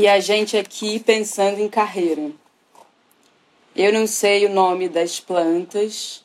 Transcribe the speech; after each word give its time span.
E 0.00 0.08
a 0.08 0.18
gente 0.18 0.56
aqui 0.56 0.98
pensando 0.98 1.60
em 1.60 1.68
carreira. 1.68 2.30
Eu 3.76 3.92
não 3.92 4.06
sei 4.06 4.46
o 4.46 4.48
nome 4.48 4.88
das 4.88 5.20
plantas, 5.20 6.24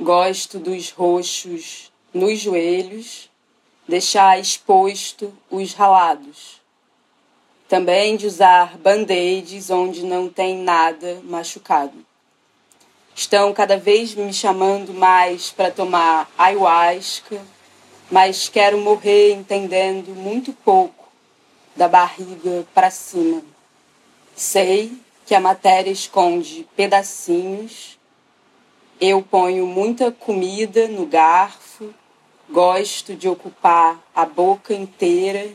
gosto 0.00 0.58
dos 0.58 0.90
roxos 0.90 1.92
nos 2.12 2.40
joelhos, 2.40 3.30
deixar 3.86 4.40
exposto 4.40 5.32
os 5.48 5.74
ralados. 5.74 6.60
Também 7.68 8.16
de 8.16 8.26
usar 8.26 8.76
band-aids 8.78 9.70
onde 9.70 10.02
não 10.02 10.28
tem 10.28 10.56
nada 10.56 11.20
machucado. 11.22 12.04
Estão 13.14 13.52
cada 13.52 13.76
vez 13.76 14.12
me 14.16 14.34
chamando 14.34 14.92
mais 14.92 15.52
para 15.52 15.70
tomar 15.70 16.28
ayahuasca, 16.36 17.40
mas 18.10 18.48
quero 18.48 18.76
morrer 18.78 19.34
entendendo 19.34 20.16
muito 20.16 20.52
pouco 20.52 21.03
da 21.76 21.88
barriga 21.88 22.66
para 22.74 22.90
cima. 22.90 23.42
Sei 24.34 24.98
que 25.26 25.34
a 25.34 25.40
matéria 25.40 25.90
esconde 25.90 26.66
pedacinhos. 26.76 27.98
Eu 29.00 29.22
ponho 29.22 29.66
muita 29.66 30.12
comida 30.12 30.86
no 30.88 31.06
garfo, 31.06 31.92
gosto 32.48 33.14
de 33.14 33.28
ocupar 33.28 34.00
a 34.14 34.24
boca 34.24 34.72
inteira. 34.74 35.52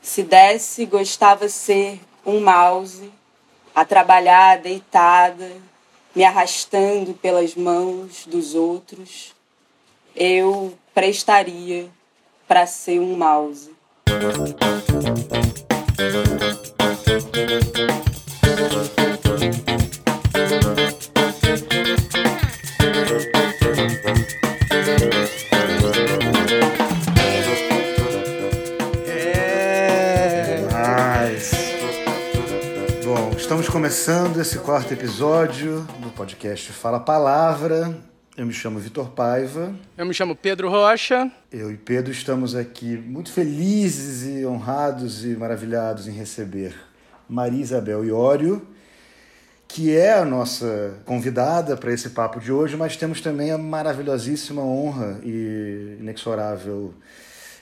Se 0.00 0.22
desse, 0.22 0.86
gostava 0.86 1.48
ser 1.48 2.00
um 2.24 2.40
mouse, 2.40 3.10
a 3.74 3.84
trabalhar 3.84 4.58
deitada, 4.58 5.50
me 6.14 6.24
arrastando 6.24 7.12
pelas 7.14 7.54
mãos 7.54 8.24
dos 8.26 8.54
outros. 8.54 9.34
Eu 10.14 10.78
prestaria 10.94 11.90
para 12.46 12.66
ser 12.66 13.00
um 13.00 13.16
mouse. 13.16 13.73
Estamos 33.44 33.68
começando 33.68 34.40
esse 34.40 34.58
quarto 34.58 34.92
episódio 34.92 35.86
do 36.00 36.10
podcast 36.10 36.72
Fala 36.72 36.98
Palavra. 36.98 37.94
Eu 38.36 38.44
me 38.44 38.52
chamo 38.52 38.80
Vitor 38.80 39.10
Paiva. 39.10 39.72
Eu 39.96 40.04
me 40.04 40.12
chamo 40.12 40.34
Pedro 40.34 40.68
Rocha. 40.68 41.30
Eu 41.52 41.70
e 41.70 41.76
Pedro 41.76 42.10
estamos 42.10 42.56
aqui 42.56 42.96
muito 42.96 43.30
felizes 43.30 44.26
e 44.26 44.44
honrados 44.44 45.24
e 45.24 45.36
maravilhados 45.36 46.08
em 46.08 46.10
receber 46.10 46.74
Maria 47.28 47.62
Isabel 47.62 48.04
Iório, 48.04 48.66
que 49.68 49.96
é 49.96 50.14
a 50.14 50.24
nossa 50.24 50.98
convidada 51.04 51.76
para 51.76 51.92
esse 51.92 52.10
papo 52.10 52.40
de 52.40 52.50
hoje, 52.50 52.76
mas 52.76 52.96
temos 52.96 53.20
também 53.20 53.52
a 53.52 53.58
maravilhosíssima 53.58 54.62
honra 54.62 55.20
e 55.22 55.98
inexorável 56.00 56.92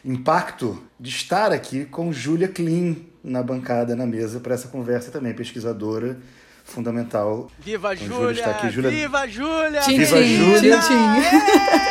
impacto 0.02 0.82
de 0.98 1.10
estar 1.10 1.52
aqui 1.52 1.84
com 1.84 2.10
Júlia 2.10 2.48
Klein 2.48 3.10
na 3.22 3.42
bancada, 3.42 3.94
na 3.94 4.06
mesa, 4.06 4.40
para 4.40 4.54
essa 4.54 4.68
conversa 4.68 5.10
também, 5.10 5.34
pesquisadora 5.34 6.18
fundamental. 6.64 7.50
Viva 7.58 7.94
então, 7.94 8.06
Júlia! 8.06 8.40
Está 8.40 8.50
aqui. 8.50 8.70
Júlia! 8.70 8.90
Viva 8.90 9.26
Júlia! 9.28 9.80
Viva 9.82 10.22
Júlia! 10.22 10.80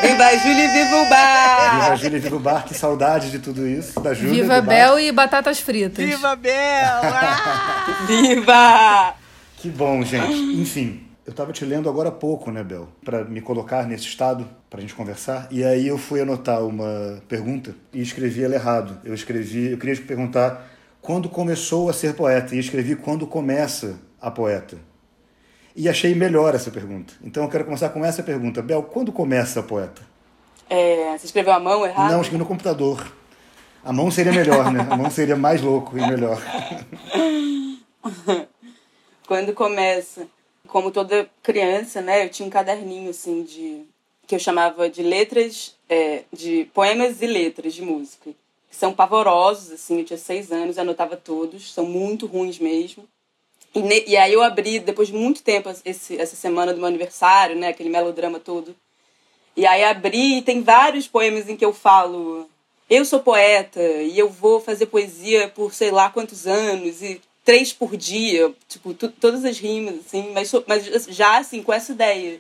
Viva 0.02 0.38
Júlia 0.38 0.66
e 0.66 0.68
viva 0.68 0.96
o 0.96 1.10
bar! 1.10 1.74
Viva 1.74 1.96
Júlia 1.96 2.18
e 2.18 2.20
viva 2.20 2.36
o 2.36 2.40
bar, 2.40 2.66
que 2.66 2.74
saudade 2.74 3.32
de 3.32 3.40
tudo 3.40 3.68
isso. 3.68 4.00
Da 4.00 4.14
Júlia, 4.14 4.44
viva 4.44 4.62
Bel 4.62 5.00
e 5.00 5.12
batatas 5.12 5.60
fritas. 5.60 6.04
Viva 6.04 6.36
Bel! 6.36 6.54
Ah! 6.54 8.06
viva! 8.08 9.16
Que 9.58 9.70
bom, 9.70 10.04
gente. 10.04 10.34
Enfim, 10.60 11.06
eu 11.26 11.32
estava 11.32 11.54
te 11.54 11.64
lendo 11.64 11.88
agora 11.88 12.10
há 12.10 12.12
pouco, 12.12 12.50
né, 12.50 12.64
Bel? 12.64 12.90
Para 13.06 13.24
me 13.24 13.42
colocar 13.42 13.86
nesse 13.86 14.06
estado, 14.06 14.48
para 14.70 14.80
a 14.80 14.82
gente 14.82 14.96
conversar. 14.96 15.48
E 15.52 15.64
aí 15.64 15.88
eu 15.88 15.98
fui 15.98 16.20
anotar 16.20 16.66
uma 16.66 17.22
pergunta 17.30 17.76
e 17.94 18.02
escrevi 18.02 18.44
ela 18.44 18.56
errado. 18.56 18.98
Eu 19.04 19.14
escrevi, 19.14 19.72
eu 19.72 19.78
queria 19.78 19.96
te 19.96 20.02
perguntar 20.02 20.68
quando 21.02 21.30
começou 21.30 21.90
a 21.90 21.94
ser 21.94 22.16
poeta 22.16 22.56
e 22.56 22.60
escrevi 22.60 22.96
quando 22.96 23.28
começa 23.28 24.00
a 24.22 24.30
poeta? 24.30 24.78
E 25.76 25.90
achei 25.90 26.14
melhor 26.14 26.54
essa 26.54 26.70
pergunta. 26.70 27.14
Então 27.24 27.44
eu 27.44 27.50
quero 27.50 27.66
começar 27.66 27.90
com 27.90 28.06
essa 28.06 28.22
pergunta. 28.22 28.62
Bel, 28.62 28.84
quando 28.84 29.12
começa 29.12 29.62
a 29.62 29.64
poeta? 29.64 30.02
É, 30.70 31.18
você 31.18 31.26
escreveu 31.26 31.54
a 31.54 31.60
mão 31.60 31.86
errado? 31.86 32.12
Não, 32.12 32.22
escrevi 32.22 32.38
no 32.38 32.46
computador. 32.46 33.12
A 33.84 33.92
mão 33.92 34.12
seria 34.12 34.32
melhor, 34.32 34.72
né? 34.72 34.88
A 34.90 34.96
mão 34.96 35.10
seria 35.10 35.36
mais 35.36 35.62
louco 35.62 35.98
e 35.98 36.02
melhor. 36.02 36.40
quando 39.26 39.54
começa, 39.54 40.28
como 40.68 40.92
toda 40.92 41.30
criança, 41.42 42.02
né? 42.02 42.26
Eu 42.26 42.30
tinha 42.30 42.46
um 42.46 42.50
caderninho 42.50 43.10
assim 43.10 43.44
de 43.44 43.84
que 44.28 44.36
eu 44.36 44.40
chamava 44.40 44.90
de 44.90 45.02
letras, 45.02 45.76
é, 45.90 46.24
de 46.32 46.70
poemas 46.74 47.22
e 47.22 47.28
letras 47.28 47.74
de 47.74 47.82
música. 47.82 48.32
Que 48.70 48.76
são 48.76 48.94
pavorosos, 48.94 49.72
assim. 49.72 50.00
Eu 50.00 50.06
tinha 50.06 50.18
seis 50.18 50.52
anos, 50.52 50.78
anotava 50.78 51.18
todos. 51.18 51.74
São 51.74 51.86
muito 51.86 52.28
ruins 52.28 52.60
mesmo. 52.60 53.06
E, 53.74 54.12
e, 54.12 54.18
aí 54.18 54.34
eu 54.34 54.42
abri, 54.42 54.80
depois 54.80 55.08
de 55.08 55.14
muito 55.14 55.42
tempo, 55.42 55.70
esse, 55.86 56.20
essa 56.20 56.36
semana 56.36 56.74
do 56.74 56.80
meu 56.80 56.88
aniversário, 56.88 57.56
né? 57.56 57.70
Aquele 57.70 57.90
melodrama 57.90 58.40
todo. 58.40 58.76
E 59.56 59.66
aí 59.66 59.84
abri 59.84 60.38
e 60.38 60.42
tem 60.42 60.62
vários 60.62 61.08
poemas 61.08 61.48
em 61.48 61.56
que 61.56 61.66
eu 61.66 61.74
falo 61.74 62.50
eu 62.92 63.06
sou 63.06 63.22
poeta 63.22 63.82
e 63.82 64.20
eu 64.20 64.30
vou 64.30 64.60
fazer 64.60 64.88
poesia 64.88 65.48
por 65.48 65.74
sei 65.74 65.92
lá 65.92 66.10
quantos 66.10 66.46
anos 66.46 67.02
e 67.02 67.22
três 67.46 67.72
por 67.72 67.96
dia, 67.96 68.54
tipo, 68.68 68.94
todas 68.94 69.46
as 69.46 69.58
rimas, 69.58 69.96
assim, 70.06 70.32
mas, 70.34 70.52
mas 70.68 71.06
já 71.08 71.40
assim, 71.40 71.64
com 71.64 71.72
essa 71.72 71.94
ideia 71.94 72.40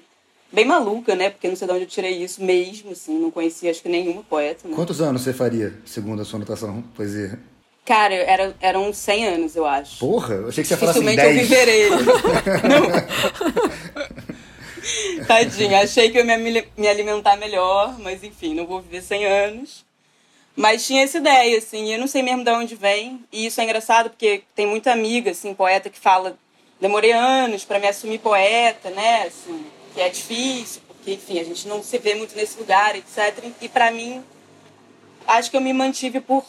bem 0.51 0.65
maluca, 0.65 1.15
né? 1.15 1.29
Porque 1.29 1.47
não 1.47 1.55
sei 1.55 1.65
de 1.65 1.73
onde 1.73 1.83
eu 1.83 1.87
tirei 1.87 2.21
isso 2.21 2.43
mesmo, 2.43 2.91
assim, 2.91 3.17
não 3.17 3.31
conhecia 3.31 3.71
acho 3.71 3.81
que 3.81 3.87
nenhuma 3.87 4.23
poeta. 4.23 4.67
Né? 4.67 4.75
Quantos 4.75 4.99
anos 4.99 5.21
você 5.21 5.31
faria, 5.31 5.73
segundo 5.85 6.21
a 6.21 6.25
sua 6.25 6.37
anotação, 6.37 6.83
poesia? 6.95 7.39
Cara, 7.85 8.13
era, 8.13 8.55
eram 8.61 8.93
100 8.93 9.27
anos, 9.27 9.55
eu 9.55 9.65
acho. 9.65 9.99
Porra, 9.99 10.35
eu 10.35 10.49
achei 10.49 10.63
que 10.63 10.67
você 10.67 10.73
ia 10.75 10.77
falar 10.77 10.91
assim, 10.91 11.03
10. 11.03 11.19
eu 11.19 11.33
viverei. 11.33 11.89
não. 12.69 12.91
Tadinha, 15.25 15.81
achei 15.81 16.09
que 16.11 16.17
eu 16.17 16.25
ia 16.25 16.37
me 16.37 16.87
alimentar 16.87 17.35
melhor, 17.37 17.97
mas 17.99 18.23
enfim, 18.23 18.53
não 18.53 18.67
vou 18.67 18.81
viver 18.81 19.01
100 19.01 19.25
anos. 19.25 19.85
Mas 20.55 20.85
tinha 20.85 21.03
essa 21.03 21.17
ideia, 21.17 21.57
assim, 21.57 21.91
eu 21.91 21.99
não 21.99 22.07
sei 22.07 22.21
mesmo 22.21 22.43
de 22.43 22.51
onde 22.51 22.75
vem. 22.75 23.23
E 23.31 23.45
isso 23.45 23.61
é 23.61 23.63
engraçado 23.63 24.09
porque 24.09 24.43
tem 24.55 24.67
muita 24.67 24.91
amiga, 24.91 25.31
assim, 25.31 25.53
poeta 25.53 25.89
que 25.89 25.99
fala: 25.99 26.37
demorei 26.79 27.11
anos 27.11 27.63
para 27.63 27.79
me 27.79 27.87
assumir 27.87 28.19
poeta, 28.19 28.89
né? 28.89 29.23
Assim, 29.23 29.65
que 29.93 30.01
é 30.01 30.09
difícil, 30.09 30.81
porque, 30.87 31.13
enfim, 31.13 31.39
a 31.39 31.43
gente 31.43 31.67
não 31.67 31.81
se 31.81 31.97
vê 31.97 32.15
muito 32.15 32.35
nesse 32.35 32.59
lugar, 32.59 32.95
etc. 32.95 33.43
E 33.61 33.69
para 33.69 33.91
mim, 33.91 34.23
acho 35.27 35.49
que 35.49 35.57
eu 35.57 35.61
me 35.61 35.73
mantive 35.73 36.19
por 36.19 36.45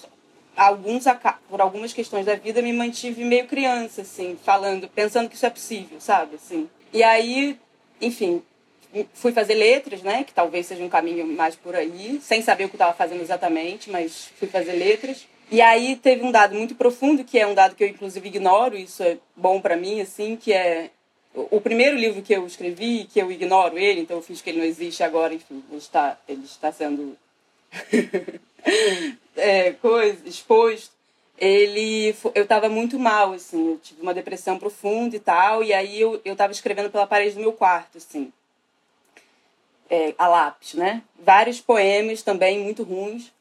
alguns 0.56 1.04
por 1.48 1.60
algumas 1.60 1.92
questões 1.92 2.26
da 2.26 2.34
vida 2.34 2.60
me 2.60 2.72
mantive 2.72 3.24
meio 3.24 3.46
criança 3.46 4.02
assim 4.02 4.38
falando 4.44 4.88
pensando 4.88 5.28
que 5.28 5.34
isso 5.34 5.46
é 5.46 5.50
possível 5.50 6.00
sabe 6.00 6.36
assim. 6.36 6.68
E 6.92 7.02
aí 7.02 7.58
enfim 8.00 8.42
fui 9.14 9.32
fazer 9.32 9.54
letras 9.54 10.02
né 10.02 10.24
que 10.24 10.32
talvez 10.34 10.66
seja 10.66 10.84
um 10.84 10.88
caminho 10.88 11.26
mais 11.26 11.56
por 11.56 11.74
aí 11.74 12.20
sem 12.22 12.42
saber 12.42 12.64
o 12.64 12.68
que 12.68 12.74
estava 12.74 12.92
fazendo 12.92 13.22
exatamente 13.22 13.90
mas 13.90 14.30
fui 14.36 14.48
fazer 14.48 14.72
letras. 14.72 15.26
E 15.50 15.60
aí 15.60 15.96
teve 15.96 16.24
um 16.24 16.32
dado 16.32 16.54
muito 16.54 16.74
profundo 16.74 17.24
que 17.24 17.38
é 17.38 17.46
um 17.46 17.54
dado 17.54 17.74
que 17.74 17.84
eu 17.84 17.88
inclusive 17.88 18.26
ignoro 18.28 18.76
isso 18.76 19.02
é 19.02 19.18
bom 19.36 19.60
para 19.60 19.76
mim 19.76 20.00
assim 20.00 20.36
que 20.36 20.52
é 20.52 20.90
o 21.34 21.60
primeiro 21.60 21.96
livro 21.96 22.20
que 22.20 22.34
eu 22.34 22.46
escrevi 22.46 23.04
que 23.04 23.20
eu 23.20 23.32
ignoro 23.32 23.78
ele 23.78 24.00
então 24.00 24.18
eu 24.18 24.22
fiz 24.22 24.42
que 24.42 24.50
ele 24.50 24.58
não 24.58 24.66
existe 24.66 25.02
agora 25.02 25.32
enfim 25.32 25.62
ele 25.70 25.78
está 25.78 26.18
ele 26.28 26.44
está 26.44 26.70
sendo 26.70 27.16
é, 29.36 29.72
coisa, 29.72 30.28
exposto, 30.28 30.92
ele 31.38 32.14
eu 32.34 32.44
estava 32.44 32.68
muito 32.68 32.98
mal 32.98 33.32
assim 33.32 33.70
eu 33.70 33.78
tive 33.78 34.00
uma 34.02 34.14
depressão 34.14 34.58
profunda 34.58 35.16
e 35.16 35.20
tal 35.20 35.64
e 35.64 35.72
aí 35.72 36.00
eu 36.00 36.20
eu 36.24 36.36
escrevendo 36.52 36.90
pela 36.90 37.06
parede 37.06 37.34
do 37.34 37.40
meu 37.40 37.52
quarto 37.52 37.98
assim. 37.98 38.32
É, 39.90 40.14
a 40.16 40.28
lápis 40.28 40.74
né? 40.74 41.02
Vários 41.18 41.60
poemas 41.60 42.22
também 42.22 42.58
muito 42.60 42.82
ruins. 42.82 43.32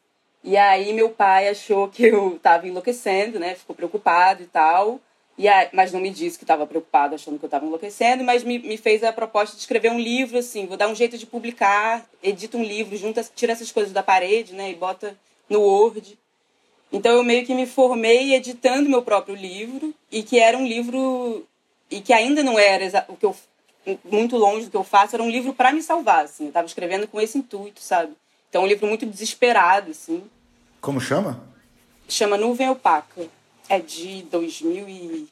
E 0.44 0.56
aí 0.56 0.92
meu 0.92 1.10
pai 1.10 1.48
achou 1.48 1.88
que 1.88 2.04
eu 2.04 2.36
estava 2.36 2.66
enlouquecendo 2.66 3.38
né? 3.38 3.54
Ficou 3.54 3.76
preocupado 3.76 4.42
e 4.42 4.46
tal 4.46 5.00
e 5.38 5.48
aí, 5.48 5.68
mas 5.72 5.92
não 5.92 6.00
me 6.00 6.10
disse 6.10 6.38
que 6.38 6.44
estava 6.44 6.66
preocupado 6.66 7.14
achando 7.14 7.38
que 7.38 7.44
eu 7.44 7.48
estava 7.48 7.64
enlouquecendo 7.64 8.22
mas 8.22 8.44
me, 8.44 8.58
me 8.58 8.76
fez 8.76 9.02
a 9.02 9.12
proposta 9.12 9.56
de 9.56 9.62
escrever 9.62 9.90
um 9.90 9.98
livro 9.98 10.38
assim 10.38 10.66
vou 10.66 10.76
dar 10.76 10.88
um 10.88 10.94
jeito 10.94 11.16
de 11.16 11.26
publicar 11.26 12.04
edita 12.22 12.56
um 12.56 12.62
livro 12.64 12.96
junta 12.96 13.24
tira 13.34 13.52
essas 13.52 13.72
coisas 13.72 13.92
da 13.92 14.02
parede 14.02 14.52
né 14.52 14.70
e 14.70 14.74
bota 14.74 15.16
no 15.52 15.60
Word. 15.60 16.18
Então 16.90 17.12
eu 17.12 17.22
meio 17.22 17.46
que 17.46 17.54
me 17.54 17.66
formei 17.66 18.34
editando 18.34 18.88
meu 18.88 19.02
próprio 19.02 19.34
livro 19.34 19.94
e 20.10 20.22
que 20.22 20.38
era 20.38 20.56
um 20.56 20.66
livro 20.66 21.46
e 21.90 22.00
que 22.00 22.12
ainda 22.12 22.42
não 22.42 22.58
era 22.58 23.04
o 23.08 23.16
que 23.16 23.26
eu 23.26 23.36
muito 24.04 24.36
longe 24.36 24.66
do 24.66 24.70
que 24.70 24.76
eu 24.76 24.84
faço, 24.84 25.16
era 25.16 25.22
um 25.22 25.30
livro 25.30 25.52
para 25.52 25.72
me 25.72 25.82
salvar, 25.82 26.24
assim. 26.24 26.44
Eu 26.44 26.48
estava 26.48 26.66
escrevendo 26.66 27.08
com 27.08 27.20
esse 27.20 27.36
intuito, 27.36 27.80
sabe? 27.80 28.12
Então 28.48 28.62
um 28.62 28.66
livro 28.66 28.86
muito 28.86 29.04
desesperado, 29.04 29.90
assim. 29.90 30.22
Como 30.80 31.00
chama? 31.00 31.42
Chama 32.08 32.36
Nuvem 32.36 32.70
Opaca. 32.70 33.26
É 33.72 33.80
de 33.80 34.22
2000 34.24 34.86
e 34.86 35.28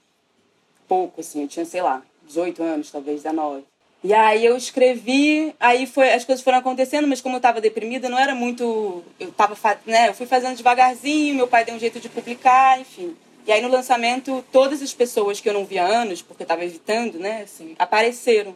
pouco, 0.89 1.21
assim, 1.21 1.43
eu 1.43 1.49
tinha, 1.49 1.67
sei 1.67 1.83
lá, 1.83 2.03
18 2.27 2.63
anos, 2.63 2.91
talvez 2.91 3.23
19. 3.23 3.65
E 4.03 4.15
aí 4.15 4.47
eu 4.47 4.57
escrevi, 4.57 5.55
aí 5.61 5.87
foi, 5.87 6.11
as 6.11 6.25
coisas 6.25 6.43
foram 6.43 6.57
acontecendo, 6.57 7.07
mas 7.07 7.21
como 7.21 7.35
eu 7.35 7.39
estava 7.39 7.61
deprimida, 7.61 8.09
não 8.09 8.19
era 8.19 8.35
muito, 8.35 9.05
eu 9.21 9.31
tava, 9.31 9.55
né, 9.85 10.09
eu 10.09 10.15
fui 10.15 10.25
fazendo 10.25 10.57
devagarzinho, 10.57 11.35
meu 11.35 11.47
pai 11.47 11.67
deu 11.67 11.75
um 11.75 11.79
jeito 11.79 12.01
de 12.01 12.09
publicar, 12.09 12.81
enfim. 12.81 13.15
E 13.47 13.53
aí 13.53 13.61
no 13.61 13.69
lançamento, 13.69 14.43
todas 14.51 14.81
as 14.81 14.95
pessoas 14.95 15.39
que 15.39 15.47
eu 15.47 15.53
não 15.53 15.67
via 15.67 15.85
há 15.85 15.87
anos, 15.87 16.23
porque 16.23 16.43
eu 16.43 16.45
estava 16.45 16.65
evitando, 16.65 17.19
né, 17.19 17.43
assim, 17.43 17.77
apareceram. 17.79 18.55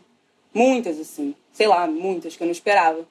Muitas, 0.55 0.99
assim, 0.99 1.35
sei 1.53 1.67
lá, 1.67 1.87
muitas 1.87 2.37
que 2.37 2.43
eu 2.43 2.47
não 2.47 2.53
esperava. 2.53 3.05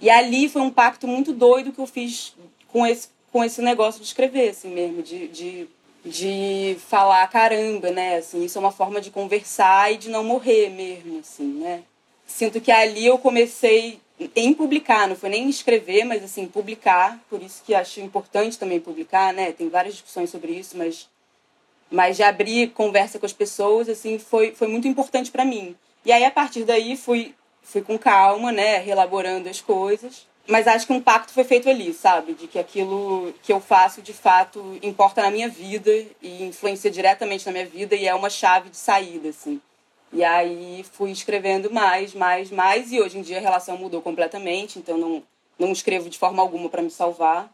E 0.00 0.08
ali 0.08 0.48
foi 0.48 0.62
um 0.62 0.70
pacto 0.70 1.08
muito 1.08 1.32
doido 1.32 1.72
que 1.72 1.80
eu 1.80 1.86
fiz 1.86 2.34
com 2.68 2.86
esse, 2.86 3.08
com 3.32 3.42
esse 3.42 3.60
negócio 3.60 4.00
de 4.00 4.06
escrever, 4.06 4.50
assim 4.50 4.68
mesmo, 4.68 5.02
de, 5.02 5.26
de, 5.26 5.68
de 6.04 6.76
falar 6.88 7.26
caramba, 7.28 7.90
né? 7.90 8.16
Assim, 8.16 8.44
isso 8.44 8.58
é 8.58 8.60
uma 8.60 8.72
forma 8.72 9.00
de 9.00 9.10
conversar 9.10 9.92
e 9.92 9.96
de 9.96 10.10
não 10.10 10.24
morrer 10.24 10.68
mesmo, 10.70 11.20
assim, 11.20 11.60
né? 11.60 11.82
Sinto 12.26 12.60
que 12.60 12.72
ali 12.72 13.06
eu 13.06 13.18
comecei 13.18 14.00
em 14.36 14.52
publicar, 14.52 15.08
não 15.08 15.16
foi 15.16 15.30
nem 15.30 15.48
escrever, 15.48 16.04
mas 16.04 16.22
assim, 16.22 16.46
publicar, 16.46 17.20
por 17.28 17.42
isso 17.42 17.62
que 17.64 17.74
acho 17.74 18.00
importante 18.00 18.58
também 18.58 18.80
publicar, 18.80 19.32
né? 19.32 19.52
Tem 19.52 19.68
várias 19.68 19.94
discussões 19.94 20.30
sobre 20.30 20.52
isso, 20.52 20.76
mas 20.76 21.08
mas 21.90 22.16
de 22.16 22.22
abrir 22.22 22.70
conversa 22.70 23.18
com 23.18 23.26
as 23.26 23.34
pessoas, 23.34 23.88
assim, 23.88 24.18
foi 24.18 24.52
foi 24.52 24.68
muito 24.68 24.88
importante 24.88 25.30
para 25.30 25.44
mim. 25.44 25.76
E 26.04 26.12
aí 26.12 26.24
a 26.24 26.30
partir 26.30 26.64
daí 26.64 26.96
fui 26.96 27.34
fui 27.62 27.82
com 27.82 27.98
calma, 27.98 28.50
né, 28.50 28.78
relaborando 28.78 29.48
as 29.48 29.60
coisas 29.60 30.26
mas 30.46 30.66
acho 30.66 30.86
que 30.86 30.92
um 30.92 31.00
pacto 31.00 31.32
foi 31.32 31.44
feito 31.44 31.68
ali, 31.68 31.92
sabe? 31.92 32.34
De 32.34 32.48
que 32.48 32.58
aquilo 32.58 33.32
que 33.42 33.52
eu 33.52 33.60
faço 33.60 34.02
de 34.02 34.12
fato 34.12 34.78
importa 34.82 35.22
na 35.22 35.30
minha 35.30 35.48
vida 35.48 35.90
e 36.20 36.42
influencia 36.42 36.90
diretamente 36.90 37.46
na 37.46 37.52
minha 37.52 37.66
vida 37.66 37.94
e 37.94 38.06
é 38.06 38.14
uma 38.14 38.28
chave 38.28 38.68
de 38.68 38.76
saída, 38.76 39.28
assim. 39.28 39.60
E 40.12 40.22
aí 40.22 40.84
fui 40.92 41.10
escrevendo 41.10 41.70
mais, 41.70 42.12
mais, 42.12 42.50
mais 42.50 42.92
e 42.92 43.00
hoje 43.00 43.18
em 43.18 43.22
dia 43.22 43.38
a 43.38 43.40
relação 43.40 43.78
mudou 43.78 44.02
completamente, 44.02 44.78
então 44.78 44.98
não, 44.98 45.22
não 45.58 45.72
escrevo 45.72 46.10
de 46.10 46.18
forma 46.18 46.42
alguma 46.42 46.68
para 46.68 46.82
me 46.82 46.90
salvar. 46.90 47.50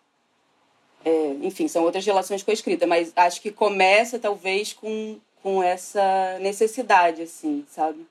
É, 1.05 1.37
enfim, 1.43 1.69
são 1.69 1.85
outras 1.85 2.05
relações 2.05 2.43
com 2.43 2.51
a 2.51 2.55
escrita, 2.55 2.87
mas 2.87 3.13
acho 3.15 3.41
que 3.41 3.53
começa 3.53 4.19
talvez 4.19 4.73
com, 4.73 5.19
com 5.43 5.63
essa 5.63 6.39
necessidade, 6.41 7.23
assim, 7.23 7.65
sabe? 7.71 8.05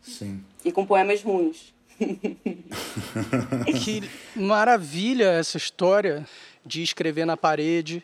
Sim. 0.00 0.42
E 0.64 0.72
com 0.72 0.86
poemas 0.86 1.22
ruins. 1.22 1.74
que 3.82 4.02
maravilha 4.34 5.26
essa 5.26 5.56
história 5.56 6.26
de 6.64 6.82
escrever 6.82 7.24
na 7.24 7.36
parede 7.36 8.02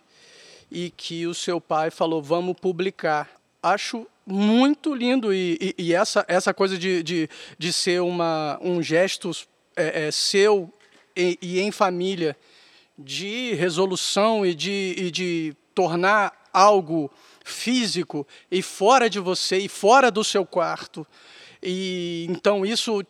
e 0.71 0.91
que 0.91 1.27
o 1.27 1.35
seu 1.35 1.61
pai 1.61 1.91
falou, 1.91 2.23
vamos 2.23 2.57
publicar. 2.61 3.31
Acho 3.63 4.07
muito 4.27 4.95
lindo 4.95 5.33
e, 5.33 5.75
e, 5.79 5.85
e 5.87 5.95
essa, 5.95 6.25
essa 6.29 6.55
coisa 6.55 6.79
de, 6.79 7.03
de, 7.03 7.29
de 7.59 7.73
ser 7.73 8.01
uma, 8.01 8.59
um 8.61 8.83
gesto 8.83 9.31
é, 9.77 10.07
é, 10.07 10.11
seu 10.11 10.73
e, 11.17 11.39
e, 11.41 11.61
em 11.61 11.71
família 11.71 12.37
de 12.99 13.55
resolução 13.55 14.45
e 14.45 14.55
de, 14.55 14.95
e 14.97 15.11
de 15.11 15.55
tornar 15.75 16.33
algo 16.53 17.11
físico 17.45 18.27
e 18.51 18.63
fora 18.63 19.11
de 19.11 19.21
você 19.21 19.59
e 19.59 19.69
fora 19.69 20.11
do 20.11 20.25
seu 20.25 20.47
quarto. 20.47 21.07
E 21.63 22.27
então 22.29 22.65
isso 22.65 23.05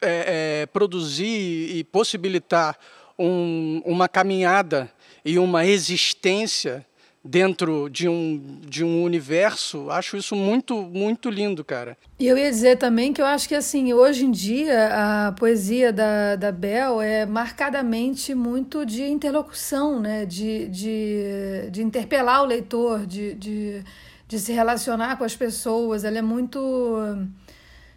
é, 0.00 0.62
é, 0.62 0.66
produzir 0.66 1.76
e 1.76 1.84
possibilitar 1.84 2.76
um, 3.18 3.80
uma 3.84 4.08
caminhada 4.08 4.90
e 5.24 5.38
uma 5.38 5.64
existência 5.64 6.86
dentro 7.26 7.88
de 7.90 8.08
um, 8.08 8.60
de 8.62 8.84
um 8.84 9.02
universo, 9.02 9.90
acho 9.90 10.16
isso 10.16 10.36
muito, 10.36 10.80
muito 10.82 11.28
lindo, 11.28 11.64
cara. 11.64 11.96
E 12.18 12.26
eu 12.26 12.38
ia 12.38 12.48
dizer 12.50 12.78
também 12.78 13.12
que 13.12 13.20
eu 13.20 13.26
acho 13.26 13.48
que, 13.48 13.54
assim, 13.54 13.92
hoje 13.92 14.24
em 14.24 14.30
dia 14.30 15.26
a 15.26 15.32
poesia 15.32 15.92
da, 15.92 16.36
da 16.36 16.52
Bel 16.52 17.00
é 17.00 17.26
marcadamente 17.26 18.34
muito 18.34 18.86
de 18.86 19.02
interlocução, 19.04 20.00
né? 20.00 20.24
De, 20.24 20.68
de, 20.68 21.68
de 21.70 21.82
interpelar 21.82 22.42
o 22.42 22.46
leitor, 22.46 23.04
de, 23.04 23.34
de, 23.34 23.82
de 24.28 24.38
se 24.38 24.52
relacionar 24.52 25.16
com 25.16 25.24
as 25.24 25.34
pessoas. 25.34 26.04
Ela 26.04 26.18
é 26.18 26.22
muito 26.22 27.28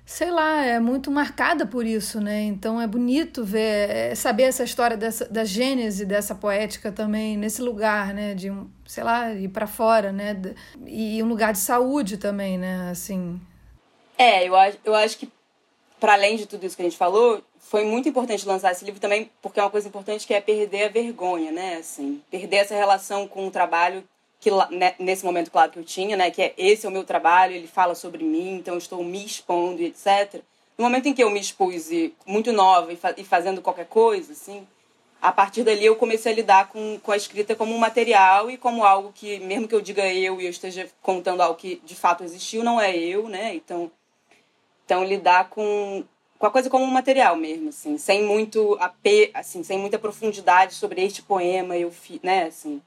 sei 0.10 0.32
lá, 0.32 0.66
é 0.66 0.80
muito 0.80 1.12
marcada 1.12 1.68
por 1.68 1.86
isso, 1.86 2.20
né? 2.20 2.42
Então 2.42 2.82
é 2.82 2.88
bonito 2.88 3.46
ver, 3.46 3.92
é, 3.92 4.16
saber 4.16 4.44
essa 4.44 4.64
história 4.64 4.98
dessa, 4.98 5.26
da 5.26 5.46
gênese 5.46 6.04
dessa 6.04 6.34
poética 6.34 6.92
também 6.92 7.38
nesse 7.38 7.62
lugar, 7.62 8.12
né? 8.12 8.34
De, 8.34 8.52
sei 8.88 9.04
lá, 9.04 9.32
ir 9.32 9.50
para 9.50 9.68
fora, 9.68 10.12
né? 10.12 10.36
E 10.88 11.22
um 11.22 11.28
lugar 11.28 11.54
de 11.54 11.60
saúde 11.60 12.18
também, 12.18 12.58
né? 12.58 12.90
Assim. 12.90 13.40
É, 14.18 14.48
eu 14.48 14.56
acho, 14.56 14.78
eu 14.84 14.96
acho 14.96 15.16
que 15.16 15.32
para 16.00 16.14
além 16.14 16.38
de 16.38 16.48
tudo 16.48 16.66
isso 16.66 16.76
que 16.76 16.82
a 16.82 16.86
gente 16.86 16.98
falou, 16.98 17.44
foi 17.60 17.86
muito 17.86 18.10
importante 18.10 18.48
lançar 18.48 18.72
esse 18.72 18.84
livro 18.84 19.00
também 19.00 19.30
porque 19.44 19.60
é 19.60 19.64
uma 19.64 19.70
coisa 19.70 19.88
importante 19.88 20.26
que 20.26 20.34
é 20.34 20.42
perder 20.42 20.86
a 20.86 20.90
vergonha, 20.90 21.52
né? 21.52 21.76
Assim, 21.76 22.20
perder 22.32 22.58
essa 22.58 22.74
relação 22.74 23.28
com 23.28 23.46
o 23.46 23.52
trabalho 23.52 24.04
que 24.40 24.50
né, 24.72 24.96
nesse 24.98 25.26
momento, 25.26 25.52
claro, 25.52 25.72
que 25.72 25.80
eu 25.80 25.84
tinha, 25.84 26.16
né, 26.16 26.32
que 26.32 26.42
é 26.42 26.54
esse 26.58 26.86
é 26.86 26.90
o 26.90 26.92
meu 26.92 27.04
trabalho, 27.04 27.54
ele 27.54 27.68
fala 27.68 27.94
sobre 27.94 28.24
mim, 28.24 28.56
então 28.56 28.76
eu 28.76 28.78
estou 28.78 29.04
me 29.04 29.26
expondo 29.26 29.82
e 29.82 29.88
etc. 29.88 30.42
No 30.78 30.86
momento 30.86 31.08
em 31.08 31.14
que 31.14 31.22
eu 31.22 31.30
me 31.30 31.40
expus 31.40 31.92
e, 31.92 32.14
muito 32.26 32.54
nova 32.54 32.94
e, 32.94 32.96
fa 32.96 33.14
e, 33.18 33.24
fazendo 33.26 33.62
qualquer 33.62 33.88
coisa, 33.88 34.32
assim, 34.32 34.66
a 35.22 35.30
partir 35.30 35.64
dali 35.64 35.86
eu 35.86 35.98
comecei 35.98 36.32
a 36.32 36.36
lidar 36.36 36.70
com, 36.70 36.98
com 37.04 37.12
a 37.12 37.18
escrita 37.18 37.54
como 37.54 37.76
um 37.76 37.78
material 37.78 38.50
e 38.50 38.58
como 38.58 38.86
algo 38.86 39.12
que, 39.14 39.40
mesmo 39.40 39.68
que 39.68 39.76
eu 39.76 39.82
diga 39.82 40.08
eu 40.08 40.40
e 40.40 40.46
eu 40.46 40.50
esteja 40.50 40.90
contando 41.02 41.42
algo 41.42 41.60
que 41.60 41.82
de 41.84 41.96
fato 41.96 42.24
existiu, 42.24 42.64
não 42.64 42.80
é 42.80 42.98
eu, 42.98 43.28
né? 43.28 43.54
Então, 43.56 43.92
então 44.86 45.04
lidar 45.04 45.50
com, 45.50 46.06
com 46.38 46.46
a 46.46 46.52
coisa 46.52 46.70
como 46.70 46.86
um 46.86 46.92
material 46.92 47.36
mesmo, 47.36 47.70
assim, 47.70 47.98
sem 47.98 48.24
muito 48.24 48.78
AP, 48.80 49.32
assim, 49.34 49.64
sem 49.64 49.78
muita 49.78 50.00
profundidade 50.00 50.76
sobre 50.76 51.04
este 51.04 51.22
poema, 51.22 51.76
eu 51.76 51.92
né, 52.24 52.46
assim. 52.46 52.82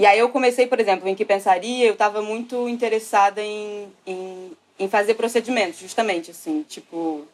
E 0.00 0.06
aí 0.06 0.18
eu 0.18 0.30
comecei, 0.30 0.66
por 0.66 0.80
exemplo, 0.80 1.06
em 1.06 1.14
que 1.14 1.26
pensaria, 1.26 1.84
eu 1.84 1.92
estava 1.92 2.22
muito 2.22 2.66
interessada 2.70 3.42
em, 3.42 3.86
em, 4.06 4.56
em, 4.78 4.88
fazer 4.88 5.12
procedimentos, 5.12 5.78
justamente, 5.78 6.30
assim, 6.30 6.64
tipo, 6.66 7.28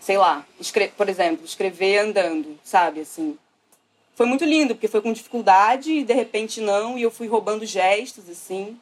sei 0.00 0.16
lá, 0.16 0.46
por 0.96 1.10
exemplo, 1.10 1.44
escrever 1.44 1.98
andando, 1.98 2.58
sabe, 2.64 3.00
assim. 3.00 3.36
Foi 4.14 4.24
muito 4.24 4.46
lindo, 4.46 4.74
porque 4.74 4.88
foi 4.88 5.02
com 5.02 5.12
dificuldade 5.12 5.92
e 5.92 6.04
de 6.04 6.14
repente 6.14 6.62
não, 6.62 6.96
e 6.96 7.02
eu 7.02 7.10
fui 7.10 7.26
roubando 7.26 7.66
gestos, 7.66 8.30
assim, 8.30 8.74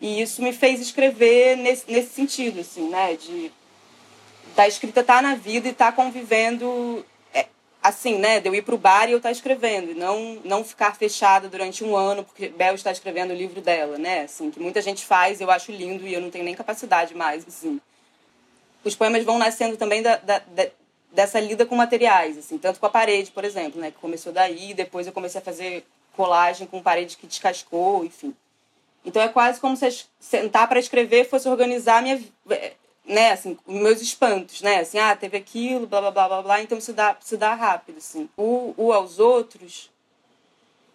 e 0.00 0.22
isso 0.22 0.42
me 0.42 0.54
fez 0.54 0.80
escrever 0.80 1.58
nesse, 1.58 1.92
nesse 1.92 2.14
sentido, 2.14 2.60
assim, 2.60 2.88
né, 2.88 3.16
de 3.16 3.52
da 4.56 4.66
escrita 4.66 5.00
estar 5.00 5.16
tá 5.16 5.22
na 5.22 5.34
vida 5.34 5.68
e 5.68 5.72
estar 5.72 5.92
tá 5.92 5.92
convivendo 5.92 7.04
assim, 7.82 8.18
né, 8.18 8.40
de 8.40 8.48
eu 8.48 8.54
ir 8.54 8.62
para 8.62 8.74
o 8.74 8.78
bar 8.78 9.08
e 9.08 9.12
eu 9.12 9.16
estar 9.16 9.30
tá 9.30 9.32
escrevendo, 9.32 9.92
e 9.92 9.94
não, 9.94 10.38
não 10.44 10.64
ficar 10.64 10.94
fechada 10.94 11.48
durante 11.48 11.82
um 11.82 11.96
ano 11.96 12.24
porque 12.24 12.48
Bel 12.48 12.74
está 12.74 12.92
escrevendo 12.92 13.30
o 13.30 13.36
livro 13.36 13.60
dela, 13.60 13.96
né, 13.96 14.22
assim, 14.22 14.50
que 14.50 14.60
muita 14.60 14.82
gente 14.82 15.04
faz, 15.04 15.40
eu 15.40 15.50
acho 15.50 15.72
lindo 15.72 16.06
e 16.06 16.12
eu 16.12 16.20
não 16.20 16.30
tenho 16.30 16.44
nem 16.44 16.54
capacidade 16.54 17.14
mais, 17.14 17.46
assim. 17.46 17.80
Os 18.84 18.94
poemas 18.94 19.24
vão 19.24 19.38
nascendo 19.38 19.76
também 19.76 20.02
da, 20.02 20.16
da, 20.16 20.38
da 20.38 20.66
dessa 21.12 21.40
lida 21.40 21.66
com 21.66 21.74
materiais, 21.74 22.38
assim, 22.38 22.56
tanto 22.56 22.78
com 22.78 22.86
a 22.86 22.90
parede, 22.90 23.32
por 23.32 23.44
exemplo, 23.44 23.80
né, 23.80 23.90
que 23.90 23.98
começou 23.98 24.32
daí, 24.32 24.74
depois 24.74 25.06
eu 25.06 25.12
comecei 25.12 25.40
a 25.40 25.44
fazer 25.44 25.84
colagem 26.16 26.66
com 26.66 26.82
parede 26.82 27.16
que 27.16 27.26
descascou, 27.26 28.04
enfim. 28.04 28.34
Então 29.04 29.22
é 29.22 29.28
quase 29.28 29.60
como 29.60 29.76
se 29.76 30.06
sentar 30.18 30.68
para 30.68 30.78
escrever 30.78 31.28
fosse 31.28 31.48
organizar 31.48 32.02
minha 32.02 32.20
né, 33.04 33.32
assim, 33.32 33.56
meus 33.66 34.00
espantos, 34.00 34.62
né, 34.62 34.80
assim, 34.80 34.98
ah, 34.98 35.16
teve 35.16 35.36
aquilo, 35.36 35.86
blá, 35.86 36.00
blá, 36.00 36.10
blá, 36.10 36.28
blá, 36.28 36.42
blá, 36.42 36.62
então 36.62 36.80
se 36.80 36.92
dá, 36.92 37.16
se 37.20 37.36
dá 37.36 37.54
rápido, 37.54 37.98
assim. 37.98 38.28
O, 38.36 38.74
o 38.76 38.92
aos 38.92 39.18
outros, 39.18 39.90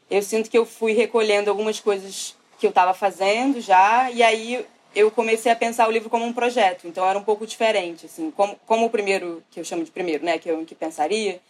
eu 0.10 0.22
sinto 0.22 0.50
que 0.50 0.58
eu 0.58 0.66
fui 0.66 0.94
recolhendo 0.94 1.50
algumas 1.50 1.80
coisas 1.80 2.36
que 2.60 2.66
eu 2.66 2.70
estava 2.70 2.94
fazendo 2.94 3.60
já, 3.60 4.10
e 4.12 4.24
aí 4.24 4.66
eu 4.96 5.12
comecei 5.12 5.52
a 5.52 5.56
pensar 5.56 5.88
o 5.88 5.92
livro 5.92 6.10
como 6.10 6.26
um 6.26 6.32
projeto, 6.32 6.88
então 6.88 7.08
era 7.08 7.20
um 7.20 7.24
pouco 7.24 7.46
diferente, 7.46 8.06
assim, 8.06 8.32
como, 8.32 8.56
como 8.66 8.86
o 8.86 8.90
primeiro, 8.90 9.44
que 9.52 9.60
eu 9.60 9.66
chamo 9.66 9.84
de 9.84 9.92
primeiro, 9.92 10.24
né, 10.24 10.38
que 10.38 10.50
eu 10.50 10.64
que 10.66 10.76
pensaria, 10.76 11.42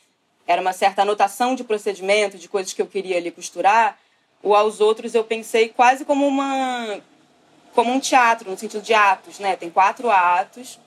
era 0.47 0.61
uma 0.61 0.73
certa 0.73 1.01
anotação 1.01 1.53
de 1.53 1.63
procedimento, 1.63 2.37
de 2.37 2.47
coisas 2.47 2.73
que 2.73 2.81
eu 2.81 2.87
queria 2.87 3.17
ali 3.17 3.29
costurar, 3.29 3.99
o 4.41 4.55
aos 4.55 4.79
outros 4.79 5.13
eu 5.13 5.23
pensei 5.23 5.69
quase 5.69 6.05
como 6.05 6.25
uma 6.27 7.01
como 7.75 7.91
um 7.91 7.99
teatro, 7.99 8.49
no 8.49 8.57
sentido 8.57 8.81
de 8.81 8.93
atos, 8.93 9.37
né? 9.37 9.57
Tem 9.57 9.69
quatro 9.69 10.09
atos 10.09 10.79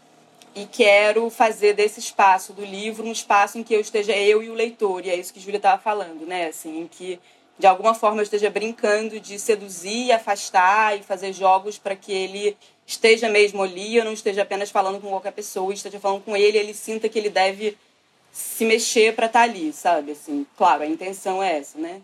e 0.54 0.64
quero 0.64 1.28
fazer 1.28 1.75
desse 1.75 2.00
espaço 2.00 2.54
do 2.54 2.64
livro 2.64 3.07
um 3.07 3.12
espaço 3.12 3.59
em 3.59 3.62
que 3.62 3.75
eu 3.75 3.80
esteja 3.80 4.16
eu 4.16 4.42
e 4.42 4.49
o 4.49 4.54
leitor, 4.54 5.04
e 5.04 5.11
é 5.11 5.14
isso 5.14 5.33
que 5.33 5.38
Júlia 5.38 5.59
estava 5.59 5.80
falando, 5.80 6.26
né? 6.26 6.47
Assim, 6.47 6.80
em 6.80 6.88
que 6.88 7.21
de 7.59 7.66
alguma 7.66 7.92
forma 7.92 8.21
eu 8.21 8.23
esteja 8.23 8.49
brincando 8.49 9.21
de 9.21 9.38
seduzir, 9.38 10.11
afastar 10.12 10.99
e 10.99 11.02
fazer 11.02 11.33
jogos 11.33 11.76
para 11.76 11.95
que 11.95 12.11
ele 12.11 12.57
esteja 12.87 13.28
mesmo 13.28 13.62
ali, 13.62 13.97
eu 13.97 14.04
não 14.04 14.12
esteja 14.14 14.42
apenas 14.42 14.71
falando 14.71 15.00
com 15.00 15.11
qualquer 15.11 15.33
pessoa, 15.33 15.73
esteja 15.75 16.00
falando 16.00 16.23
com 16.25 16.35
ele, 16.35 16.57
ele 16.57 16.73
sinta 16.73 17.09
que 17.09 17.18
ele 17.18 17.28
deve 17.28 17.76
se 18.33 18.64
mexer 18.64 19.14
para 19.14 19.26
estar 19.26 19.40
tá 19.40 19.45
ali, 19.45 19.73
sabe? 19.75 20.12
Assim, 20.12 20.47
claro, 20.57 20.85
a 20.85 20.87
intenção 20.87 21.42
é 21.42 21.59
essa, 21.59 21.78
né? 21.78 22.00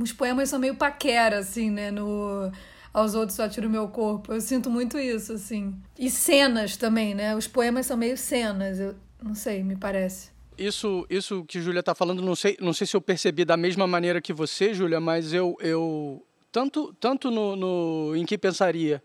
os 0.00 0.12
poemas 0.12 0.48
são 0.50 0.58
meio 0.58 0.74
paquera, 0.74 1.38
assim, 1.38 1.70
né? 1.70 1.90
No 1.90 2.52
aos 2.92 3.14
outros 3.14 3.36
só 3.36 3.48
tiro 3.48 3.68
o 3.68 3.70
meu 3.70 3.88
corpo. 3.88 4.32
Eu 4.32 4.40
sinto 4.40 4.70
muito 4.70 4.98
isso, 4.98 5.32
assim. 5.32 5.74
E 5.98 6.10
cenas 6.10 6.76
também, 6.76 7.14
né? 7.14 7.36
Os 7.36 7.46
poemas 7.46 7.86
são 7.86 7.96
meio 7.96 8.16
cenas, 8.16 8.80
eu 8.80 8.94
não 9.22 9.34
sei, 9.34 9.62
me 9.62 9.76
parece. 9.76 10.30
Isso, 10.56 11.06
isso 11.08 11.44
que 11.44 11.60
Júlia 11.60 11.80
está 11.80 11.94
falando, 11.94 12.20
não 12.20 12.34
sei, 12.34 12.56
não 12.60 12.72
sei 12.72 12.86
se 12.86 12.96
eu 12.96 13.00
percebi 13.00 13.44
da 13.44 13.56
mesma 13.56 13.86
maneira 13.86 14.20
que 14.20 14.32
você, 14.32 14.74
Júlia, 14.74 14.98
mas 14.98 15.32
eu, 15.32 15.56
eu 15.60 16.26
tanto, 16.50 16.92
tanto 16.94 17.30
no, 17.30 17.54
no 17.54 18.16
Em 18.16 18.26
Que 18.26 18.36
Pensaria, 18.36 19.00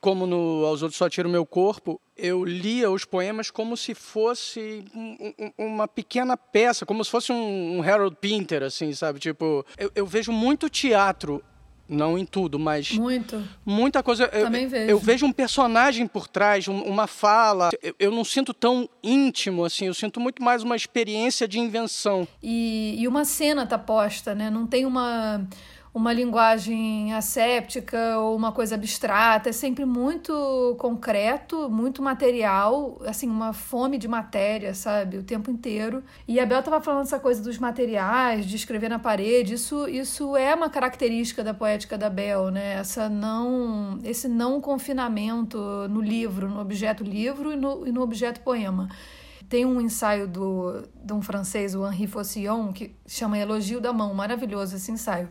como 0.00 0.26
no 0.26 0.64
Aos 0.64 0.82
Outros 0.82 0.96
Só 0.96 1.08
Tiro 1.10 1.28
Meu 1.28 1.44
Corpo, 1.44 2.00
eu 2.16 2.42
lia 2.44 2.90
os 2.90 3.04
poemas 3.04 3.50
como 3.50 3.76
se 3.76 3.94
fosse 3.94 4.82
um, 4.94 5.34
um, 5.38 5.66
uma 5.66 5.86
pequena 5.86 6.36
peça, 6.36 6.86
como 6.86 7.04
se 7.04 7.10
fosse 7.10 7.30
um, 7.30 7.76
um 7.76 7.82
Harold 7.82 8.16
Pinter, 8.18 8.62
assim, 8.62 8.92
sabe? 8.94 9.18
Tipo, 9.18 9.64
eu, 9.76 9.92
eu 9.94 10.06
vejo 10.06 10.32
muito 10.32 10.70
teatro 10.70 11.42
não 11.90 12.16
em 12.16 12.24
tudo, 12.24 12.58
mas. 12.58 12.92
Muito. 12.92 13.42
Muita 13.66 14.02
coisa. 14.02 14.24
Eu, 14.32 14.44
Também 14.44 14.68
vejo. 14.68 14.90
Eu 14.90 14.98
vejo 14.98 15.26
um 15.26 15.32
personagem 15.32 16.06
por 16.06 16.28
trás, 16.28 16.68
uma 16.68 17.06
fala. 17.06 17.70
Eu, 17.82 17.94
eu, 17.98 18.10
não 18.10 18.24
sinto 18.24 18.54
tão 18.54 18.88
íntimo, 19.02 19.64
assim. 19.64 19.86
Eu 19.86 19.94
sinto 19.94 20.20
muito 20.20 20.42
mais 20.42 20.62
uma 20.62 20.76
experiência 20.76 21.48
de 21.48 21.58
invenção. 21.58 22.26
E, 22.42 22.96
e 22.98 23.08
uma 23.08 23.24
cena 23.24 23.66
tá 23.66 23.78
posta, 23.78 24.34
né? 24.34 24.48
Não 24.50 24.66
tem 24.66 24.86
uma 24.86 25.46
uma 25.92 26.12
linguagem 26.12 27.12
asséptica 27.14 28.16
ou 28.18 28.36
uma 28.36 28.52
coisa 28.52 28.76
abstrata, 28.76 29.48
é 29.48 29.52
sempre 29.52 29.84
muito 29.84 30.76
concreto, 30.78 31.68
muito 31.68 32.00
material, 32.00 33.00
assim, 33.04 33.28
uma 33.28 33.52
fome 33.52 33.98
de 33.98 34.06
matéria, 34.06 34.72
sabe, 34.72 35.18
o 35.18 35.22
tempo 35.24 35.50
inteiro. 35.50 36.02
E 36.28 36.38
a 36.38 36.46
Bel 36.46 36.60
estava 36.60 36.80
falando 36.80 37.02
essa 37.02 37.18
coisa 37.18 37.42
dos 37.42 37.58
materiais, 37.58 38.46
de 38.46 38.54
escrever 38.54 38.88
na 38.88 39.00
parede, 39.00 39.54
isso, 39.54 39.88
isso 39.88 40.36
é 40.36 40.54
uma 40.54 40.70
característica 40.70 41.42
da 41.42 41.52
poética 41.52 41.98
da 41.98 42.08
Bel, 42.08 42.50
né? 42.50 42.74
Essa 42.74 43.08
não, 43.08 43.98
esse 44.04 44.28
não 44.28 44.60
confinamento 44.60 45.58
no 45.88 46.00
livro, 46.00 46.48
no 46.48 46.60
objeto 46.60 47.02
livro 47.02 47.52
e 47.52 47.56
no, 47.56 47.86
e 47.86 47.90
no 47.90 48.00
objeto 48.00 48.40
poema. 48.42 48.88
Tem 49.48 49.66
um 49.66 49.80
ensaio 49.80 50.28
do, 50.28 50.84
de 51.02 51.12
um 51.12 51.20
francês, 51.20 51.74
o 51.74 51.84
Henri 51.84 52.06
Faucillon, 52.06 52.72
que 52.72 52.94
chama 53.04 53.36
Elogio 53.36 53.80
da 53.80 53.92
Mão, 53.92 54.14
maravilhoso 54.14 54.76
esse 54.76 54.92
ensaio 54.92 55.28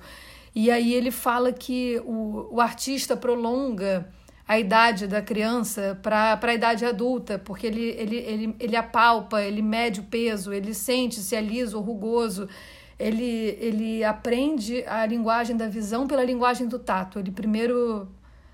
e 0.56 0.72
aí 0.72 0.94
ele 0.94 1.12
fala 1.12 1.52
que 1.54 2.02
o, 2.06 2.48
o 2.56 2.62
artista 2.62 3.16
prolonga 3.16 4.10
a 4.48 4.58
idade 4.58 5.06
da 5.06 5.22
criança 5.22 6.00
para 6.02 6.40
a 6.42 6.54
idade 6.54 6.84
adulta, 6.84 7.38
porque 7.38 7.68
ele, 7.68 7.90
ele, 7.90 8.16
ele, 8.16 8.56
ele 8.60 8.76
apalpa, 8.76 9.44
ele 9.44 9.62
mede 9.62 10.00
o 10.00 10.04
peso, 10.04 10.52
ele 10.52 10.74
sente 10.74 11.20
se 11.20 11.36
é 11.36 11.42
liso 11.42 11.78
ou 11.78 11.84
rugoso, 11.84 12.50
ele, 12.98 13.58
ele 13.62 14.04
aprende 14.04 14.84
a 14.88 15.06
linguagem 15.06 15.56
da 15.56 15.68
visão 15.68 16.08
pela 16.08 16.24
linguagem 16.24 16.68
do 16.68 16.80
tato. 16.80 17.20
Ele 17.20 17.30
primeiro 17.30 18.10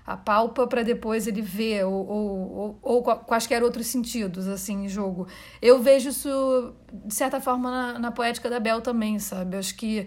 apalpa 0.06 0.66
para 0.66 0.82
depois 0.82 1.26
ele 1.26 1.42
ver, 1.42 1.84
ou, 1.84 2.06
ou, 2.06 2.52
ou, 2.52 2.78
ou, 2.82 3.02
quaisquer 3.02 3.62
outros 3.62 3.88
sentidos, 3.88 4.46
assim, 4.46 4.84
em 4.84 4.88
jogo. 4.88 5.26
Eu 5.60 5.82
vejo 5.82 6.10
isso, 6.10 6.74
de 6.92 7.14
certa 7.14 7.40
forma, 7.40 7.70
na, 7.70 7.98
na 7.98 8.12
poética 8.12 8.48
da 8.48 8.60
Bel 8.60 8.80
também, 8.80 9.18
sabe? 9.18 9.56
Acho 9.56 9.74
que 9.74 10.06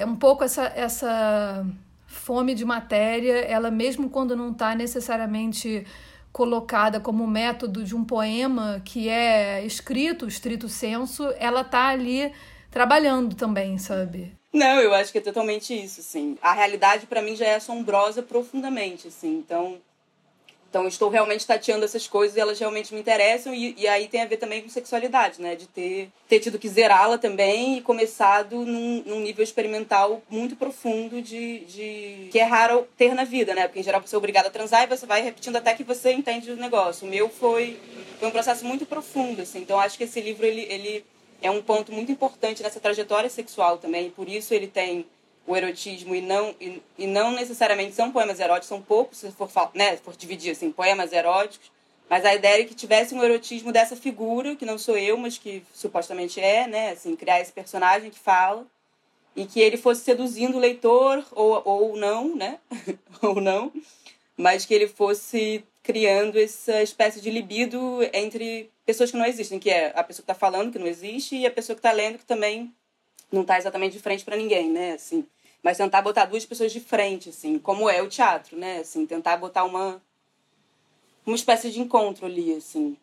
é 0.00 0.06
um 0.06 0.16
pouco 0.16 0.44
essa, 0.44 0.64
essa 0.74 1.66
fome 2.06 2.54
de 2.54 2.64
matéria, 2.64 3.40
ela 3.40 3.70
mesmo 3.70 4.08
quando 4.08 4.36
não 4.36 4.52
está 4.52 4.74
necessariamente 4.74 5.86
colocada 6.32 7.00
como 7.00 7.26
método 7.26 7.82
de 7.84 7.96
um 7.96 8.04
poema 8.04 8.80
que 8.84 9.08
é 9.08 9.64
escrito, 9.64 10.26
estrito 10.26 10.68
senso, 10.68 11.32
ela 11.38 11.62
está 11.62 11.88
ali 11.88 12.32
trabalhando 12.70 13.34
também, 13.34 13.78
sabe? 13.78 14.36
Não, 14.52 14.80
eu 14.80 14.94
acho 14.94 15.12
que 15.12 15.18
é 15.18 15.20
totalmente 15.20 15.74
isso, 15.74 16.02
sim. 16.02 16.38
A 16.40 16.52
realidade 16.52 17.06
para 17.06 17.22
mim 17.22 17.36
já 17.36 17.46
é 17.46 17.56
assombrosa 17.56 18.22
profundamente, 18.22 19.08
assim. 19.08 19.38
Então, 19.38 19.78
então, 20.70 20.86
estou 20.86 21.08
realmente 21.08 21.46
tateando 21.46 21.84
essas 21.84 22.06
coisas 22.06 22.36
e 22.36 22.40
elas 22.40 22.58
realmente 22.58 22.92
me 22.92 23.00
interessam. 23.00 23.54
E, 23.54 23.74
e 23.78 23.88
aí 23.88 24.06
tem 24.06 24.20
a 24.20 24.26
ver 24.26 24.36
também 24.36 24.60
com 24.60 24.68
sexualidade, 24.68 25.40
né? 25.40 25.56
De 25.56 25.66
ter, 25.66 26.10
ter 26.28 26.40
tido 26.40 26.58
que 26.58 26.68
zerá-la 26.68 27.16
também 27.16 27.78
e 27.78 27.80
começado 27.80 28.66
num, 28.66 29.02
num, 29.06 29.20
nível 29.20 29.42
experimental 29.42 30.20
muito 30.28 30.56
profundo 30.56 31.22
de, 31.22 31.60
de. 31.60 32.28
que 32.30 32.38
é 32.38 32.44
raro 32.44 32.86
ter 32.98 33.14
na 33.14 33.24
vida, 33.24 33.54
né? 33.54 33.66
Porque 33.66 33.80
em 33.80 33.82
geral 33.82 34.02
você 34.02 34.14
é 34.14 34.18
obrigado 34.18 34.46
a 34.46 34.50
transar 34.50 34.82
e 34.84 34.86
você 34.86 35.06
vai 35.06 35.22
repetindo 35.22 35.56
até 35.56 35.74
que 35.74 35.82
você 35.82 36.12
entende 36.12 36.50
o 36.50 36.56
negócio. 36.56 37.06
O 37.06 37.10
meu 37.10 37.30
foi, 37.30 37.80
foi 38.18 38.28
um 38.28 38.32
processo 38.32 38.64
muito 38.66 38.84
profundo, 38.84 39.40
assim. 39.40 39.60
Então, 39.60 39.80
acho 39.80 39.96
que 39.96 40.04
esse 40.04 40.20
livro 40.20 40.44
ele, 40.44 40.66
ele 40.68 41.04
é 41.40 41.50
um 41.50 41.62
ponto 41.62 41.92
muito 41.92 42.12
importante 42.12 42.62
nessa 42.62 42.78
trajetória 42.78 43.30
sexual 43.30 43.78
também. 43.78 44.08
E 44.08 44.10
por 44.10 44.28
isso 44.28 44.52
ele 44.52 44.66
tem 44.66 45.06
o 45.48 45.56
erotismo 45.56 46.14
e 46.14 46.20
não, 46.20 46.54
e, 46.60 46.82
e, 46.98 47.06
não 47.06 47.32
necessariamente 47.32 47.94
são 47.94 48.12
poemas 48.12 48.38
eróticos, 48.38 48.68
são 48.68 48.82
poucos, 48.82 49.18
se 49.18 49.32
for, 49.32 49.50
né, 49.72 49.96
for 49.96 50.14
dividir 50.14 50.52
assim, 50.52 50.70
poemas 50.70 51.10
eróticos, 51.10 51.72
mas 52.08 52.22
a 52.26 52.34
ideia 52.34 52.62
é 52.62 52.64
que 52.66 52.74
tivesse 52.74 53.14
um 53.14 53.24
erotismo 53.24 53.72
dessa 53.72 53.96
figura, 53.96 54.54
que 54.54 54.66
não 54.66 54.76
sou 54.76 54.98
eu, 54.98 55.16
mas 55.16 55.38
que 55.38 55.64
supostamente 55.72 56.38
é, 56.38 56.66
né, 56.66 56.90
assim, 56.90 57.16
criar 57.16 57.40
esse 57.40 57.50
personagem 57.50 58.10
que 58.10 58.18
fala, 58.18 58.66
e 59.34 59.46
que 59.46 59.58
ele 59.58 59.78
fosse 59.78 60.02
seduzindo 60.02 60.58
o 60.58 60.60
leitor, 60.60 61.24
ou, 61.32 61.62
ou 61.64 61.96
não, 61.96 62.36
né, 62.36 62.58
ou 63.22 63.40
não, 63.40 63.72
mas 64.36 64.66
que 64.66 64.74
ele 64.74 64.86
fosse 64.86 65.64
criando 65.82 66.38
essa 66.38 66.82
espécie 66.82 67.22
de 67.22 67.30
libido 67.30 68.00
entre 68.12 68.70
pessoas 68.84 69.10
que 69.10 69.16
não 69.16 69.24
existem, 69.24 69.58
que 69.58 69.70
é 69.70 69.94
a 69.96 70.04
pessoa 70.04 70.22
que 70.22 70.30
está 70.30 70.34
falando 70.34 70.70
que 70.70 70.78
não 70.78 70.86
existe 70.86 71.36
e 71.36 71.46
a 71.46 71.50
pessoa 71.50 71.74
que 71.74 71.80
está 71.80 71.92
lendo 71.92 72.18
que 72.18 72.26
também 72.26 72.70
não 73.32 73.42
está 73.42 73.56
exatamente 73.56 73.94
de 73.94 74.02
frente 74.02 74.24
para 74.24 74.36
ninguém, 74.36 74.68
né, 74.68 74.92
assim 74.92 75.26
mas 75.62 75.76
tentar 75.76 76.02
botar 76.02 76.26
duas 76.26 76.46
pessoas 76.46 76.72
de 76.72 76.80
frente, 76.80 77.30
assim, 77.30 77.58
como 77.58 77.88
é 77.88 78.02
o 78.02 78.08
teatro, 78.08 78.56
né? 78.56 78.78
Assim, 78.78 79.06
tentar 79.06 79.36
botar 79.36 79.64
uma 79.64 80.00
uma 81.28 81.36
espécie 81.36 81.70
de 81.70 81.80
encontro 81.80 82.26
ali, 82.26 82.54
assim. 82.54 82.96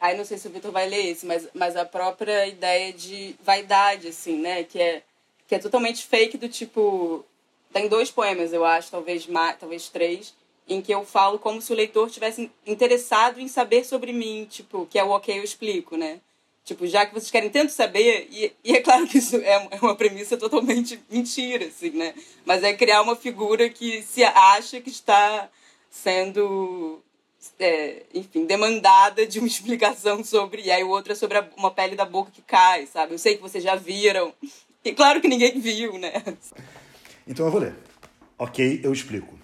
Aí 0.00 0.16
não 0.16 0.24
sei 0.24 0.38
se 0.38 0.46
o 0.48 0.50
Vitor 0.50 0.72
vai 0.72 0.88
ler 0.88 1.06
esse, 1.06 1.26
mas, 1.26 1.48
mas 1.54 1.76
a 1.76 1.84
própria 1.84 2.46
ideia 2.46 2.92
de 2.92 3.34
vaidade, 3.42 4.08
assim, 4.08 4.38
né? 4.38 4.64
Que 4.64 4.80
é, 4.80 5.02
que 5.46 5.54
é 5.54 5.58
totalmente 5.58 6.06
fake 6.06 6.38
do 6.38 6.48
tipo. 6.48 7.24
Tem 7.72 7.88
dois 7.88 8.10
poemas, 8.10 8.52
eu 8.52 8.64
acho, 8.64 8.90
talvez 8.90 9.26
mais, 9.26 9.58
talvez 9.58 9.88
três, 9.88 10.34
em 10.68 10.80
que 10.80 10.92
eu 10.92 11.04
falo 11.04 11.38
como 11.38 11.60
se 11.60 11.72
o 11.72 11.76
leitor 11.76 12.10
tivesse 12.10 12.50
interessado 12.66 13.40
em 13.40 13.48
saber 13.48 13.84
sobre 13.84 14.12
mim, 14.12 14.46
tipo, 14.50 14.86
que 14.86 14.98
é 14.98 15.04
o 15.04 15.10
ok, 15.10 15.38
eu 15.38 15.44
explico, 15.44 15.96
né? 15.96 16.20
Tipo, 16.66 16.84
já 16.84 17.06
que 17.06 17.14
vocês 17.14 17.30
querem 17.30 17.48
tanto 17.48 17.70
saber, 17.70 18.26
e, 18.28 18.52
e 18.64 18.74
é 18.74 18.80
claro 18.80 19.06
que 19.06 19.18
isso 19.18 19.36
é, 19.36 19.68
é 19.70 19.78
uma 19.80 19.94
premissa 19.94 20.36
totalmente 20.36 21.00
mentira, 21.08 21.66
assim, 21.66 21.90
né? 21.90 22.12
Mas 22.44 22.64
é 22.64 22.74
criar 22.74 23.02
uma 23.02 23.14
figura 23.14 23.70
que 23.70 24.02
se 24.02 24.24
acha 24.24 24.80
que 24.80 24.90
está 24.90 25.48
sendo, 25.88 27.00
é, 27.60 28.02
enfim, 28.12 28.46
demandada 28.46 29.24
de 29.24 29.38
uma 29.38 29.46
explicação 29.46 30.24
sobre. 30.24 30.62
E 30.62 30.70
aí 30.72 30.82
o 30.82 30.88
outro 30.88 31.12
é 31.12 31.14
sobre 31.14 31.38
a, 31.38 31.48
uma 31.56 31.70
pele 31.70 31.94
da 31.94 32.04
boca 32.04 32.32
que 32.32 32.42
cai, 32.42 32.84
sabe? 32.86 33.14
Eu 33.14 33.18
sei 33.18 33.36
que 33.36 33.42
vocês 33.42 33.62
já 33.62 33.76
viram. 33.76 34.34
E 34.84 34.92
claro 34.92 35.20
que 35.20 35.28
ninguém 35.28 35.60
viu, 35.60 35.96
né? 36.00 36.14
Então 37.28 37.46
eu 37.46 37.52
vou 37.52 37.60
ler. 37.60 37.76
Ok, 38.36 38.80
eu 38.82 38.92
explico. 38.92 39.38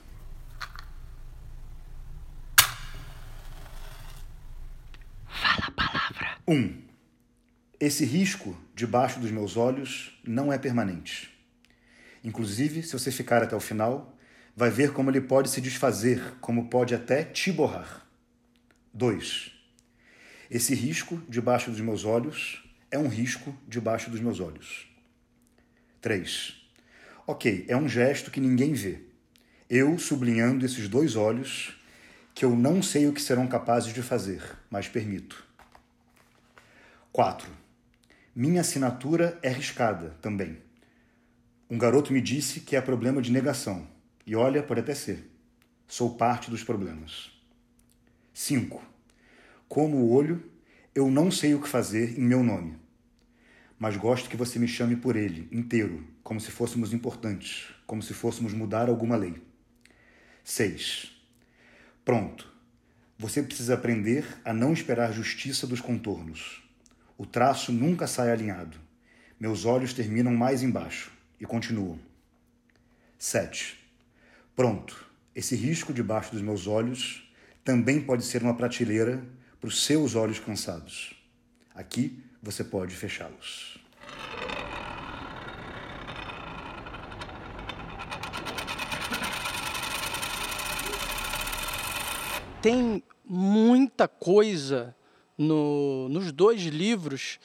Fala 5.28 5.66
a 5.68 5.70
palavra. 5.70 6.38
Um. 6.48 6.81
Esse 7.84 8.04
risco 8.04 8.56
debaixo 8.76 9.18
dos 9.18 9.32
meus 9.32 9.56
olhos 9.56 10.16
não 10.22 10.52
é 10.52 10.56
permanente. 10.56 11.36
Inclusive, 12.22 12.80
se 12.80 12.92
você 12.92 13.10
ficar 13.10 13.42
até 13.42 13.56
o 13.56 13.60
final, 13.60 14.16
vai 14.54 14.70
ver 14.70 14.92
como 14.92 15.10
ele 15.10 15.20
pode 15.20 15.50
se 15.50 15.60
desfazer, 15.60 16.22
como 16.40 16.68
pode 16.68 16.94
até 16.94 17.24
te 17.24 17.50
borrar. 17.50 18.06
2. 18.94 19.50
Esse 20.48 20.76
risco 20.76 21.20
debaixo 21.28 21.72
dos 21.72 21.80
meus 21.80 22.04
olhos 22.04 22.62
é 22.88 22.96
um 22.96 23.08
risco 23.08 23.52
debaixo 23.66 24.10
dos 24.10 24.20
meus 24.20 24.38
olhos. 24.38 24.86
3. 26.00 26.54
Ok, 27.26 27.64
é 27.66 27.76
um 27.76 27.88
gesto 27.88 28.30
que 28.30 28.38
ninguém 28.38 28.74
vê. 28.74 29.00
Eu 29.68 29.98
sublinhando 29.98 30.64
esses 30.64 30.88
dois 30.88 31.16
olhos 31.16 31.76
que 32.32 32.44
eu 32.44 32.54
não 32.54 32.80
sei 32.80 33.08
o 33.08 33.12
que 33.12 33.20
serão 33.20 33.48
capazes 33.48 33.92
de 33.92 34.02
fazer, 34.04 34.40
mas 34.70 34.86
permito. 34.86 35.44
4. 37.10 37.61
Minha 38.34 38.62
assinatura 38.62 39.38
é 39.42 39.50
riscada 39.50 40.16
também. 40.22 40.56
Um 41.68 41.76
garoto 41.76 42.14
me 42.14 42.20
disse 42.22 42.60
que 42.60 42.74
é 42.74 42.80
problema 42.80 43.20
de 43.20 43.30
negação. 43.30 43.86
E 44.26 44.34
olha, 44.34 44.62
pode 44.62 44.80
até 44.80 44.94
ser. 44.94 45.30
Sou 45.86 46.14
parte 46.16 46.50
dos 46.50 46.64
problemas. 46.64 47.30
5. 48.32 48.82
Como 49.68 49.98
o 49.98 50.14
olho, 50.14 50.42
eu 50.94 51.10
não 51.10 51.30
sei 51.30 51.52
o 51.52 51.60
que 51.60 51.68
fazer 51.68 52.18
em 52.18 52.22
meu 52.22 52.42
nome. 52.42 52.78
Mas 53.78 53.98
gosto 53.98 54.30
que 54.30 54.36
você 54.36 54.58
me 54.58 54.66
chame 54.66 54.96
por 54.96 55.14
ele, 55.14 55.46
inteiro, 55.52 56.02
como 56.22 56.40
se 56.40 56.50
fôssemos 56.50 56.94
importantes, 56.94 57.66
como 57.86 58.02
se 58.02 58.14
fôssemos 58.14 58.54
mudar 58.54 58.88
alguma 58.88 59.14
lei. 59.14 59.42
6. 60.42 61.12
Pronto. 62.02 62.50
Você 63.18 63.42
precisa 63.42 63.74
aprender 63.74 64.24
a 64.42 64.54
não 64.54 64.72
esperar 64.72 65.12
justiça 65.12 65.66
dos 65.66 65.82
contornos 65.82 66.61
o 67.22 67.26
traço 67.26 67.70
nunca 67.70 68.08
sai 68.08 68.32
alinhado. 68.32 68.76
Meus 69.38 69.64
olhos 69.64 69.94
terminam 69.94 70.34
mais 70.34 70.60
embaixo 70.60 71.12
e 71.38 71.46
continuam. 71.46 71.96
7. 73.16 73.78
Pronto, 74.56 75.06
esse 75.32 75.54
risco 75.54 75.94
debaixo 75.94 76.32
dos 76.32 76.42
meus 76.42 76.66
olhos 76.66 77.32
também 77.64 78.00
pode 78.00 78.24
ser 78.24 78.42
uma 78.42 78.56
prateleira 78.56 79.24
para 79.60 79.68
os 79.68 79.84
seus 79.84 80.16
olhos 80.16 80.40
cansados. 80.40 81.14
Aqui 81.72 82.20
você 82.42 82.64
pode 82.64 82.92
fechá-los. 82.92 83.78
Tem 92.60 93.00
muita 93.24 94.08
coisa 94.08 94.92
no, 95.42 96.08
nos 96.08 96.32
dois 96.32 96.62
livros 96.62 97.38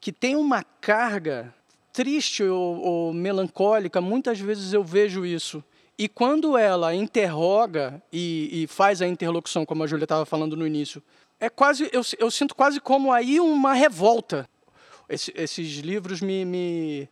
que 0.00 0.12
tem 0.12 0.36
uma 0.36 0.62
carga 0.62 1.54
triste 1.92 2.42
ou, 2.42 2.80
ou 2.80 3.12
melancólica. 3.12 4.00
Muitas 4.00 4.38
vezes 4.38 4.72
eu 4.72 4.82
vejo 4.82 5.24
isso. 5.24 5.62
E 5.96 6.08
quando 6.08 6.58
ela 6.58 6.94
interroga 6.94 8.02
e, 8.12 8.64
e, 8.64 8.66
faz 8.66 9.00
a 9.00 9.06
interlocução, 9.06 9.64
como 9.64 9.84
a 9.84 9.86
Júlia 9.86 10.04
estava 10.04 10.26
falando 10.26 10.56
no 10.56 10.66
início, 10.66 11.02
é 11.38 11.48
quase 11.48 11.88
eu, 11.92 12.02
eu, 12.18 12.30
sinto 12.30 12.54
quase 12.54 12.80
como 12.80 13.12
aí 13.12 13.38
uma 13.38 13.74
revolta. 13.74 14.48
Esse, 15.08 15.32
esses 15.36 15.78
livros 15.78 16.20
me, 16.20 16.44
me 16.44 17.08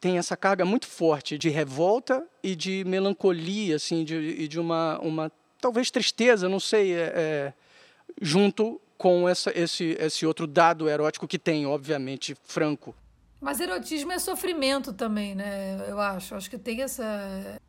têm 0.00 0.16
essa 0.16 0.36
carga 0.36 0.64
muito 0.64 0.86
forte 0.86 1.36
de 1.36 1.50
revolta 1.50 2.26
e 2.42 2.56
de 2.56 2.84
melancolia, 2.84 3.76
assim, 3.76 4.02
de, 4.02 4.14
e 4.14 4.48
de 4.48 4.58
uma, 4.58 4.98
uma 5.00 5.30
talvez 5.60 5.90
tristeza, 5.90 6.48
não 6.48 6.60
sei, 6.60 6.94
é, 6.94 7.12
é, 7.14 7.52
junto 8.20 8.80
com 8.98 9.28
essa, 9.28 9.52
esse, 9.58 9.96
esse 10.00 10.26
outro 10.26 10.46
dado 10.46 10.88
erótico 10.88 11.28
que 11.28 11.38
tem, 11.38 11.66
obviamente, 11.66 12.36
franco. 12.44 12.94
Mas 13.40 13.60
erotismo 13.60 14.12
é 14.12 14.18
sofrimento 14.18 14.92
também, 14.92 15.34
né? 15.34 15.84
Eu 15.88 16.00
acho. 16.00 16.34
Acho 16.34 16.50
que 16.50 16.58
tem 16.58 16.82
essa. 16.82 17.60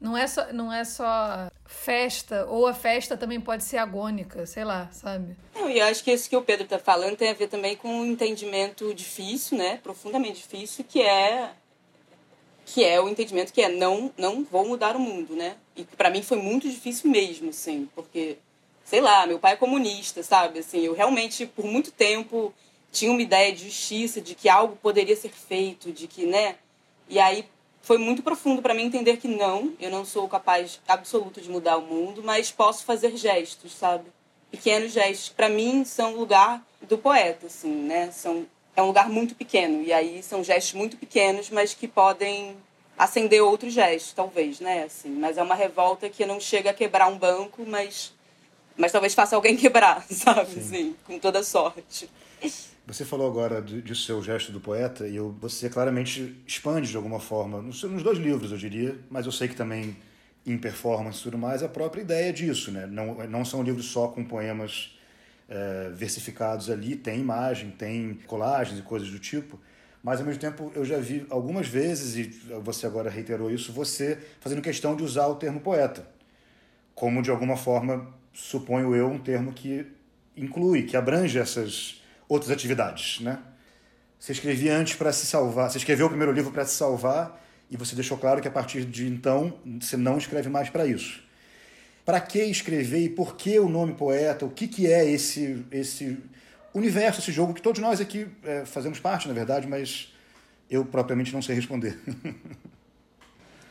Não 0.00 0.16
é, 0.16 0.26
só, 0.26 0.52
não 0.52 0.72
é 0.72 0.84
só 0.84 1.50
festa, 1.64 2.44
ou 2.46 2.66
a 2.66 2.74
festa 2.74 3.16
também 3.16 3.40
pode 3.40 3.64
ser 3.64 3.78
agônica, 3.78 4.44
sei 4.44 4.62
lá, 4.62 4.90
sabe? 4.92 5.34
Não, 5.54 5.70
e 5.70 5.80
acho 5.80 6.04
que 6.04 6.12
isso 6.12 6.28
que 6.28 6.36
o 6.36 6.42
Pedro 6.42 6.64
está 6.64 6.78
falando 6.78 7.16
tem 7.16 7.30
a 7.30 7.34
ver 7.34 7.48
também 7.48 7.74
com 7.76 7.88
um 7.88 8.04
entendimento 8.04 8.94
difícil, 8.94 9.56
né? 9.56 9.78
Profundamente 9.82 10.36
difícil, 10.36 10.84
que 10.84 11.00
é 11.00 11.50
que 12.66 12.84
é 12.84 13.00
o 13.00 13.08
entendimento 13.08 13.52
que 13.52 13.62
é 13.62 13.68
não 13.68 14.12
não 14.18 14.44
vou 14.44 14.68
mudar 14.68 14.96
o 14.96 15.00
mundo, 15.00 15.34
né? 15.34 15.56
E 15.74 15.84
para 15.84 16.10
mim 16.10 16.22
foi 16.22 16.36
muito 16.36 16.68
difícil 16.68 17.10
mesmo, 17.10 17.50
assim, 17.50 17.88
porque 17.94 18.38
sei 18.86 19.00
lá, 19.00 19.26
meu 19.26 19.38
pai 19.38 19.54
é 19.54 19.56
comunista, 19.56 20.22
sabe? 20.22 20.60
Assim, 20.60 20.80
eu 20.80 20.94
realmente 20.94 21.44
por 21.44 21.66
muito 21.66 21.90
tempo 21.90 22.54
tinha 22.92 23.10
uma 23.10 23.20
ideia 23.20 23.52
de 23.52 23.64
justiça, 23.64 24.20
de 24.20 24.34
que 24.34 24.48
algo 24.48 24.76
poderia 24.76 25.16
ser 25.16 25.32
feito, 25.32 25.92
de 25.92 26.06
que, 26.06 26.24
né? 26.24 26.54
E 27.08 27.18
aí 27.18 27.44
foi 27.82 27.98
muito 27.98 28.22
profundo 28.22 28.62
para 28.62 28.72
mim 28.72 28.84
entender 28.84 29.16
que 29.16 29.28
não, 29.28 29.74
eu 29.80 29.90
não 29.90 30.04
sou 30.04 30.28
capaz 30.28 30.80
absoluto 30.86 31.40
de 31.40 31.50
mudar 31.50 31.76
o 31.76 31.82
mundo, 31.82 32.22
mas 32.22 32.50
posso 32.50 32.84
fazer 32.84 33.16
gestos, 33.16 33.74
sabe? 33.74 34.04
Pequenos 34.50 34.92
gestos, 34.92 35.28
para 35.30 35.48
mim 35.48 35.84
são 35.84 36.14
lugar 36.14 36.64
do 36.80 36.96
poeta, 36.96 37.46
assim, 37.46 37.68
né? 37.68 38.10
São 38.12 38.46
é 38.76 38.82
um 38.82 38.86
lugar 38.86 39.08
muito 39.08 39.34
pequeno 39.34 39.82
e 39.82 39.92
aí 39.92 40.22
são 40.22 40.44
gestos 40.44 40.74
muito 40.74 40.96
pequenos, 40.96 41.50
mas 41.50 41.74
que 41.74 41.88
podem 41.88 42.56
acender 42.96 43.42
outros 43.42 43.72
gestos, 43.72 44.12
talvez, 44.12 44.60
né? 44.60 44.84
Assim, 44.84 45.10
mas 45.10 45.38
é 45.38 45.42
uma 45.42 45.54
revolta 45.54 46.08
que 46.08 46.24
não 46.24 46.38
chega 46.38 46.70
a 46.70 46.74
quebrar 46.74 47.08
um 47.08 47.18
banco, 47.18 47.64
mas 47.66 48.12
mas 48.76 48.92
talvez 48.92 49.14
faça 49.14 49.36
alguém 49.36 49.56
quebrar, 49.56 50.04
sabe? 50.10 50.50
Sim. 50.50 50.60
Assim, 50.60 50.96
com 51.04 51.18
toda 51.18 51.42
sorte. 51.42 52.08
Você 52.86 53.04
falou 53.04 53.26
agora 53.26 53.60
do, 53.60 53.82
do 53.82 53.94
seu 53.94 54.22
gesto 54.22 54.52
do 54.52 54.60
poeta 54.60 55.08
e 55.08 55.16
eu, 55.16 55.34
você 55.40 55.68
claramente 55.68 56.40
expande 56.46 56.88
de 56.88 56.96
alguma 56.96 57.18
forma, 57.18 57.60
nos, 57.60 57.82
nos 57.82 58.02
dois 58.02 58.18
livros 58.18 58.52
eu 58.52 58.58
diria, 58.58 58.96
mas 59.10 59.26
eu 59.26 59.32
sei 59.32 59.48
que 59.48 59.56
também 59.56 59.96
em 60.46 60.56
performance 60.56 61.18
e 61.18 61.22
tudo 61.24 61.36
mais, 61.36 61.62
a 61.64 61.68
própria 61.68 62.00
ideia 62.02 62.32
disso, 62.32 62.70
né? 62.70 62.86
Não, 62.86 63.26
não 63.26 63.44
são 63.44 63.62
livros 63.62 63.86
só 63.86 64.06
com 64.06 64.24
poemas 64.24 64.96
é, 65.48 65.90
versificados 65.92 66.70
ali, 66.70 66.94
tem 66.94 67.18
imagem, 67.18 67.70
tem 67.70 68.14
colagens 68.26 68.78
e 68.78 68.82
coisas 68.82 69.10
do 69.10 69.18
tipo, 69.18 69.58
mas 70.02 70.20
ao 70.20 70.26
mesmo 70.26 70.40
tempo 70.40 70.70
eu 70.76 70.84
já 70.84 70.98
vi 70.98 71.26
algumas 71.28 71.66
vezes, 71.66 72.16
e 72.16 72.22
você 72.60 72.86
agora 72.86 73.10
reiterou 73.10 73.50
isso, 73.50 73.72
você 73.72 74.18
fazendo 74.40 74.62
questão 74.62 74.94
de 74.94 75.02
usar 75.02 75.26
o 75.26 75.34
termo 75.34 75.58
poeta, 75.58 76.08
como 76.94 77.20
de 77.20 77.30
alguma 77.30 77.56
forma, 77.56 78.14
suponho 78.36 78.94
eu, 78.94 79.08
um 79.08 79.18
termo 79.18 79.52
que 79.52 79.86
inclui, 80.36 80.82
que 80.82 80.96
abrange 80.96 81.38
essas 81.38 82.02
outras 82.28 82.50
atividades, 82.50 83.20
né? 83.20 83.38
Você 84.20 84.32
escrevia 84.32 84.76
antes 84.76 84.94
para 84.94 85.12
se 85.12 85.24
salvar, 85.26 85.70
você 85.70 85.78
escreveu 85.78 86.06
o 86.06 86.08
primeiro 86.08 86.32
livro 86.32 86.52
para 86.52 86.64
se 86.64 86.74
salvar 86.74 87.42
e 87.70 87.76
você 87.76 87.94
deixou 87.94 88.18
claro 88.18 88.42
que 88.42 88.48
a 88.48 88.50
partir 88.50 88.84
de 88.84 89.06
então 89.06 89.58
você 89.80 89.96
não 89.96 90.18
escreve 90.18 90.48
mais 90.48 90.68
para 90.68 90.86
isso. 90.86 91.22
Para 92.04 92.20
que 92.20 92.42
escrever 92.44 93.04
e 93.04 93.08
por 93.08 93.36
que 93.36 93.58
o 93.58 93.68
nome 93.68 93.94
poeta? 93.94 94.44
O 94.44 94.50
que, 94.50 94.68
que 94.68 94.86
é 94.86 95.04
esse, 95.10 95.64
esse 95.70 96.18
universo, 96.74 97.20
esse 97.20 97.32
jogo 97.32 97.54
que 97.54 97.62
todos 97.62 97.80
nós 97.80 98.00
aqui 98.00 98.28
é, 98.44 98.64
fazemos 98.64 99.00
parte, 99.00 99.26
na 99.28 99.34
verdade, 99.34 99.66
mas 99.66 100.12
eu 100.70 100.84
propriamente 100.84 101.32
não 101.32 101.42
sei 101.42 101.54
responder. 101.54 101.98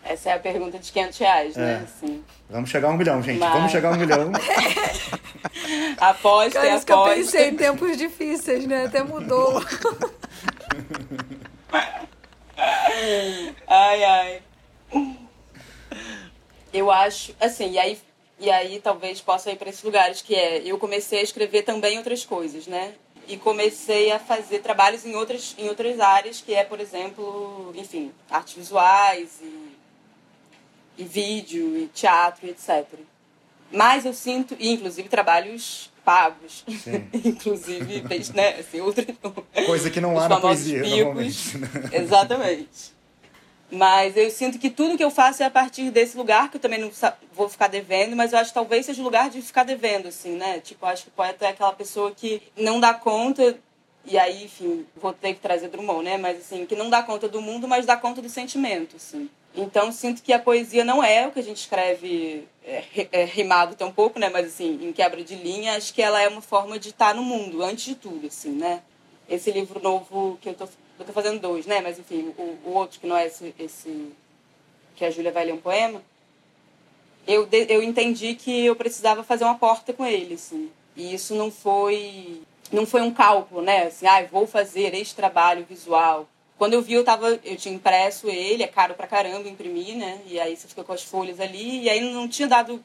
Essa 0.06 0.30
é 0.30 0.34
a 0.34 0.39
pergunta 0.39 0.78
de 0.78 0.91
500 0.91 1.18
reais, 1.18 1.56
né? 1.56 1.63
é. 1.63 1.78
né? 1.80 1.84
Assim. 1.84 2.24
Vamos 2.48 2.70
chegar 2.70 2.89
a 2.89 2.91
um 2.91 2.98
milhão, 2.98 3.24
gente. 3.24 3.39
Mas... 3.39 3.54
Vamos 3.54 3.72
chegar 3.72 3.89
a 3.89 3.94
um 3.94 3.98
milhão. 3.98 4.32
aposta, 5.98 6.60
é 6.60 6.70
aposta. 6.70 6.86
que 6.86 6.91
eu 6.94 7.04
pensei 7.04 7.50
em 7.50 7.56
tempos 7.56 7.98
difíceis, 7.98 8.68
né? 8.68 8.86
Até 8.86 9.02
mudou. 9.04 9.63
ai, 13.68 14.04
ai. 14.04 14.41
Eu 16.72 16.91
acho, 16.91 17.34
assim, 17.39 17.72
e 17.72 17.80
aí, 17.80 17.98
e 18.39 18.52
aí 18.52 18.80
talvez 18.80 19.20
possa 19.22 19.50
ir 19.50 19.56
para 19.56 19.70
esses 19.70 19.82
lugares, 19.82 20.22
que 20.22 20.36
é, 20.36 20.62
eu 20.63 20.78
comecei 20.78 21.20
a 21.20 21.24
escrever 21.24 21.63
também 21.63 21.98
outras 21.98 22.24
coisas, 22.24 22.68
né? 22.68 22.94
E 23.28 23.38
comecei 23.38 24.12
a 24.12 24.20
fazer 24.20 24.60
trabalhos 24.60 25.04
em 25.04 25.15
outras, 25.15 25.56
em 25.58 25.68
outras 25.68 26.00
áreas, 26.00 26.41
que 26.41 26.54
é, 26.54 26.63
por 26.63 26.80
exemplo, 26.80 27.74
enfim, 27.76 28.12
artes 28.30 28.54
visuais 28.54 29.39
e 29.41 29.64
e 30.97 31.03
vídeo, 31.03 31.77
e 31.77 31.88
teatro, 31.88 32.47
etc. 32.47 32.86
Mas 33.71 34.05
eu 34.05 34.13
sinto, 34.13 34.55
e 34.60 34.71
inclusive 34.73 35.10
trabalhos 35.10 35.91
pagos, 36.03 36.63
inclusive, 37.13 38.03
né, 38.34 38.60
assim, 38.60 38.79
outra, 38.79 39.05
coisa 39.65 39.89
que 39.89 39.99
não 39.99 40.19
há 40.19 40.29
na 40.29 40.39
poesia, 40.39 40.84
picos, 40.84 41.53
né? 41.55 41.69
Exatamente. 41.91 42.95
Mas 43.71 44.15
eu 44.15 44.29
sinto 44.29 44.60
que 44.60 44.69
tudo 44.69 44.95
que 44.95 45.03
eu 45.03 45.10
faço 45.10 45.41
é 45.41 45.45
a 45.47 45.49
partir 45.49 45.89
desse 45.89 46.15
lugar, 46.15 46.49
que 46.51 46.58
eu 46.58 46.62
também 46.62 46.79
não 46.79 46.91
vou 47.34 47.49
ficar 47.49 47.67
devendo, 47.67 48.15
mas 48.15 48.31
eu 48.31 48.38
acho 48.38 48.51
que 48.51 48.53
talvez 48.53 48.86
seja 48.86 49.01
o 49.01 49.03
lugar 49.03 49.29
de 49.29 49.41
ficar 49.41 49.63
devendo, 49.63 50.08
assim, 50.08 50.36
né? 50.38 50.60
Tipo, 50.60 50.86
acho 50.86 51.03
que 51.03 51.10
o 51.10 51.13
poeta 51.13 51.45
é 51.45 51.49
aquela 51.49 51.73
pessoa 51.73 52.12
que 52.12 52.43
não 52.55 52.79
dá 52.79 52.93
conta, 52.93 53.58
e 54.05 54.19
aí, 54.19 54.45
enfim, 54.45 54.86
vou 54.95 55.12
ter 55.12 55.34
que 55.34 55.39
trazer 55.39 55.67
Drummond, 55.69 56.03
né? 56.03 56.17
Mas, 56.17 56.38
assim, 56.38 56.65
que 56.65 56.75
não 56.75 56.91
dá 56.91 57.01
conta 57.01 57.27
do 57.27 57.41
mundo, 57.41 57.67
mas 57.67 57.88
dá 57.88 57.97
conta 57.97 58.21
do 58.21 58.29
sentimento, 58.29 58.97
assim. 58.97 59.27
Então, 59.56 59.91
sinto 59.91 60.22
que 60.22 60.34
a 60.34 60.39
poesia 60.39 60.84
não 60.84 61.04
é 61.04 61.28
o 61.28 61.32
que 61.32 61.39
a 61.39 61.44
gente 61.44 61.58
escreve 61.58 62.46
é, 62.63 62.84
é, 63.12 63.24
rimado 63.24 63.76
um 63.86 63.91
pouco, 63.91 64.20
né? 64.20 64.30
Mas, 64.30 64.48
assim, 64.48 64.80
em 64.82 64.91
quebra 64.91 65.24
de 65.24 65.36
linha, 65.36 65.78
acho 65.78 65.94
que 65.94 66.02
ela 66.02 66.22
é 66.22 66.28
uma 66.28 66.41
forma 66.41 66.78
de 66.78 66.89
estar 66.89 67.15
no 67.15 67.24
mundo, 67.24 67.63
antes 67.63 67.86
de 67.86 67.96
tudo, 67.96 68.28
assim, 68.28 68.52
né? 68.52 68.82
Esse 69.30 69.52
livro 69.52 69.82
novo 69.82 70.38
que 70.41 70.50
eu 70.50 70.54
tô, 70.54 70.65
eu 71.00 71.06
tô 71.06 71.13
fazendo 71.13 71.39
dois, 71.39 71.65
né? 71.65 71.80
Mas, 71.82 71.98
enfim, 71.98 72.34
o, 72.38 72.58
o 72.65 72.74
outro 72.74 73.00
que 73.00 73.08
não 73.08 73.15
é 73.15 73.28
esse, 73.28 73.56
esse 73.58 74.12
que 74.96 75.06
a 75.06 75.10
Júlia 75.10 75.32
vai 75.32 75.46
ler 75.46 75.54
um 75.54 75.62
poema, 75.62 76.02
eu, 77.26 77.48
eu 77.52 77.82
entendi 77.82 78.36
que 78.36 78.65
eu 78.65 78.76
precisava 78.76 79.24
fazer 79.24 79.46
uma 79.46 79.58
porta 79.58 79.94
com 79.94 80.06
ele, 80.06 80.36
assim. 80.36 80.70
E 80.96 81.13
isso 81.13 81.34
não 81.34 81.50
foi 81.50 82.41
não 82.72 82.86
foi 82.86 83.02
um 83.02 83.13
cálculo, 83.13 83.62
né? 83.62 83.84
Assim, 83.84 84.08
ah, 84.08 84.26
vou 84.30 84.48
fazer 84.48 84.94
este 84.96 85.15
trabalho 85.15 85.65
visual 85.70 86.28
quando 86.58 86.74
eu 86.74 86.82
vi, 86.82 86.94
eu 86.94 87.04
tava, 87.04 87.39
eu 87.44 87.56
tinha 87.58 87.76
impresso 87.76 88.30
ele, 88.30 88.63
é 88.63 88.68
caro 88.68 88.94
pra 88.94 89.08
caramba 89.08 89.50
imprimir, 89.50 89.96
né? 89.96 90.22
E 90.26 90.39
aí 90.39 90.56
você 90.56 90.68
fica 90.68 90.84
com 90.84 90.94
as 90.94 91.04
folhas 91.04 91.39
ali, 91.39 91.84
e 91.84 91.89
aí 91.89 92.00
não 92.00 92.28
tinha 92.28 92.48
dado, 92.48 92.84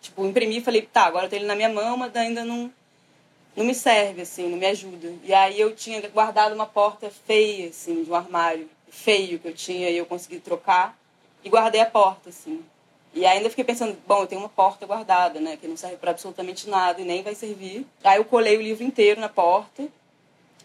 tipo, 0.00 0.24
imprimi, 0.24 0.60
falei, 0.60 0.82
tá, 0.82 1.02
agora 1.04 1.26
eu 1.26 1.30
tenho 1.30 1.40
ele 1.40 1.46
na 1.46 1.56
minha 1.56 1.68
mão, 1.68 1.96
mas 1.96 2.14
ainda 2.14 2.44
não 2.44 2.72
não 3.56 3.64
me 3.64 3.74
serve 3.74 4.22
assim, 4.22 4.48
não 4.48 4.56
me 4.56 4.66
ajuda. 4.66 5.12
E 5.24 5.34
aí 5.34 5.60
eu 5.60 5.74
tinha 5.74 6.00
guardado 6.08 6.54
uma 6.54 6.66
porta 6.66 7.10
feia 7.26 7.68
assim, 7.68 8.04
de 8.04 8.10
um 8.10 8.14
armário 8.14 8.68
feio 8.88 9.38
que 9.38 9.48
eu 9.48 9.54
tinha 9.54 9.90
e 9.90 9.96
eu 9.96 10.06
consegui 10.06 10.38
trocar 10.38 10.96
e 11.44 11.48
guardei 11.48 11.80
a 11.80 11.86
porta 11.86 12.28
assim. 12.28 12.62
E 13.12 13.26
ainda 13.26 13.50
fiquei 13.50 13.64
pensando, 13.64 13.98
bom, 14.06 14.20
eu 14.20 14.26
tenho 14.26 14.40
uma 14.40 14.48
porta 14.48 14.86
guardada, 14.86 15.40
né, 15.40 15.56
que 15.56 15.66
não 15.66 15.76
serve 15.76 15.96
para 15.96 16.12
absolutamente 16.12 16.68
nada 16.68 17.00
e 17.00 17.04
nem 17.04 17.22
vai 17.22 17.34
servir. 17.34 17.84
Aí 18.04 18.18
eu 18.18 18.24
colei 18.24 18.56
o 18.56 18.62
livro 18.62 18.84
inteiro 18.84 19.20
na 19.20 19.28
porta 19.28 19.88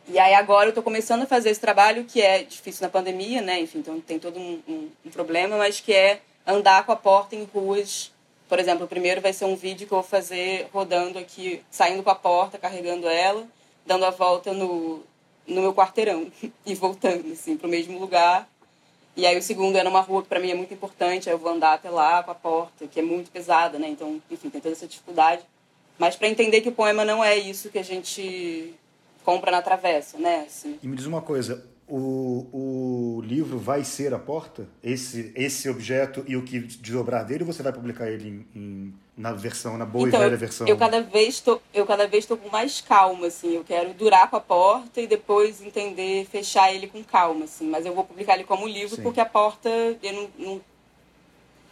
e 0.07 0.19
aí 0.19 0.33
agora 0.35 0.67
eu 0.67 0.69
estou 0.69 0.83
começando 0.83 1.23
a 1.23 1.25
fazer 1.25 1.49
esse 1.49 1.59
trabalho 1.59 2.05
que 2.05 2.21
é 2.21 2.43
difícil 2.43 2.83
na 2.83 2.89
pandemia, 2.89 3.41
né? 3.41 3.59
Enfim, 3.59 3.79
então 3.79 3.99
tem 3.99 4.19
todo 4.19 4.39
um, 4.39 4.61
um, 4.67 4.89
um, 5.05 5.09
problema, 5.09 5.57
mas 5.57 5.79
que 5.79 5.93
é 5.93 6.21
andar 6.45 6.85
com 6.85 6.91
a 6.91 6.95
porta 6.95 7.35
em 7.35 7.43
ruas. 7.43 8.11
Por 8.47 8.59
exemplo, 8.59 8.85
o 8.85 8.87
primeiro 8.87 9.19
vai 9.19 9.33
ser 9.33 9.45
um 9.45 9.55
vídeo 9.55 9.87
que 9.87 9.93
eu 9.93 10.01
vou 10.01 10.07
fazer 10.07 10.69
rodando 10.71 11.17
aqui, 11.17 11.63
saindo 11.71 12.03
com 12.03 12.11
a 12.11 12.15
porta, 12.15 12.59
carregando 12.59 13.07
ela, 13.07 13.47
dando 13.83 14.05
a 14.05 14.11
volta 14.11 14.53
no, 14.53 15.03
no 15.47 15.61
meu 15.61 15.73
quarteirão 15.73 16.31
e 16.65 16.75
voltando, 16.75 17.31
assim, 17.31 17.57
para 17.57 17.67
o 17.67 17.69
mesmo 17.69 17.97
lugar. 17.99 18.47
E 19.17 19.25
aí 19.25 19.35
o 19.37 19.41
segundo 19.41 19.75
é 19.75 19.83
numa 19.83 20.01
rua 20.01 20.21
que 20.21 20.27
para 20.27 20.39
mim 20.39 20.51
é 20.51 20.55
muito 20.55 20.73
importante, 20.73 21.29
aí 21.29 21.33
eu 21.33 21.39
vou 21.39 21.51
andar 21.51 21.73
até 21.73 21.89
lá 21.89 22.21
com 22.21 22.31
a 22.31 22.35
porta, 22.35 22.85
que 22.85 22.99
é 22.99 23.03
muito 23.03 23.31
pesada, 23.31 23.79
né? 23.79 23.87
Então, 23.87 24.21
enfim, 24.29 24.51
tem 24.51 24.61
toda 24.61 24.73
essa 24.73 24.85
dificuldade. 24.85 25.41
Mas 25.97 26.15
para 26.15 26.27
entender 26.27 26.61
que 26.61 26.69
o 26.69 26.73
poema 26.73 27.03
não 27.03 27.23
é 27.23 27.35
isso 27.35 27.71
que 27.71 27.79
a 27.79 27.83
gente 27.83 28.75
compra 29.25 29.51
na 29.51 29.61
travessa, 29.61 30.17
né? 30.17 30.45
Assim. 30.47 30.79
E 30.81 30.87
me 30.87 30.95
diz 30.95 31.07
uma 31.07 31.21
coisa, 31.21 31.65
o, 31.87 32.47
o 32.53 33.21
livro 33.21 33.57
vai 33.57 33.83
ser 33.83 34.13
a 34.13 34.19
porta? 34.19 34.67
Esse, 34.83 35.31
esse 35.35 35.69
objeto 35.69 36.23
e 36.27 36.37
o 36.37 36.43
que 36.43 36.59
desdobrar 36.59 37.25
dele, 37.25 37.43
ou 37.43 37.51
você 37.51 37.61
vai 37.61 37.73
publicar 37.73 38.09
ele 38.09 38.29
em, 38.29 38.59
em, 38.59 38.93
na 39.17 39.33
versão, 39.33 39.77
na 39.77 39.85
boa 39.85 40.07
então, 40.07 40.19
e 40.19 40.23
velha 40.23 40.37
versão? 40.37 40.67
Eu 40.67 40.77
cada 40.77 41.01
vez 41.01 41.39
tô, 41.39 41.59
eu 41.73 41.85
cada 41.85 42.07
vez 42.07 42.23
estou 42.23 42.37
com 42.37 42.49
mais 42.49 42.81
calma, 42.81 43.27
assim. 43.27 43.55
Eu 43.55 43.63
quero 43.63 43.93
durar 43.93 44.29
com 44.29 44.35
a 44.35 44.41
porta 44.41 45.01
e 45.01 45.07
depois 45.07 45.61
entender, 45.61 46.25
fechar 46.25 46.73
ele 46.73 46.87
com 46.87 47.03
calma, 47.03 47.45
assim. 47.45 47.67
Mas 47.67 47.85
eu 47.85 47.93
vou 47.93 48.03
publicar 48.03 48.35
ele 48.35 48.43
como 48.43 48.67
livro 48.67 48.95
Sim. 48.95 49.03
porque 49.03 49.19
a 49.19 49.25
porta 49.25 49.69
eu 49.69 50.13
não, 50.13 50.29
não 50.37 50.61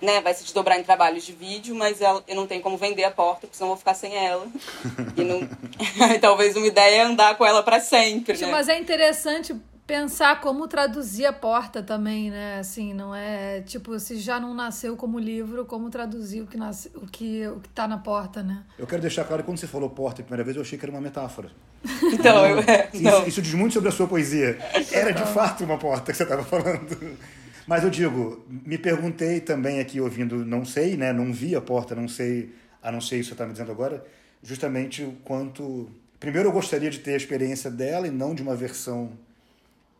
né, 0.03 0.21
vai 0.21 0.33
se 0.33 0.43
desdobrar 0.43 0.79
em 0.79 0.83
trabalhos 0.83 1.23
de 1.23 1.33
vídeo, 1.33 1.73
mas 1.73 2.01
ela, 2.01 2.23
eu 2.27 2.35
não 2.35 2.45
tenho 2.45 2.61
como 2.61 2.77
vender 2.77 3.03
a 3.03 3.11
porta, 3.11 3.41
porque 3.41 3.55
senão 3.55 3.69
eu 3.69 3.75
vou 3.75 3.77
ficar 3.77 3.93
sem 3.93 4.15
ela. 4.15 4.45
e 5.15 5.23
não... 5.23 5.47
talvez 6.21 6.55
uma 6.55 6.67
ideia 6.67 7.01
é 7.01 7.01
andar 7.01 7.37
com 7.37 7.45
ela 7.45 7.63
para 7.63 7.79
sempre, 7.79 8.37
né? 8.37 8.47
Mas 8.47 8.67
é 8.67 8.77
interessante 8.77 9.55
pensar 9.85 10.39
como 10.39 10.67
traduzir 10.67 11.25
a 11.25 11.33
porta 11.33 11.83
também, 11.83 12.29
né? 12.29 12.59
Assim, 12.59 12.93
não 12.93 13.13
é 13.13 13.61
tipo 13.61 13.97
se 13.99 14.17
já 14.17 14.39
não 14.39 14.53
nasceu 14.53 14.95
como 14.95 15.19
livro, 15.19 15.65
como 15.65 15.89
traduzir 15.89 16.41
o 16.41 16.47
que 16.47 16.57
nasce, 16.57 16.89
o 16.95 17.05
que 17.07 17.47
o 17.47 17.59
que 17.59 17.69
tá 17.69 17.87
na 17.87 17.97
porta, 17.97 18.41
né? 18.41 18.63
Eu 18.77 18.87
quero 18.87 19.01
deixar 19.01 19.23
claro 19.25 19.43
que 19.43 19.47
quando 19.47 19.57
você 19.57 19.67
falou 19.67 19.89
porta 19.89 20.21
a 20.21 20.23
primeira 20.23 20.43
vez, 20.43 20.55
eu 20.55 20.61
achei 20.61 20.77
que 20.77 20.85
era 20.85 20.91
uma 20.91 21.01
metáfora. 21.01 21.49
então, 22.13 22.35
não, 22.35 22.47
eu, 22.47 22.59
é, 22.59 22.89
isso, 22.93 23.27
isso, 23.27 23.41
diz 23.41 23.53
muito 23.53 23.73
sobre 23.73 23.89
a 23.89 23.91
sua 23.91 24.07
poesia. 24.07 24.57
Era 24.91 25.11
de 25.11 25.25
fato 25.33 25.63
uma 25.65 25.77
porta 25.77 26.11
que 26.11 26.17
você 26.17 26.23
estava 26.23 26.43
falando. 26.43 27.17
Mas 27.67 27.83
eu 27.83 27.89
digo, 27.89 28.45
me 28.47 28.77
perguntei 28.77 29.39
também 29.39 29.79
aqui 29.79 30.01
ouvindo, 30.01 30.45
não 30.45 30.65
sei, 30.65 30.97
né? 30.97 31.13
Não 31.13 31.31
vi 31.31 31.55
a 31.55 31.61
porta, 31.61 31.95
não 31.95 32.07
sei, 32.07 32.53
a 32.81 32.91
não 32.91 32.99
ser 32.99 33.17
isso 33.17 33.29
que 33.29 33.29
você 33.29 33.33
está 33.33 33.45
me 33.45 33.53
dizendo 33.53 33.71
agora, 33.71 34.05
justamente 34.41 35.03
o 35.03 35.13
quanto 35.23 35.89
Primeiro, 36.23 36.47
eu 36.47 36.53
gostaria 36.53 36.89
de 36.89 36.99
ter 36.99 37.15
a 37.15 37.17
experiência 37.17 37.69
dela 37.69 38.07
e 38.07 38.09
não 38.09 38.33
de 38.33 38.41
uma 38.41 38.55
versão 38.55 39.11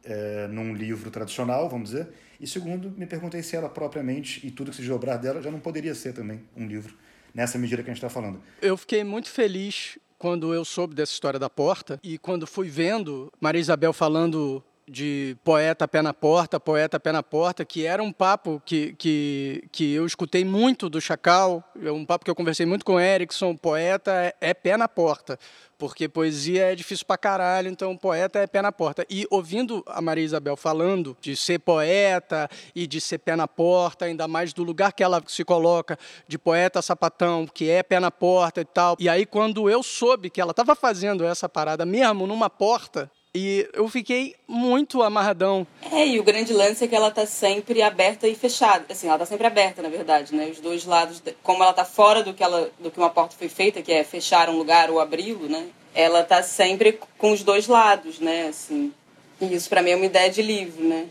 é, 0.06 0.48
num 0.48 0.74
livro 0.74 1.12
tradicional, 1.12 1.68
vamos 1.68 1.90
dizer. 1.90 2.08
E 2.40 2.48
segundo, 2.48 2.90
me 2.92 3.06
perguntei 3.06 3.44
se 3.44 3.58
ela 3.58 3.68
propriamente 3.68 4.40
e 4.48 4.50
tudo 4.50 4.70
que 4.70 4.78
se 4.78 4.82
desdobrar 4.84 5.20
dela 5.20 5.42
já 5.42 5.52
não 5.52 5.60
poderia 5.60 5.94
ser 5.94 6.14
também 6.14 6.40
um 6.56 6.66
livro, 6.66 6.96
nessa 7.36 7.58
medida 7.58 7.84
que 7.84 7.90
a 7.90 7.94
gente 7.94 8.02
está 8.02 8.08
falando. 8.08 8.42
Eu 8.62 8.78
fiquei 8.78 9.04
muito 9.04 9.30
feliz 9.30 10.00
quando 10.18 10.54
eu 10.54 10.64
soube 10.64 10.96
dessa 10.96 11.12
história 11.12 11.38
da 11.38 11.50
porta 11.50 12.00
e 12.02 12.18
quando 12.18 12.48
fui 12.48 12.70
vendo 12.70 13.30
Maria 13.42 13.60
Isabel 13.60 13.92
falando 13.92 14.64
de 14.88 15.38
poeta 15.44 15.88
pé 15.88 16.02
na 16.02 16.14
porta, 16.14 16.60
poeta 16.60 17.00
pé 17.00 17.12
na 17.12 17.24
porta, 17.24 17.64
que 17.64 17.86
era 17.86 18.04
um 18.04 18.12
papo 18.12 18.62
que, 18.66 18.94
que, 18.94 19.64
que 19.72 19.94
eu 19.94 20.06
escutei 20.06 20.44
muito 20.44 20.90
do 20.90 21.00
Chacal, 21.00 21.64
é 21.82 21.92
um 21.92 22.06
papo 22.06 22.26
que 22.26 22.32
eu 22.32 22.36
conversei 22.36 22.66
muito 22.66 22.84
com 22.84 22.96
o 22.96 23.00
Erickson, 23.00 23.56
poeta 23.56 24.12
é, 24.12 24.36
é, 24.42 24.54
pé 24.54 24.76
na 24.76 24.88
porta, 24.88 25.40
porque 25.78 26.10
poesia 26.10 26.72
é 26.72 26.76
difícil 26.76 27.06
pra 27.06 27.18
caralho, 27.18 27.70
então 27.70 27.96
poeta 27.96 28.40
é 28.40 28.48
pé 28.48 28.62
na 28.62 28.72
porta. 28.72 29.06
E 29.10 29.26
ouvindo 29.30 29.84
a 29.88 30.02
Maria 30.02 30.24
Isabel 30.24 30.56
falando 30.56 31.16
de 31.20 31.36
ser 31.36 31.60
poeta 31.60 32.50
e 32.76 32.86
de 32.86 33.00
ser 33.00 33.20
pé 33.20 33.36
na 33.36 33.48
porta, 33.48 34.06
ainda 34.06 34.28
mais 34.28 34.54
do 34.54 34.64
lugar 34.64 34.94
que 34.94 35.04
ela 35.04 35.22
se 35.28 35.44
coloca, 35.44 35.98
de 36.28 36.38
poeta 36.38 36.82
sapatão, 36.82 37.48
que 37.48 37.70
é 37.70 37.84
pé 37.84 38.00
na 38.00 38.12
porta 38.12 38.62
e 38.62 38.66
tal. 38.66 38.96
E 39.00 39.08
aí 39.08 39.26
quando 39.26 39.70
eu 39.70 39.82
soube 39.82 40.30
que 40.30 40.42
ela 40.42 40.52
estava 40.52 40.76
fazendo 40.76 41.26
essa 41.26 41.48
parada 41.48 41.86
mesmo 41.86 42.28
numa 42.28 42.50
porta, 42.50 43.10
e 43.36 43.68
eu 43.74 43.88
fiquei 43.90 44.36
muito 44.48 45.02
amarradão. 45.02 45.66
É, 45.92 46.08
e 46.08 46.20
o 46.20 46.24
grande 46.24 46.54
lance 46.54 46.84
é 46.84 46.88
que 46.88 46.96
ela 46.96 47.10
tá 47.10 47.26
sempre 47.26 47.82
aberta 47.82 48.28
e 48.28 48.36
fechada. 48.36 48.86
Assim, 48.90 49.08
ela 49.08 49.18
tá 49.18 49.26
sempre 49.26 49.48
aberta, 49.48 49.82
na 49.82 49.90
verdade, 49.90 50.36
né? 50.36 50.50
Os 50.52 50.60
dois 50.60 50.86
lados, 50.86 51.22
como 51.42 51.64
ela 51.64 51.74
tá 51.74 51.84
fora 51.84 52.22
do 52.22 52.34
que, 52.34 52.44
ela, 52.44 52.70
do 52.80 52.92
que 52.92 53.00
uma 53.00 53.10
porta 53.10 53.36
foi 53.36 53.50
feita, 53.50 53.82
que 53.82 53.92
é 53.92 54.04
fechar 54.04 54.50
um 54.50 54.58
lugar 54.58 54.92
ou 54.92 55.00
abri-lo, 55.00 55.50
né? 55.50 55.68
Ela 55.96 56.24
tá 56.24 56.44
sempre 56.44 57.00
com 57.18 57.32
os 57.32 57.44
dois 57.44 57.68
lados, 57.68 58.20
né? 58.20 58.48
Assim. 58.48 58.94
E 59.42 59.54
isso 59.54 59.68
para 59.68 59.82
mim 59.82 59.92
é 59.92 59.96
uma 59.96 60.06
ideia 60.06 60.30
de 60.30 60.42
livro, 60.42 60.88
né? 60.88 61.08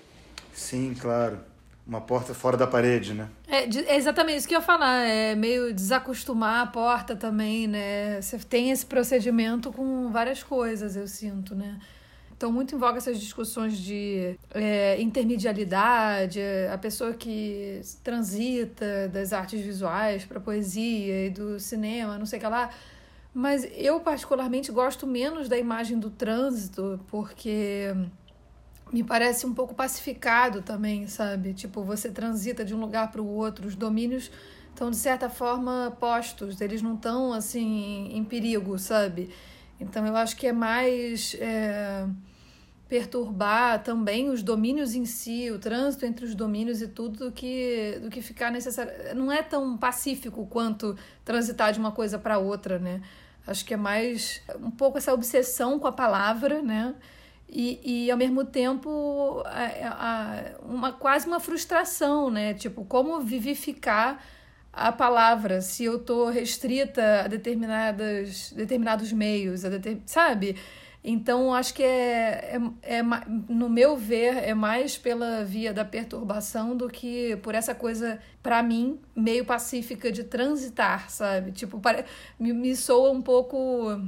Sim, 0.55 0.95
claro. 0.99 1.41
Uma 1.85 2.01
porta 2.01 2.33
fora 2.33 2.57
da 2.57 2.69
parede, 2.69 3.13
né? 3.13 3.29
É, 3.49 3.65
é, 3.65 3.97
exatamente 3.97 4.39
isso 4.39 4.49
que 4.49 4.55
eu 4.55 4.61
ia 4.61 4.65
falar. 4.65 5.03
É 5.03 5.35
meio 5.35 5.75
desacostumar 5.75 6.63
a 6.63 6.67
porta 6.67 7.17
também, 7.17 7.67
né? 7.67 8.23
Você 8.23 8.39
tem 8.39 8.71
esse 8.71 8.87
procedimento 8.87 9.73
com 9.73 10.09
várias 10.13 10.45
coisas, 10.45 10.95
eu 10.95 11.09
sinto, 11.09 11.57
né? 11.57 11.81
Estão 12.43 12.51
muito 12.51 12.75
em 12.75 12.79
voga 12.79 12.99
essas 12.99 13.21
discussões 13.21 13.79
de 13.79 14.37
é, 14.53 15.01
intermedialidade, 15.01 16.41
a 16.73 16.77
pessoa 16.77 17.13
que 17.13 17.81
transita 18.03 19.09
das 19.09 19.33
artes 19.33 19.61
visuais 19.61 20.25
para 20.25 20.41
poesia 20.41 21.27
e 21.27 21.31
do 21.31 21.61
cinema, 21.61 22.19
não 22.19 22.27
sei 22.27 22.41
o 22.41 22.43
que 22.43 22.49
lá. 22.49 22.71
Mas 23.33 23.67
eu, 23.77 24.01
particularmente, 24.01 24.73
gosto 24.73 25.07
menos 25.07 25.49
da 25.49 25.57
imagem 25.57 26.01
do 26.01 26.11
trânsito, 26.11 26.99
porque 27.07 27.95
me 28.93 29.05
parece 29.05 29.47
um 29.47 29.55
pouco 29.55 29.73
pacificado 29.73 30.63
também, 30.63 31.07
sabe? 31.07 31.55
Tipo, 31.55 31.85
você 31.85 32.11
transita 32.11 32.65
de 32.65 32.75
um 32.75 32.81
lugar 32.81 33.13
para 33.13 33.23
o 33.23 33.27
outro, 33.27 33.69
os 33.69 33.77
domínios 33.77 34.33
estão, 34.69 34.91
de 34.91 34.97
certa 34.97 35.31
forma, 35.31 35.97
postos, 36.01 36.61
eles 36.61 36.83
não 36.83 36.95
estão, 36.95 37.33
assim, 37.33 38.11
em 38.13 38.25
perigo, 38.25 38.77
sabe? 38.81 39.31
Então, 39.81 40.05
eu 40.05 40.17
acho 40.17 40.37
que 40.37 40.49
é 40.49 40.53
mais. 40.53 41.37
É 41.39 42.05
perturbar 42.93 43.83
também 43.83 44.29
os 44.29 44.43
domínios 44.43 44.95
em 44.95 45.07
si, 45.07 45.51
o 45.51 45.59
trânsito 45.59 46.05
entre 46.05 46.27
os 46.27 46.35
domínios 46.35 46.83
e 46.83 46.89
tudo 46.89 47.25
do 47.25 47.33
que, 47.33 47.99
do 48.03 48.11
que 48.11 48.21
ficar 48.21 48.51
necessário. 48.51 48.93
Não 49.17 49.33
é 49.33 49.43
tão 49.43 49.79
pacífico 49.79 50.47
quanto 50.47 50.95
transitar 51.25 51.73
de 51.73 51.79
uma 51.79 51.91
coisa 51.91 52.19
para 52.19 52.37
outra, 52.37 52.79
né? 52.79 53.01
Acho 53.47 53.65
que 53.65 53.73
é 53.73 53.79
mais 53.79 54.43
um 54.61 54.71
pouco 54.71 54.99
essa 54.99 55.11
obsessão 55.11 55.79
com 55.79 55.87
a 55.87 55.93
palavra, 55.93 56.61
né? 56.61 56.95
E, 57.49 57.81
e 57.83 58.11
ao 58.11 58.19
mesmo 58.19 58.45
tempo 58.45 59.43
a, 59.47 59.89
a, 59.89 60.63
uma, 60.63 60.93
quase 60.93 61.27
uma 61.27 61.41
frustração, 61.41 62.29
né? 62.29 62.53
Tipo, 62.53 62.85
como 62.85 63.19
vivificar 63.21 64.23
a 64.71 64.93
palavra 64.93 65.63
se 65.63 65.85
eu 65.85 65.97
estou 65.97 66.29
restrita 66.29 67.23
a 67.25 67.27
determinadas, 67.27 68.53
determinados 68.53 69.11
meios, 69.15 69.65
a 69.65 69.71
deter, 69.71 70.03
sabe? 70.05 70.57
Então, 71.05 71.53
acho 71.53 71.75
que 71.75 71.83
é, 71.83 72.61
é, 72.83 72.99
é, 72.99 73.03
no 73.49 73.69
meu 73.69 73.97
ver, 73.97 74.37
é 74.37 74.55
mais 74.55 74.97
pela 74.97 75.43
via 75.45 75.73
da 75.73 75.85
perturbação 75.85 76.77
do 76.77 76.89
que 76.89 77.37
por 77.43 77.57
essa 77.57 77.75
coisa, 77.75 78.21
para 78.41 78.63
mim, 78.63 79.01
meio 79.15 79.45
pacífica 79.45 80.13
de 80.13 80.23
transitar, 80.23 81.11
sabe? 81.11 81.51
Tipo, 81.51 81.81
pare... 81.81 82.05
me, 82.39 82.53
me 82.53 82.77
soa 82.77 83.11
um 83.11 83.21
pouco 83.21 84.01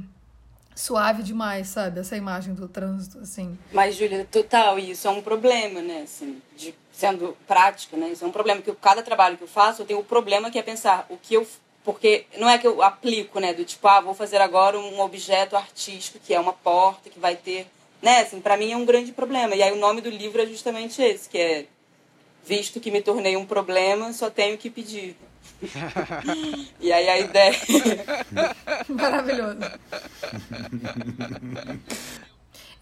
suave 0.73 1.21
demais, 1.21 1.67
sabe? 1.67 1.99
Essa 1.99 2.15
imagem 2.15 2.53
do 2.53 2.67
trânsito, 2.67 3.19
assim. 3.19 3.57
Mas, 3.73 3.95
Júlia, 3.95 4.25
total, 4.31 4.79
isso 4.79 5.05
é 5.05 5.11
um 5.11 5.21
problema, 5.21 5.81
né? 5.81 6.03
Assim, 6.03 6.41
de, 6.55 6.73
sendo 6.93 7.35
prática, 7.45 7.97
né? 7.97 8.09
Isso 8.09 8.23
é 8.23 8.27
um 8.27 8.31
problema, 8.31 8.61
que 8.61 8.71
cada 8.75 9.03
trabalho 9.03 9.35
que 9.35 9.43
eu 9.43 9.47
faço, 9.49 9.81
eu 9.81 9.85
tenho 9.85 9.99
o 9.99 10.03
problema 10.03 10.49
que 10.49 10.57
é 10.57 10.63
pensar 10.63 11.05
o 11.09 11.17
que 11.17 11.33
eu 11.33 11.45
porque 11.85 12.25
não 12.37 12.49
é 12.49 12.57
que 12.57 12.65
eu 12.65 12.81
aplico, 12.81 13.39
né, 13.39 13.53
do 13.53 13.63
tipo, 13.63 13.87
ah, 13.87 14.01
vou 14.01 14.15
fazer 14.15 14.41
agora 14.41 14.77
um 14.77 14.99
objeto 14.99 15.55
artístico 15.55 16.19
que 16.25 16.33
é 16.33 16.39
uma 16.39 16.51
porta 16.51 17.09
que 17.09 17.19
vai 17.19 17.35
ter, 17.35 17.67
né, 18.01 18.21
assim, 18.21 18.41
para 18.41 18.57
mim 18.57 18.71
é 18.71 18.77
um 18.77 18.85
grande 18.85 19.11
problema. 19.11 19.55
E 19.55 19.61
aí 19.61 19.71
o 19.71 19.77
nome 19.77 20.01
do 20.01 20.09
livro 20.09 20.41
é 20.41 20.45
justamente 20.47 21.01
esse, 21.01 21.29
que 21.29 21.37
é 21.37 21.65
visto 22.45 22.79
que 22.79 22.91
me 22.91 23.01
tornei 23.01 23.37
um 23.37 23.45
problema, 23.45 24.11
só 24.11 24.29
tenho 24.29 24.57
que 24.57 24.69
pedir. 24.69 25.15
e 26.81 26.91
aí 26.91 27.07
a 27.07 27.19
ideia 27.19 27.55
Maravilhoso. 28.89 29.59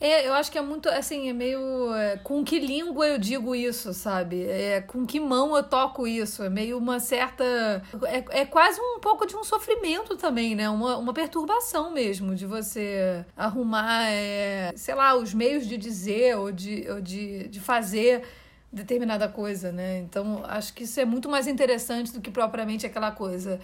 É, 0.03 0.27
eu 0.27 0.33
acho 0.33 0.51
que 0.51 0.57
é 0.57 0.61
muito, 0.61 0.89
assim, 0.89 1.29
é 1.29 1.33
meio. 1.33 1.93
É, 1.95 2.17
com 2.17 2.43
que 2.43 2.59
língua 2.59 3.07
eu 3.07 3.17
digo 3.17 3.55
isso, 3.55 3.93
sabe? 3.93 4.43
É, 4.43 4.81
com 4.81 5.05
que 5.05 5.17
mão 5.17 5.55
eu 5.55 5.63
toco 5.63 6.05
isso? 6.05 6.43
É 6.43 6.49
meio 6.49 6.77
uma 6.77 6.99
certa. 6.99 7.41
É, 8.03 8.41
é 8.41 8.45
quase 8.45 8.81
um 8.81 8.99
pouco 8.99 9.25
de 9.25 9.33
um 9.33 9.45
sofrimento 9.45 10.17
também, 10.17 10.55
né? 10.55 10.69
Uma, 10.69 10.97
uma 10.97 11.13
perturbação 11.13 11.89
mesmo, 11.93 12.35
de 12.35 12.45
você 12.45 13.25
arrumar, 13.37 14.09
é, 14.11 14.73
sei 14.75 14.93
lá, 14.93 15.15
os 15.15 15.33
meios 15.33 15.65
de 15.65 15.77
dizer 15.77 16.37
ou 16.37 16.51
de, 16.51 16.85
ou 16.89 16.99
de, 16.99 17.47
de 17.47 17.61
fazer 17.61 18.23
determinada 18.73 19.29
coisa, 19.29 19.71
né? 19.71 19.99
Então, 19.99 20.43
acho 20.45 20.73
que 20.73 20.83
isso 20.83 20.99
é 20.99 21.05
muito 21.05 21.29
mais 21.29 21.47
interessante 21.47 22.11
do 22.11 22.19
que 22.19 22.29
propriamente 22.29 22.85
aquela 22.85 23.11
coisa 23.11 23.57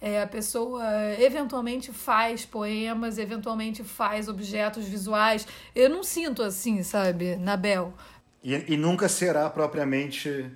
é, 0.00 0.20
a 0.22 0.26
pessoa 0.26 0.84
eventualmente 1.18 1.92
faz 1.92 2.44
poemas, 2.44 3.18
eventualmente 3.18 3.82
faz 3.82 4.28
objetos 4.28 4.86
visuais. 4.86 5.46
Eu 5.74 5.88
não 5.88 6.02
sinto 6.02 6.42
assim, 6.42 6.82
sabe, 6.82 7.36
na 7.36 7.56
Bel. 7.56 7.92
E, 8.42 8.74
e 8.74 8.76
nunca 8.76 9.08
será 9.08 9.48
propriamente 9.50 10.50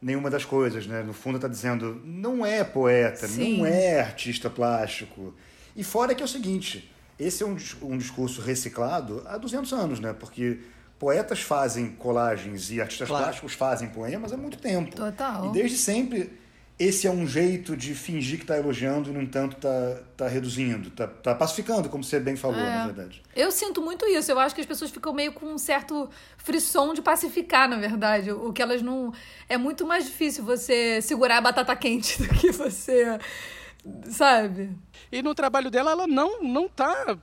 nenhuma 0.00 0.30
das 0.30 0.44
coisas, 0.44 0.86
né? 0.86 1.02
No 1.02 1.12
fundo 1.12 1.36
está 1.36 1.48
dizendo, 1.48 2.00
não 2.04 2.44
é 2.46 2.64
poeta, 2.64 3.26
Sim. 3.28 3.58
não 3.58 3.66
é 3.66 4.00
artista 4.00 4.48
plástico. 4.48 5.34
E 5.76 5.84
fora 5.84 6.14
que 6.14 6.22
é 6.22 6.24
o 6.24 6.28
seguinte, 6.28 6.90
esse 7.18 7.42
é 7.42 7.46
um, 7.46 7.56
um 7.82 7.98
discurso 7.98 8.40
reciclado 8.40 9.22
há 9.26 9.36
200 9.36 9.72
anos, 9.72 10.00
né? 10.00 10.12
Porque 10.12 10.60
poetas 10.98 11.40
fazem 11.40 11.90
colagens 11.92 12.70
e 12.70 12.80
artistas 12.80 13.08
Claro. 13.08 13.24
plásticos 13.24 13.52
fazem 13.54 13.88
poemas 13.88 14.32
há 14.32 14.36
muito 14.36 14.58
tempo. 14.58 14.94
Total. 14.96 15.46
E 15.46 15.52
desde 15.52 15.76
sempre 15.76 16.32
esse 16.78 17.06
é 17.06 17.10
um 17.10 17.26
jeito 17.26 17.76
de 17.76 17.94
fingir 17.94 18.36
que 18.38 18.44
está 18.44 18.56
elogiando 18.56 19.10
e, 19.10 19.12
no 19.12 19.20
entanto, 19.20 19.56
está 19.56 20.00
tá 20.16 20.28
reduzindo, 20.28 20.88
está 20.88 21.06
tá 21.06 21.34
pacificando, 21.34 21.88
como 21.88 22.04
você 22.04 22.20
bem 22.20 22.36
falou, 22.36 22.56
É. 22.58 22.62
na 22.62 22.86
verdade. 22.86 23.22
Eu 23.34 23.50
sinto 23.50 23.82
muito 23.82 24.06
isso. 24.06 24.30
Eu 24.30 24.38
acho 24.38 24.54
que 24.54 24.60
as 24.60 24.66
pessoas 24.66 24.90
ficam 24.90 25.12
meio 25.12 25.32
com 25.32 25.46
um 25.46 25.58
certo 25.58 26.08
frisson 26.36 26.94
de 26.94 27.02
pacificar, 27.02 27.68
na 27.68 27.76
verdade. 27.76 28.30
O 28.30 28.52
que 28.52 28.62
elas 28.62 28.80
não. 28.82 29.12
É 29.48 29.56
muito 29.58 29.86
mais 29.86 30.04
difícil 30.06 30.44
você 30.44 31.00
segurar 31.02 31.38
a 31.38 31.40
batata 31.40 31.74
quente 31.74 32.20
do 32.22 32.28
que 32.28 32.52
você. 32.52 33.18
Sabe? 34.10 34.76
E 35.10 35.22
no 35.22 35.34
trabalho 35.34 35.70
dela, 35.70 35.92
ela 35.92 36.06
não 36.06 36.42
não 36.42 36.66
está 36.66 37.16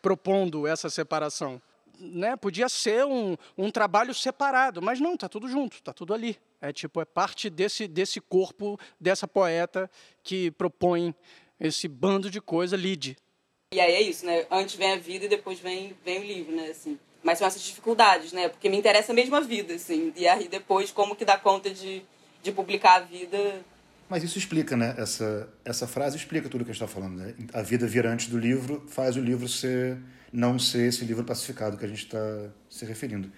propondo 0.00 0.66
essa 0.66 0.88
separação. 0.88 1.60
Né? 1.98 2.36
Podia 2.36 2.68
ser 2.68 3.04
um, 3.04 3.36
um 3.56 3.70
trabalho 3.70 4.14
separado, 4.14 4.82
mas 4.82 5.00
não, 5.00 5.16
tá 5.16 5.28
tudo 5.28 5.48
junto, 5.48 5.82
tá 5.82 5.92
tudo 5.92 6.12
ali. 6.14 6.38
É 6.60 6.72
tipo, 6.72 7.00
é 7.00 7.04
parte 7.04 7.48
desse, 7.50 7.86
desse 7.86 8.20
corpo, 8.20 8.78
dessa 9.00 9.26
poeta 9.26 9.90
que 10.22 10.50
propõe 10.52 11.14
esse 11.60 11.88
bando 11.88 12.30
de 12.30 12.40
coisa, 12.40 12.76
lide. 12.76 13.16
E 13.72 13.80
aí 13.80 13.94
é 13.94 14.00
isso, 14.00 14.24
né? 14.24 14.46
Antes 14.50 14.76
vem 14.76 14.92
a 14.92 14.96
vida 14.96 15.24
e 15.24 15.28
depois 15.28 15.58
vem, 15.58 15.96
vem 16.04 16.20
o 16.20 16.24
livro, 16.24 16.54
né? 16.54 16.68
Assim. 16.68 16.98
Mas 17.22 17.38
são 17.38 17.46
essas 17.46 17.62
dificuldades, 17.62 18.32
né? 18.32 18.48
Porque 18.48 18.68
me 18.68 18.76
interessa 18.76 19.12
mesmo 19.12 19.34
a 19.34 19.40
vida, 19.40 19.74
assim. 19.74 20.12
E 20.16 20.28
aí 20.28 20.46
depois 20.48 20.92
como 20.92 21.16
que 21.16 21.24
dá 21.24 21.36
conta 21.36 21.68
de, 21.70 22.02
de 22.42 22.52
publicar 22.52 22.96
a 22.96 23.00
vida. 23.00 23.64
Mas 24.08 24.22
isso 24.22 24.38
explica, 24.38 24.76
né? 24.76 24.94
Essa, 24.96 25.48
essa 25.64 25.86
frase 25.86 26.16
explica 26.16 26.48
tudo 26.48 26.62
o 26.62 26.64
que 26.64 26.70
a 26.70 26.74
gente 26.74 26.82
está 26.82 26.92
falando. 26.92 27.16
Né? 27.16 27.34
A 27.52 27.62
vida 27.62 27.86
vir 27.86 28.06
antes 28.06 28.28
do 28.28 28.38
livro 28.38 28.84
faz 28.88 29.16
o 29.16 29.20
livro 29.20 29.48
ser 29.48 29.98
não 30.32 30.58
ser 30.58 30.88
esse 30.88 31.04
livro 31.04 31.24
pacificado 31.24 31.76
que 31.76 31.84
a 31.84 31.88
gente 31.88 32.04
está 32.04 32.18
se 32.68 32.84
referindo. 32.84 33.32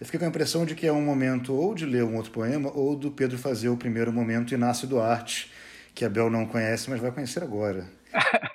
Eu 0.00 0.06
fiquei 0.06 0.18
com 0.18 0.26
a 0.26 0.28
impressão 0.28 0.64
de 0.64 0.74
que 0.74 0.86
é 0.86 0.92
um 0.92 1.04
momento 1.04 1.54
ou 1.54 1.74
de 1.74 1.86
ler 1.86 2.04
um 2.04 2.16
outro 2.16 2.30
poema 2.30 2.70
ou 2.72 2.96
do 2.96 3.10
Pedro 3.10 3.38
fazer 3.38 3.68
o 3.68 3.76
primeiro 3.76 4.12
momento 4.12 4.54
Inácio 4.54 4.86
Duarte, 4.86 5.50
que 5.94 6.04
a 6.04 6.08
Bel 6.08 6.30
não 6.30 6.46
conhece, 6.46 6.90
mas 6.90 7.00
vai 7.00 7.12
conhecer 7.12 7.42
agora. 7.42 7.90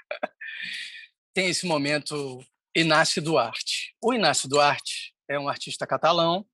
Tem 1.33 1.49
esse 1.49 1.65
momento 1.65 2.43
Inácio 2.75 3.21
Duarte. 3.21 3.95
O 4.01 4.13
Inácio 4.13 4.49
Duarte 4.49 5.13
é 5.27 5.39
um 5.39 5.47
artista 5.47 5.87
catalão 5.87 6.45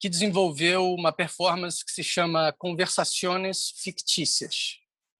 que 0.00 0.08
desenvolveu 0.08 0.94
uma 0.94 1.12
performance 1.12 1.84
que 1.84 1.92
se 1.92 2.02
chama 2.02 2.54
Conversações 2.58 3.72
Fictícias, 3.76 4.78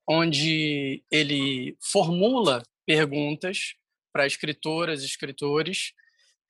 onde 0.08 1.04
ele 1.10 1.76
formula 1.80 2.62
perguntas 2.86 3.74
para 4.10 4.26
escritoras 4.26 5.02
e 5.02 5.06
escritores 5.06 5.92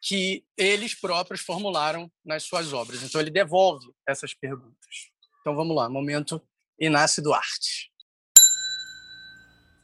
que 0.00 0.44
eles 0.56 0.94
próprios 0.94 1.40
formularam 1.40 2.10
nas 2.24 2.44
suas 2.44 2.72
obras. 2.72 3.02
Então 3.02 3.20
ele 3.20 3.30
devolve 3.30 3.92
essas 4.08 4.32
perguntas. 4.32 5.10
Então 5.40 5.56
vamos 5.56 5.74
lá, 5.74 5.88
momento 5.88 6.40
Inácio 6.78 7.22
Duarte. 7.22 7.90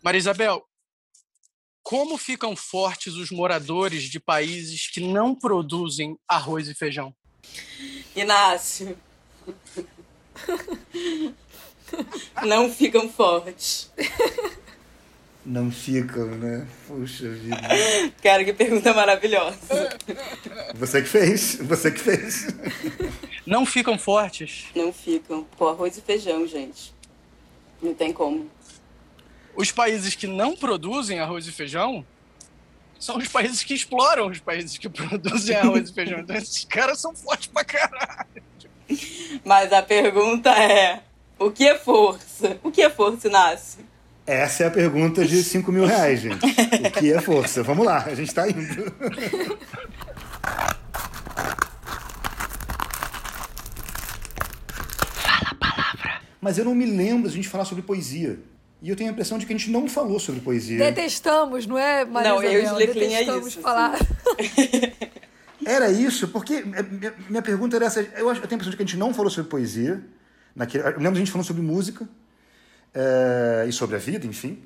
Maria 0.04 0.20
Isabel, 0.20 0.64
como 1.82 2.16
ficam 2.16 2.54
fortes 2.54 3.14
os 3.14 3.30
moradores 3.32 4.04
de 4.04 4.20
países 4.20 4.88
que 4.88 5.00
não 5.00 5.34
produzem 5.34 6.16
arroz 6.28 6.68
e 6.68 6.74
feijão? 6.74 7.14
Inácio. 8.16 8.96
Não 12.42 12.72
ficam 12.72 13.08
fortes. 13.08 13.92
Não 15.44 15.70
ficam, 15.70 16.26
né? 16.26 16.66
Puxa 16.88 17.28
vida. 17.28 17.56
Cara, 18.22 18.44
que 18.44 18.52
pergunta 18.52 18.92
maravilhosa. 18.92 19.58
Você 20.74 21.02
que 21.02 21.08
fez, 21.08 21.56
você 21.56 21.90
que 21.90 22.00
fez. 22.00 22.48
Não 23.46 23.64
ficam 23.64 23.96
fortes. 23.96 24.66
Não 24.74 24.92
ficam. 24.92 25.44
Pô, 25.56 25.68
arroz 25.68 25.96
e 25.96 26.00
feijão, 26.00 26.46
gente. 26.48 26.92
Não 27.80 27.94
tem 27.94 28.12
como. 28.12 28.50
Os 29.54 29.70
países 29.70 30.16
que 30.16 30.26
não 30.26 30.56
produzem 30.56 31.20
arroz 31.20 31.46
e 31.46 31.52
feijão 31.52 32.04
são 32.98 33.18
os 33.18 33.28
países 33.28 33.62
que 33.62 33.74
exploram 33.74 34.28
os 34.28 34.40
países 34.40 34.78
que 34.78 34.88
produzem 34.90 35.56
arroz 35.56 35.90
e 35.90 35.94
feijão. 35.94 36.20
Então 36.20 36.36
esses 36.36 36.64
caras 36.64 37.00
são 37.00 37.14
fortes 37.14 37.48
pra 37.48 37.64
caralho. 37.64 38.42
Mas 39.44 39.72
a 39.72 39.82
pergunta 39.82 40.50
é: 40.50 41.00
o 41.38 41.50
que 41.50 41.66
é 41.66 41.78
força? 41.78 42.58
O 42.62 42.70
que 42.70 42.82
é 42.82 42.90
força, 42.90 43.28
Inácio? 43.28 43.84
Essa 44.26 44.64
é 44.64 44.66
a 44.66 44.70
pergunta 44.70 45.24
de 45.24 45.42
5 45.42 45.70
mil 45.70 45.86
reais, 45.86 46.20
gente. 46.20 46.44
O 46.44 46.90
que 46.90 47.12
é 47.12 47.20
força? 47.20 47.62
Vamos 47.62 47.86
lá, 47.86 47.98
a 48.04 48.14
gente 48.14 48.28
está 48.28 48.48
indo. 48.48 48.92
Fala 55.14 55.50
a 55.50 55.54
palavra. 55.54 56.20
Mas 56.40 56.58
eu 56.58 56.64
não 56.64 56.74
me 56.74 56.86
lembro 56.86 57.28
de 57.28 57.28
a 57.28 57.36
gente 57.36 57.48
falar 57.48 57.64
sobre 57.64 57.84
poesia. 57.84 58.40
E 58.86 58.88
eu 58.88 58.94
tenho 58.94 59.10
a 59.10 59.12
impressão 59.12 59.36
de 59.36 59.44
que 59.44 59.52
a 59.52 59.56
gente 59.56 59.68
não 59.68 59.88
falou 59.88 60.20
sobre 60.20 60.40
poesia. 60.40 60.78
Detestamos, 60.78 61.66
não 61.66 61.76
é, 61.76 62.04
Maria 62.04 62.30
Não, 62.30 62.40
eu 62.40 62.62
e? 62.62 62.70
Leclerc 62.70 63.00
é 63.00 63.18
Detestamos 63.18 63.46
isso, 63.48 63.60
falar. 63.60 63.98
Era 65.66 65.90
isso, 65.90 66.28
porque 66.28 66.62
minha, 66.62 67.12
minha 67.28 67.42
pergunta 67.42 67.74
era 67.74 67.86
essa. 67.86 68.00
Eu, 68.00 68.30
acho, 68.30 68.40
eu 68.40 68.46
tenho 68.46 68.52
a 68.52 68.62
impressão 68.62 68.70
de 68.70 68.76
que 68.76 68.82
a 68.84 68.86
gente 68.86 68.96
não 68.96 69.12
falou 69.12 69.28
sobre 69.28 69.50
poesia. 69.50 70.00
Naquele, 70.54 70.84
eu 70.84 70.90
lembro 70.98 71.14
de 71.14 71.16
a 71.16 71.24
gente 71.24 71.32
falando 71.32 71.48
sobre 71.48 71.62
música 71.62 72.08
é, 72.94 73.66
e 73.68 73.72
sobre 73.72 73.96
a 73.96 73.98
vida, 73.98 74.24
enfim. 74.24 74.62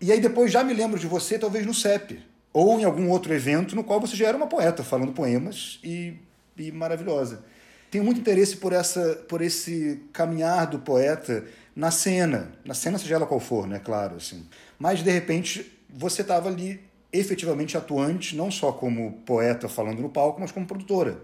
E 0.00 0.10
aí 0.10 0.20
depois 0.20 0.50
já 0.50 0.64
me 0.64 0.74
lembro 0.74 0.98
de 0.98 1.06
você, 1.06 1.38
talvez 1.38 1.64
no 1.64 1.72
CEP. 1.72 2.20
Ou 2.52 2.80
em 2.80 2.82
algum 2.82 3.08
outro 3.08 3.32
evento 3.32 3.76
no 3.76 3.84
qual 3.84 4.00
você 4.00 4.16
já 4.16 4.26
era 4.26 4.36
uma 4.36 4.48
poeta, 4.48 4.82
falando 4.82 5.12
poemas 5.12 5.78
e, 5.84 6.14
e 6.56 6.72
maravilhosa. 6.72 7.44
Tenho 7.88 8.02
muito 8.02 8.18
interesse 8.18 8.56
por, 8.56 8.72
essa, 8.72 9.14
por 9.28 9.40
esse 9.40 10.02
caminhar 10.12 10.66
do 10.66 10.80
poeta 10.80 11.44
na 11.74 11.90
cena. 11.90 12.52
Na 12.64 12.74
cena, 12.74 12.98
seja 12.98 13.16
ela 13.16 13.26
qual 13.26 13.40
for, 13.40 13.66
né? 13.66 13.78
Claro, 13.78 14.16
assim. 14.16 14.46
Mas, 14.78 15.02
de 15.02 15.10
repente, 15.10 15.70
você 15.88 16.22
estava 16.22 16.48
ali 16.48 16.80
efetivamente 17.12 17.76
atuante, 17.76 18.36
não 18.36 18.50
só 18.50 18.72
como 18.72 19.12
poeta 19.24 19.68
falando 19.68 20.00
no 20.00 20.08
palco, 20.08 20.40
mas 20.40 20.50
como 20.50 20.66
produtora. 20.66 21.20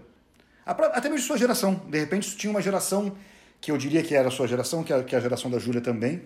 Até 0.65 1.09
mesmo 1.09 1.25
sua 1.27 1.37
geração. 1.37 1.81
De 1.89 1.99
repente, 1.99 2.35
tinha 2.37 2.49
uma 2.49 2.61
geração 2.61 3.15
que 3.59 3.71
eu 3.71 3.77
diria 3.77 4.01
que 4.01 4.15
era 4.15 4.29
a 4.29 4.31
sua 4.31 4.47
geração, 4.47 4.83
que 4.83 4.93
é, 4.93 4.95
é 4.97 5.15
a 5.15 5.19
geração 5.19 5.51
da 5.51 5.59
Júlia 5.59 5.81
também, 5.81 6.23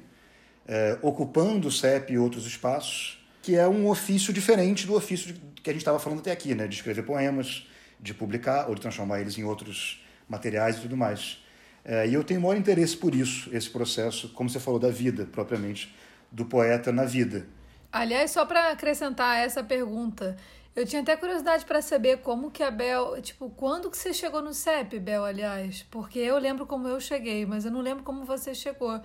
é, 0.67 0.97
ocupando 1.01 1.67
o 1.67 1.71
CEP 1.71 2.13
e 2.13 2.17
outros 2.17 2.45
espaços, 2.45 3.23
que 3.41 3.55
é 3.55 3.67
um 3.67 3.87
ofício 3.87 4.33
diferente 4.33 4.87
do 4.87 4.95
ofício 4.95 5.35
que 5.61 5.69
a 5.69 5.73
gente 5.73 5.81
estava 5.81 5.99
falando 5.99 6.19
até 6.19 6.31
aqui, 6.31 6.55
né? 6.55 6.67
de 6.67 6.75
escrever 6.75 7.03
poemas, 7.03 7.67
de 7.99 8.13
publicar 8.13 8.67
ou 8.69 8.75
de 8.75 8.81
transformar 8.81 9.19
eles 9.19 9.37
em 9.37 9.43
outros 9.43 10.03
materiais 10.29 10.77
e 10.77 10.81
tudo 10.81 10.95
mais. 10.95 11.43
É, 11.87 12.07
e 12.07 12.15
eu 12.15 12.23
tenho 12.23 12.41
maior 12.41 12.57
interesse 12.57 12.97
por 12.97 13.13
isso, 13.13 13.47
esse 13.55 13.69
processo, 13.69 14.29
como 14.29 14.49
você 14.49 14.59
falou, 14.59 14.79
da 14.79 14.89
vida, 14.89 15.27
propriamente, 15.31 15.95
do 16.31 16.43
poeta 16.43 16.91
na 16.91 17.05
vida. 17.05 17.45
Aliás, 17.91 18.31
só 18.31 18.43
para 18.43 18.71
acrescentar 18.71 19.37
essa 19.37 19.63
pergunta, 19.63 20.35
eu 20.75 20.83
tinha 20.83 21.03
até 21.03 21.15
curiosidade 21.15 21.63
para 21.63 21.83
saber 21.83 22.17
como 22.17 22.49
que 22.49 22.63
a 22.63 22.71
Bel, 22.71 23.21
tipo, 23.21 23.51
quando 23.51 23.91
que 23.91 23.97
você 23.97 24.11
chegou 24.13 24.41
no 24.41 24.51
CEP, 24.51 24.99
Bel, 24.99 25.23
aliás? 25.23 25.85
Porque 25.91 26.17
eu 26.17 26.39
lembro 26.39 26.65
como 26.65 26.87
eu 26.87 26.99
cheguei, 26.99 27.45
mas 27.45 27.65
eu 27.65 27.71
não 27.71 27.81
lembro 27.81 28.03
como 28.03 28.25
você 28.25 28.55
chegou. 28.55 28.99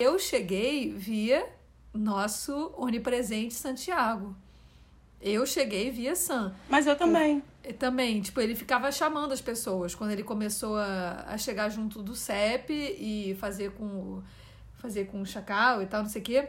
Eu 0.00 0.18
cheguei 0.18 0.92
via 0.92 1.57
nosso 1.98 2.72
onipresente 2.76 3.54
Santiago. 3.54 4.34
Eu 5.20 5.44
cheguei 5.44 5.90
via 5.90 6.14
Sam. 6.14 6.54
Mas 6.68 6.86
eu 6.86 6.96
também. 6.96 7.42
E 7.64 7.72
também, 7.72 8.20
tipo, 8.20 8.40
ele 8.40 8.54
ficava 8.54 8.90
chamando 8.92 9.32
as 9.32 9.40
pessoas 9.40 9.94
quando 9.94 10.12
ele 10.12 10.22
começou 10.22 10.76
a, 10.76 11.24
a 11.28 11.36
chegar 11.36 11.68
junto 11.68 12.02
do 12.02 12.14
CEP 12.14 12.72
e 12.72 13.36
fazer 13.40 13.72
com 13.72 13.84
o, 13.84 14.24
fazer 14.76 15.06
com 15.06 15.20
o 15.20 15.26
Chacal 15.26 15.82
e 15.82 15.86
tal, 15.86 16.02
não 16.02 16.08
sei 16.08 16.22
o 16.22 16.24
quê. 16.24 16.48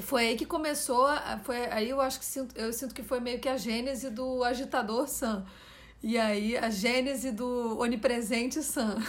Foi 0.00 0.28
aí 0.28 0.36
que 0.36 0.46
começou, 0.46 1.06
foi 1.42 1.66
aí 1.66 1.90
eu 1.90 2.00
acho 2.00 2.18
que 2.18 2.24
sinto, 2.24 2.56
eu 2.56 2.72
sinto 2.72 2.94
que 2.94 3.02
foi 3.02 3.20
meio 3.20 3.38
que 3.40 3.48
a 3.48 3.56
gênese 3.56 4.08
do 4.08 4.42
agitador 4.42 5.06
Sam. 5.08 5.44
E 6.02 6.16
aí 6.16 6.56
a 6.56 6.70
gênese 6.70 7.30
do 7.32 7.78
onipresente 7.78 8.62
Sam. 8.62 8.96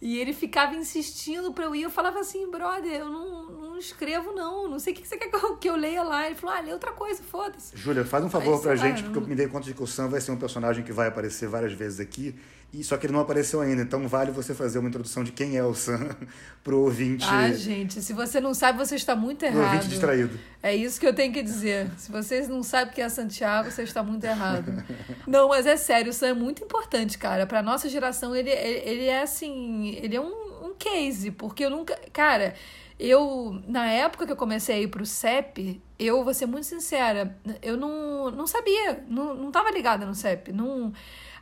E 0.00 0.18
ele 0.18 0.32
ficava 0.32 0.76
insistindo 0.76 1.52
pra 1.52 1.64
eu 1.64 1.74
ir. 1.74 1.82
Eu 1.82 1.90
falava 1.90 2.20
assim, 2.20 2.48
brother, 2.48 3.00
eu 3.00 3.08
não, 3.08 3.57
não 3.78 3.80
escrevo, 3.80 4.32
não. 4.32 4.68
Não 4.68 4.78
sei 4.78 4.92
o 4.92 4.96
que 4.96 5.06
você 5.06 5.16
quer 5.16 5.30
que 5.60 5.68
eu, 5.68 5.76
leia 5.76 6.02
lá. 6.02 6.26
Ele 6.26 6.34
falou, 6.34 6.56
ah, 6.56 6.60
lê 6.60 6.72
outra 6.72 6.90
coisa, 6.92 7.22
foda-se. 7.22 7.76
Júlia, 7.76 8.04
faz 8.04 8.24
um 8.24 8.28
favor 8.30 8.56
Aí, 8.56 8.60
pra 8.60 8.74
gente, 8.76 9.02
não- 9.02 9.12
porque 9.12 9.24
eu 9.24 9.28
me 9.28 9.34
dei 9.36 9.46
conta 9.46 9.66
de 9.66 9.74
que 9.74 9.82
o 9.82 9.86
Sam 9.86 10.08
vai 10.08 10.20
ser 10.20 10.32
um 10.32 10.36
personagem 10.36 10.84
que 10.84 10.92
vai 10.92 11.08
aparecer 11.08 11.48
várias 11.48 11.72
vezes 11.72 12.00
aqui. 12.00 12.34
E 12.70 12.84
só 12.84 12.98
que 12.98 13.06
ele 13.06 13.14
não 13.14 13.20
apareceu 13.20 13.62
ainda, 13.62 13.80
então 13.80 14.06
vale 14.06 14.30
você 14.30 14.52
fazer 14.54 14.78
uma 14.78 14.90
introdução 14.90 15.24
de 15.24 15.32
quem 15.32 15.56
é 15.56 15.64
o 15.64 15.72
Sam 15.74 16.14
pro 16.62 16.80
ouvinte, 16.80 17.24
Ah, 17.26 17.50
gente, 17.50 18.02
se 18.02 18.12
você 18.12 18.42
não 18.42 18.52
sabe, 18.52 18.76
você 18.76 18.94
está 18.94 19.16
muito 19.16 19.38
pro 19.38 19.48
errado. 19.48 19.64
ouvinte 19.72 19.88
distraído. 19.88 20.38
É 20.62 20.76
isso 20.76 21.00
que 21.00 21.06
eu 21.06 21.14
tenho 21.14 21.32
que 21.32 21.42
dizer. 21.42 21.90
Se 21.96 22.12
vocês 22.12 22.46
não 22.46 22.62
sabem 22.62 22.92
o 22.92 22.94
que 22.94 23.00
é 23.00 23.08
Santiago, 23.08 23.70
você 23.70 23.84
está 23.84 24.02
muito 24.02 24.22
errado. 24.24 24.84
Não, 25.26 25.48
mas 25.48 25.66
é 25.66 25.76
sério, 25.78 26.10
o 26.10 26.12
Sam 26.12 26.26
é 26.28 26.32
muito 26.34 26.62
importante, 26.62 27.16
cara. 27.16 27.46
Pra 27.46 27.62
nossa 27.62 27.88
geração, 27.88 28.34
ele, 28.36 28.50
ele, 28.50 28.88
ele 28.90 29.04
é 29.06 29.22
assim. 29.22 29.88
Ele 30.02 30.16
é 30.16 30.20
um, 30.20 30.66
um 30.66 30.74
case, 30.78 31.30
porque 31.30 31.64
eu 31.64 31.70
nunca. 31.70 31.98
Cara, 32.12 32.54
eu, 32.98 33.62
na 33.68 33.86
época 33.86 34.26
que 34.26 34.32
eu 34.32 34.36
comecei 34.36 34.74
a 34.74 34.80
ir 34.80 34.88
pro 34.88 35.06
CEP, 35.06 35.80
eu 35.98 36.24
vou 36.24 36.34
ser 36.34 36.46
muito 36.46 36.66
sincera, 36.66 37.38
eu 37.62 37.76
não, 37.76 38.28
não 38.30 38.46
sabia, 38.46 39.04
não, 39.08 39.34
não 39.34 39.50
tava 39.52 39.70
ligada 39.70 40.04
no 40.04 40.16
CEP. 40.16 40.52
Não, 40.52 40.92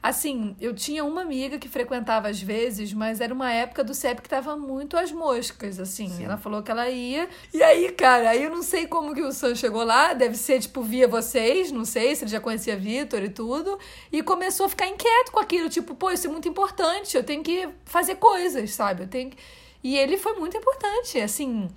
assim, 0.03 0.55
eu 0.61 0.75
tinha 0.75 1.03
uma 1.03 1.23
amiga 1.23 1.59
que 1.59 1.67
frequentava 1.67 2.29
às 2.29 2.43
vezes, 2.43 2.93
mas 2.93 3.23
era 3.23 3.33
uma 3.33 3.51
época 3.51 3.83
do 3.83 3.95
CEP 3.95 4.21
que 4.21 4.29
tava 4.29 4.55
muito 4.55 4.99
às 4.99 5.11
moscas, 5.11 5.81
assim. 5.81 6.11
Sim. 6.11 6.25
Ela 6.27 6.37
falou 6.37 6.63
que 6.63 6.71
ela 6.71 6.91
ia. 6.91 7.27
E 7.55 7.63
aí, 7.63 7.91
cara, 7.91 8.31
aí 8.31 8.43
eu 8.43 8.51
não 8.51 8.63
sei 8.63 8.87
como 8.87 9.15
que 9.15 9.23
o 9.23 9.33
Sam 9.33 9.55
chegou 9.55 9.83
lá, 9.83 10.13
deve 10.13 10.37
ser, 10.37 10.61
tipo, 10.61 10.83
via 10.83 11.09
vocês, 11.09 11.73
não 11.73 11.87
sei 11.87 12.15
se 12.15 12.25
ele 12.25 12.31
já 12.31 12.41
conhecia 12.41 12.77
Vitor 12.77 13.23
e 13.23 13.31
tudo. 13.31 13.79
E 14.13 14.23
começou 14.23 14.67
a 14.67 14.69
ficar 14.69 14.89
inquieto 14.89 15.33
com 15.33 15.41
aquilo, 15.41 15.71
tipo, 15.71 15.95
pô, 15.95 16.11
isso 16.11 16.27
é 16.27 16.31
muito 16.31 16.49
importante, 16.49 17.17
eu 17.17 17.25
tenho 17.25 17.43
que 17.43 17.67
fazer 17.87 18.17
coisas, 18.17 18.73
sabe? 18.73 19.05
Eu 19.05 19.09
tenho 19.09 19.31
que 19.31 19.39
e 19.87 19.97
ele 19.97 20.19
foi 20.19 20.35
muito 20.35 20.57
importante. 20.57 21.21
Assim, 21.21 21.69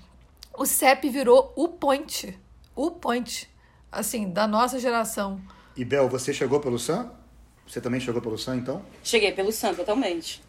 o 0.57 0.65
CEP 0.65 1.11
virou 1.11 1.53
o 1.55 1.67
point. 1.67 2.35
O 2.75 2.89
point, 2.89 3.47
assim, 3.91 4.31
da 4.31 4.47
nossa 4.47 4.79
geração. 4.79 5.39
E 5.77 5.85
Bel, 5.85 6.09
você 6.09 6.33
chegou 6.33 6.59
pelo 6.59 6.79
SAM? 6.79 7.11
Você 7.67 7.79
também 7.79 7.99
chegou 7.99 8.19
pelo 8.19 8.35
SAM, 8.35 8.57
então? 8.57 8.83
Cheguei 9.03 9.31
pelo 9.31 9.51
SAM, 9.51 9.75
totalmente. 9.75 10.41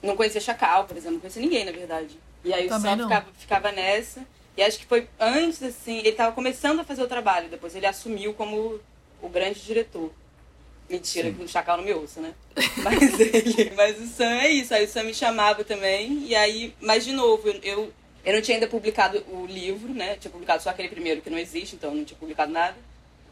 Não 0.00 0.14
conhecia 0.14 0.40
Chacal, 0.40 0.84
por 0.84 0.96
exemplo, 0.96 1.14
não 1.14 1.20
conhecia 1.20 1.42
ninguém, 1.42 1.64
na 1.64 1.72
verdade. 1.72 2.16
E 2.44 2.54
aí 2.54 2.68
também 2.68 2.94
o 2.94 2.98
SAM 2.98 3.08
ficava, 3.08 3.26
ficava, 3.36 3.72
nessa. 3.72 4.24
E 4.56 4.62
acho 4.62 4.78
que 4.78 4.86
foi 4.86 5.08
antes, 5.18 5.60
assim, 5.60 5.98
ele 5.98 6.10
estava 6.10 6.30
começando 6.30 6.78
a 6.78 6.84
fazer 6.84 7.02
o 7.02 7.08
trabalho, 7.08 7.48
depois 7.48 7.74
ele 7.74 7.86
assumiu 7.86 8.32
como 8.32 8.78
o 9.20 9.28
grande 9.28 9.60
diretor. 9.60 10.12
Mentira, 10.88 11.28
Sim. 11.28 11.34
que 11.34 11.44
o 11.44 11.48
Chacal 11.48 11.76
não 11.76 11.84
me 11.84 11.92
ouça, 11.92 12.20
né? 12.20 12.32
Mas 12.82 13.20
ele. 13.20 13.72
Mas 13.76 14.00
o 14.00 14.06
Sam 14.06 14.40
é 14.40 14.50
isso. 14.50 14.72
Aí 14.72 14.84
o 14.84 14.88
Sam 14.88 15.02
me 15.04 15.14
chamava 15.14 15.62
também. 15.62 16.24
E 16.24 16.34
aí, 16.34 16.74
mas 16.80 17.04
de 17.04 17.12
novo, 17.12 17.46
eu, 17.62 17.92
eu 18.24 18.34
não 18.34 18.40
tinha 18.40 18.56
ainda 18.56 18.66
publicado 18.66 19.22
o 19.30 19.44
livro, 19.44 19.92
né? 19.92 20.14
Eu 20.14 20.18
tinha 20.18 20.30
publicado 20.30 20.62
só 20.62 20.70
aquele 20.70 20.88
primeiro 20.88 21.20
que 21.20 21.28
não 21.28 21.38
existe, 21.38 21.76
então 21.76 21.94
não 21.94 22.04
tinha 22.04 22.18
publicado 22.18 22.50
nada. 22.50 22.76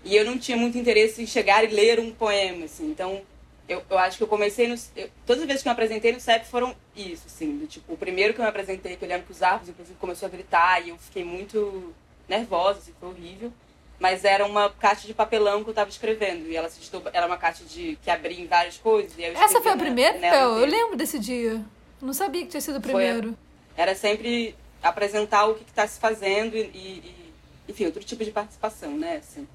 E 0.05 0.15
eu 0.15 0.25
não 0.25 0.39
tinha 0.39 0.57
muito 0.57 0.77
interesse 0.77 1.23
em 1.23 1.27
chegar 1.27 1.65
e 1.65 1.69
ler 1.69 1.99
um 1.99 2.13
poema, 2.13 2.67
assim. 2.67 2.91
Então, 2.91 3.23
eu, 3.67 3.83
eu 3.89 3.99
acho 3.99 4.19
que 4.19 4.23
eu 4.23 4.29
comecei 4.29 4.69
no. 4.69 4.75
Eu, 4.95 5.09
todas 5.25 5.43
as 5.43 5.49
vezes 5.49 5.63
que 5.63 5.69
eu 5.69 5.71
me 5.71 5.75
apresentei 5.75 6.13
no 6.13 6.21
CEP 6.21 6.47
foram 6.47 6.77
isso, 6.95 7.23
assim. 7.27 7.57
Do, 7.57 7.67
tipo, 7.67 7.91
o 7.93 7.97
primeiro 7.97 8.35
que 8.35 8.41
eu 8.41 8.45
me 8.45 8.51
apresentei, 8.51 8.97
que 8.97 9.05
eu 9.05 9.09
lembro 9.09 9.25
que 9.27 9.33
os 9.33 9.43
árvores, 9.43 9.71
inclusive, 9.71 9.99
começou 9.99 10.27
a 10.27 10.31
gritar 10.31 10.85
e 10.85 10.91
eu 10.91 10.99
fiquei 10.99 11.25
muito 11.25 11.95
nervosa, 12.29 12.81
assim, 12.81 12.93
foi 13.01 13.09
horrível 13.09 13.51
mas 13.99 14.25
era 14.25 14.45
uma 14.45 14.71
caixa 14.71 15.07
de 15.07 15.15
papelão 15.15 15.63
que 15.63 15.71
eu 15.71 15.73
estava 15.73 15.91
escrevendo. 15.91 16.49
E 16.49 16.57
ela 16.57 16.69
se 16.69 16.79
desdobra, 16.79 17.11
era 17.15 17.27
uma 17.27 17.37
caixa 17.37 17.65
de 17.65 17.99
que 18.03 18.11
abria 18.11 18.41
em 18.41 18.47
várias 18.47 18.77
coisas. 18.77 19.19
Essa 19.19 19.61
foi 19.61 19.73
a 19.73 19.77
primeira? 19.77 20.19
eu, 20.19 20.59
eu 20.59 20.67
lembro 20.67 20.97
desse 20.97 21.19
dia. 21.19 21.63
Não 22.01 22.13
sabia 22.13 22.43
que 22.43 22.49
tinha 22.49 22.61
sido 22.61 22.79
o 22.79 22.83
primeiro. 22.83 23.29
Foi, 23.29 23.37
era 23.77 23.95
sempre 23.95 24.55
apresentar 24.83 25.47
o 25.47 25.55
que 25.55 25.65
está 25.65 25.87
se 25.87 25.99
fazendo 25.99 26.57
e, 26.57 26.61
e, 26.61 27.33
enfim, 27.69 27.87
outro 27.87 28.03
tipo 28.05 28.25
de 28.25 28.31
participação, 28.31 28.97
né? 28.97 29.17
Assim. 29.17 29.47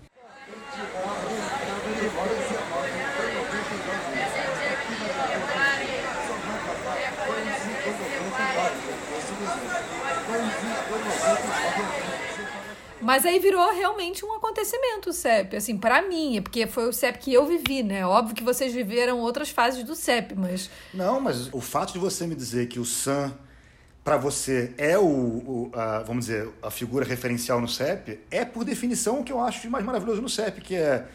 Mas 13.01 13.25
aí 13.25 13.39
virou 13.39 13.73
realmente 13.73 14.25
um 14.25 14.33
acontecimento 14.33 15.09
o 15.09 15.13
CEP, 15.13 15.55
assim, 15.55 15.77
para 15.77 16.01
mim, 16.01 16.37
é 16.37 16.41
porque 16.41 16.67
foi 16.67 16.87
o 16.87 16.93
CEP 16.93 17.19
que 17.19 17.33
eu 17.33 17.45
vivi, 17.45 17.83
né? 17.83 18.05
Óbvio 18.05 18.35
que 18.35 18.43
vocês 18.43 18.73
viveram 18.73 19.19
outras 19.19 19.49
fases 19.49 19.83
do 19.83 19.95
CEP, 19.95 20.35
mas. 20.35 20.69
Não, 20.93 21.19
mas 21.19 21.53
o 21.53 21.61
fato 21.61 21.93
de 21.93 21.99
você 21.99 22.27
me 22.27 22.35
dizer 22.35 22.67
que 22.67 22.79
o 22.79 22.85
SAM 22.85 23.33
para 24.03 24.17
você 24.17 24.73
é 24.77 24.97
o, 24.97 25.03
o 25.03 25.71
a, 25.73 25.99
vamos 25.99 26.25
dizer, 26.25 26.49
a 26.61 26.71
figura 26.71 27.05
referencial 27.05 27.61
no 27.61 27.67
CEP, 27.67 28.19
é 28.31 28.43
por 28.43 28.65
definição 28.65 29.19
o 29.19 29.23
que 29.23 29.31
eu 29.31 29.39
acho 29.39 29.61
de 29.61 29.69
mais 29.69 29.85
maravilhoso 29.85 30.21
no 30.21 30.29
CEP, 30.29 30.61
que 30.61 30.75
é 30.75 31.05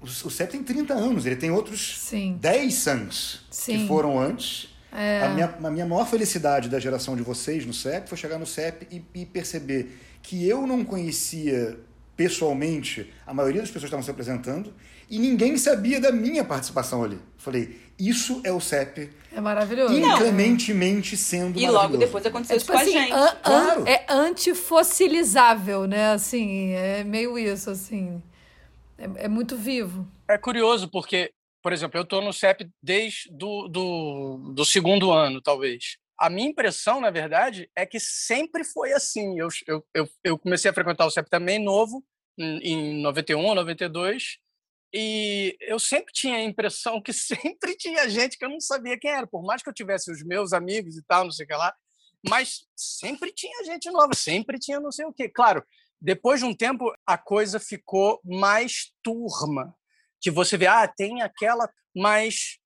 o, 0.00 0.04
o 0.04 0.30
CEP 0.30 0.52
tem 0.52 0.62
30 0.62 0.94
anos, 0.94 1.26
ele 1.26 1.36
tem 1.36 1.50
outros 1.50 1.98
Sim. 1.98 2.38
10 2.40 2.74
SANs 2.74 3.40
Sim. 3.50 3.78
que 3.78 3.88
foram 3.88 4.18
antes. 4.18 4.74
É. 4.92 5.22
A, 5.22 5.28
minha, 5.30 5.54
a 5.62 5.70
minha 5.70 5.84
maior 5.84 6.06
felicidade 6.06 6.68
da 6.68 6.78
geração 6.78 7.14
de 7.14 7.22
vocês 7.22 7.66
no 7.66 7.74
CEP 7.74 8.08
foi 8.08 8.16
chegar 8.16 8.38
no 8.38 8.46
CEP 8.46 8.86
e, 8.90 9.20
e 9.20 9.26
perceber 9.26 9.92
que 10.28 10.46
eu 10.46 10.66
não 10.66 10.84
conhecia 10.84 11.80
pessoalmente 12.14 13.10
a 13.26 13.32
maioria 13.32 13.62
das 13.62 13.70
pessoas 13.70 13.84
que 13.84 13.96
estavam 13.96 14.02
se 14.02 14.10
apresentando 14.10 14.74
e 15.08 15.18
ninguém 15.18 15.56
sabia 15.56 15.98
da 15.98 16.12
minha 16.12 16.44
participação 16.44 17.02
ali. 17.02 17.18
Falei, 17.38 17.80
isso 17.98 18.42
é 18.44 18.52
o 18.52 18.60
CEP. 18.60 19.10
É 19.32 19.40
maravilhoso. 19.40 19.94
Inclementemente 19.94 21.16
sendo 21.16 21.58
E 21.58 21.66
logo 21.66 21.96
depois 21.96 22.26
aconteceu 22.26 22.56
é, 22.56 22.58
tipo 22.58 22.74
isso 22.74 22.82
com 22.84 22.88
assim, 22.90 22.98
a 22.98 23.00
gente. 23.00 23.12
An, 23.12 23.36
claro. 23.42 23.88
É 23.88 24.04
antifossilizável, 24.06 25.86
né? 25.86 26.10
Assim, 26.12 26.72
é 26.72 27.02
meio 27.04 27.38
isso, 27.38 27.70
assim. 27.70 28.22
É, 28.98 29.24
é, 29.24 29.28
muito 29.28 29.56
vivo. 29.56 30.06
É 30.28 30.36
curioso, 30.36 30.88
porque, 30.88 31.32
por 31.62 31.72
exemplo, 31.72 31.98
eu 31.98 32.02
estou 32.02 32.20
no 32.20 32.34
CEP 32.34 32.68
desde 32.82 33.30
do, 33.30 33.66
do, 33.66 34.52
do 34.54 34.64
segundo 34.66 35.10
ano, 35.10 35.40
talvez 35.40 35.96
a 36.18 36.28
minha 36.28 36.48
impressão, 36.48 37.00
na 37.00 37.10
verdade, 37.10 37.70
é 37.76 37.86
que 37.86 38.00
sempre 38.00 38.64
foi 38.64 38.92
assim. 38.92 39.38
Eu, 39.38 39.48
eu, 39.94 40.10
eu, 40.24 40.38
comecei 40.38 40.70
a 40.70 40.74
frequentar 40.74 41.06
o 41.06 41.10
CEP 41.10 41.30
também 41.30 41.62
novo, 41.62 42.04
em 42.36 43.00
91, 43.00 43.54
92, 43.54 44.38
e 44.92 45.56
eu 45.60 45.78
sempre 45.78 46.12
tinha 46.12 46.36
a 46.36 46.42
impressão 46.42 47.00
que 47.00 47.12
sempre 47.14 47.76
tinha 47.76 48.08
gente 48.08 48.36
que 48.36 48.44
eu 48.44 48.50
não 48.50 48.60
sabia 48.60 48.98
quem 48.98 49.10
era, 49.10 49.26
por 49.26 49.44
mais 49.44 49.62
que 49.62 49.68
eu 49.68 49.74
tivesse 49.74 50.10
os 50.10 50.24
meus 50.24 50.52
amigos 50.52 50.96
e 50.96 51.02
tal, 51.04 51.24
não 51.24 51.30
sei 51.30 51.44
o 51.44 51.48
que 51.48 51.54
lá, 51.54 51.74
mas 52.28 52.66
sempre 52.76 53.32
tinha 53.32 53.64
gente 53.64 53.90
nova, 53.90 54.14
sempre 54.14 54.58
tinha 54.58 54.80
não 54.80 54.90
sei 54.90 55.06
o 55.06 55.12
que. 55.12 55.28
Claro, 55.28 55.64
depois 56.00 56.40
de 56.40 56.46
um 56.46 56.54
tempo 56.54 56.92
a 57.06 57.16
coisa 57.16 57.60
ficou 57.60 58.20
mais 58.24 58.92
turma, 59.02 59.74
que 60.20 60.30
você 60.30 60.56
vê, 60.56 60.66
ah, 60.66 60.88
tem 60.88 61.22
aquela, 61.22 61.70
mas 61.94 62.58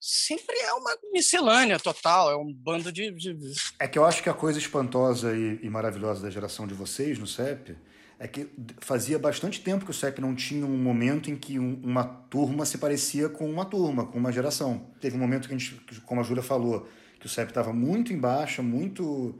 sempre 0.00 0.56
é 0.58 0.72
uma 0.72 0.96
miscelânea 1.12 1.78
total, 1.78 2.30
é 2.30 2.36
um 2.36 2.52
bando 2.52 2.90
de, 2.90 3.10
de... 3.12 3.36
É 3.78 3.86
que 3.86 3.98
eu 3.98 4.04
acho 4.04 4.22
que 4.22 4.30
a 4.30 4.34
coisa 4.34 4.58
espantosa 4.58 5.36
e, 5.36 5.60
e, 5.62 5.68
maravilhosa 5.68 6.22
da 6.22 6.30
geração 6.30 6.66
de 6.66 6.72
vocês 6.72 7.18
no 7.18 7.26
CEP 7.26 7.76
é 8.18 8.26
que 8.26 8.48
fazia 8.80 9.18
bastante 9.18 9.60
tempo 9.60 9.84
que 9.84 9.90
o 9.90 9.94
CEP 9.94 10.20
não 10.20 10.34
tinha 10.34 10.64
um 10.64 10.76
momento 10.76 11.30
em 11.30 11.36
que 11.36 11.58
um, 11.58 11.80
uma 11.82 12.04
turma 12.04 12.64
se 12.64 12.78
parecia 12.78 13.28
com 13.28 13.48
uma 13.50 13.64
turma, 13.64 14.06
com 14.06 14.18
uma 14.18 14.32
geração. 14.32 14.86
Teve 15.00 15.16
um 15.16 15.20
momento 15.20 15.48
que 15.48 15.54
a 15.54 15.58
gente, 15.58 15.74
como 16.06 16.20
a 16.20 16.24
Júlia 16.24 16.42
falou, 16.42 16.88
que 17.18 17.26
o 17.26 17.28
CEP 17.28 17.50
estava 17.50 17.72
muito 17.72 18.12
em 18.12 18.18
baixa, 18.18 18.62
muito 18.62 19.38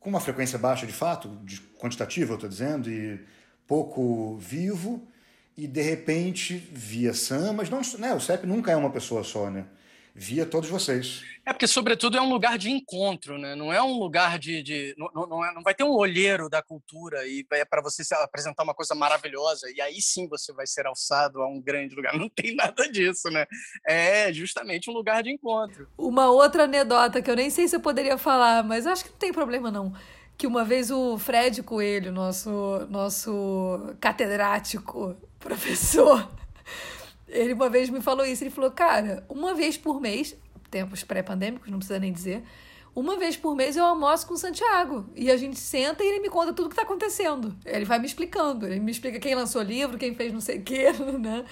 com 0.00 0.10
uma 0.10 0.20
frequência 0.20 0.58
baixa 0.58 0.86
de 0.86 0.92
fato, 0.92 1.28
de 1.44 1.60
quantitativa, 1.78 2.32
eu 2.32 2.34
estou 2.34 2.48
dizendo, 2.48 2.90
e 2.90 3.20
pouco 3.66 4.36
vivo, 4.36 5.06
e 5.56 5.66
de 5.66 5.82
repente 5.82 6.56
via 6.72 7.14
Sam, 7.14 7.54
mas 7.54 7.70
não, 7.70 7.80
né, 7.98 8.12
o 8.12 8.20
CEP 8.20 8.46
nunca 8.46 8.72
é 8.72 8.76
uma 8.76 8.90
pessoa 8.90 9.22
só, 9.22 9.48
né? 9.48 9.64
Via 10.14 10.46
todos 10.46 10.70
vocês. 10.70 11.24
É 11.44 11.52
porque, 11.52 11.66
sobretudo, 11.66 12.16
é 12.16 12.20
um 12.20 12.30
lugar 12.30 12.56
de 12.56 12.70
encontro, 12.70 13.36
né? 13.36 13.54
não 13.54 13.72
é 13.72 13.82
um 13.82 13.98
lugar 13.98 14.38
de. 14.38 14.62
de 14.62 14.94
não, 14.96 15.26
não, 15.26 15.44
é, 15.44 15.52
não 15.52 15.62
vai 15.62 15.74
ter 15.74 15.82
um 15.84 15.90
olheiro 15.90 16.48
da 16.48 16.62
cultura 16.62 17.26
e 17.26 17.44
é 17.50 17.64
para 17.64 17.82
você 17.82 18.02
apresentar 18.14 18.62
uma 18.62 18.74
coisa 18.74 18.94
maravilhosa 18.94 19.70
e 19.74 19.80
aí 19.80 20.00
sim 20.00 20.28
você 20.28 20.52
vai 20.52 20.66
ser 20.66 20.86
alçado 20.86 21.42
a 21.42 21.48
um 21.48 21.60
grande 21.60 21.94
lugar. 21.94 22.14
Não 22.24 22.28
tem 22.28 22.54
nada 22.54 22.88
disso, 22.88 23.28
né? 23.28 23.44
É 23.84 24.32
justamente 24.32 24.88
um 24.88 24.92
lugar 24.92 25.22
de 25.22 25.30
encontro. 25.30 25.88
Uma 25.98 26.30
outra 26.30 26.64
anedota 26.64 27.20
que 27.20 27.30
eu 27.30 27.36
nem 27.36 27.50
sei 27.50 27.66
se 27.66 27.76
eu 27.76 27.80
poderia 27.80 28.16
falar, 28.16 28.62
mas 28.62 28.86
acho 28.86 29.04
que 29.04 29.10
não 29.10 29.18
tem 29.18 29.32
problema 29.32 29.70
não 29.70 29.92
que 30.36 30.46
uma 30.46 30.64
vez 30.64 30.90
o 30.90 31.16
Fred 31.18 31.62
Coelho, 31.62 32.12
nosso, 32.12 32.86
nosso 32.90 33.94
catedrático, 34.00 35.16
professor, 35.38 36.28
ele 37.28 37.52
uma 37.52 37.68
vez 37.68 37.90
me 37.90 38.00
falou 38.00 38.24
isso. 38.24 38.42
Ele 38.42 38.50
falou, 38.50 38.70
cara, 38.70 39.24
uma 39.28 39.54
vez 39.54 39.76
por 39.76 40.00
mês, 40.00 40.36
tempos 40.70 41.02
pré-pandêmicos, 41.02 41.70
não 41.70 41.78
precisa 41.78 41.98
nem 41.98 42.12
dizer, 42.12 42.42
uma 42.94 43.18
vez 43.18 43.36
por 43.36 43.56
mês 43.56 43.76
eu 43.76 43.84
almoço 43.84 44.26
com 44.26 44.34
o 44.34 44.38
Santiago. 44.38 45.06
E 45.16 45.30
a 45.30 45.36
gente 45.36 45.58
senta 45.58 46.04
e 46.04 46.06
ele 46.06 46.20
me 46.20 46.28
conta 46.28 46.52
tudo 46.52 46.66
o 46.66 46.68
que 46.68 46.74
está 46.74 46.82
acontecendo. 46.82 47.56
Ele 47.64 47.84
vai 47.84 47.98
me 47.98 48.06
explicando. 48.06 48.66
Ele 48.66 48.78
me 48.78 48.92
explica 48.92 49.18
quem 49.18 49.34
lançou 49.34 49.62
o 49.62 49.64
livro, 49.64 49.98
quem 49.98 50.14
fez 50.14 50.32
não 50.32 50.40
sei 50.40 50.58
o 50.58 50.62
quê, 50.62 50.92
né? 51.18 51.44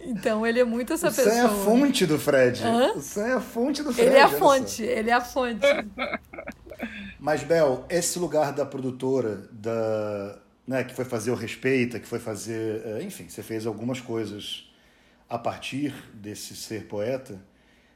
Então 0.00 0.44
ele 0.44 0.58
é 0.58 0.64
muito 0.64 0.92
essa 0.92 1.08
Você 1.10 1.22
pessoa. 1.22 1.34
Você 1.34 1.40
é 1.40 1.44
a 1.44 1.64
fonte 1.64 2.06
do 2.06 2.18
Fred. 2.18 2.62
Hã? 2.64 2.94
Você 2.94 3.20
é 3.20 3.32
a 3.32 3.40
fonte 3.40 3.82
do 3.82 3.92
Fred. 3.92 4.08
Ele 4.08 4.16
é 4.16 4.22
a 4.22 4.28
fonte, 4.28 4.82
ele 4.82 5.10
é 5.10 5.12
a 5.12 5.20
fonte. 5.20 5.66
Mas, 7.20 7.42
Bel, 7.44 7.84
esse 7.88 8.18
lugar 8.18 8.52
da 8.52 8.64
produtora, 8.64 9.48
da, 9.52 10.38
né, 10.66 10.84
que 10.84 10.94
foi 10.94 11.04
fazer 11.04 11.30
o 11.30 11.34
Respeita, 11.34 12.00
que 12.00 12.06
foi 12.06 12.18
fazer. 12.18 12.82
Eh, 12.84 13.02
enfim, 13.02 13.28
você 13.28 13.42
fez 13.42 13.66
algumas 13.66 14.00
coisas 14.00 14.67
a 15.28 15.38
partir 15.38 15.92
desse 16.14 16.56
ser 16.56 16.86
poeta, 16.86 17.40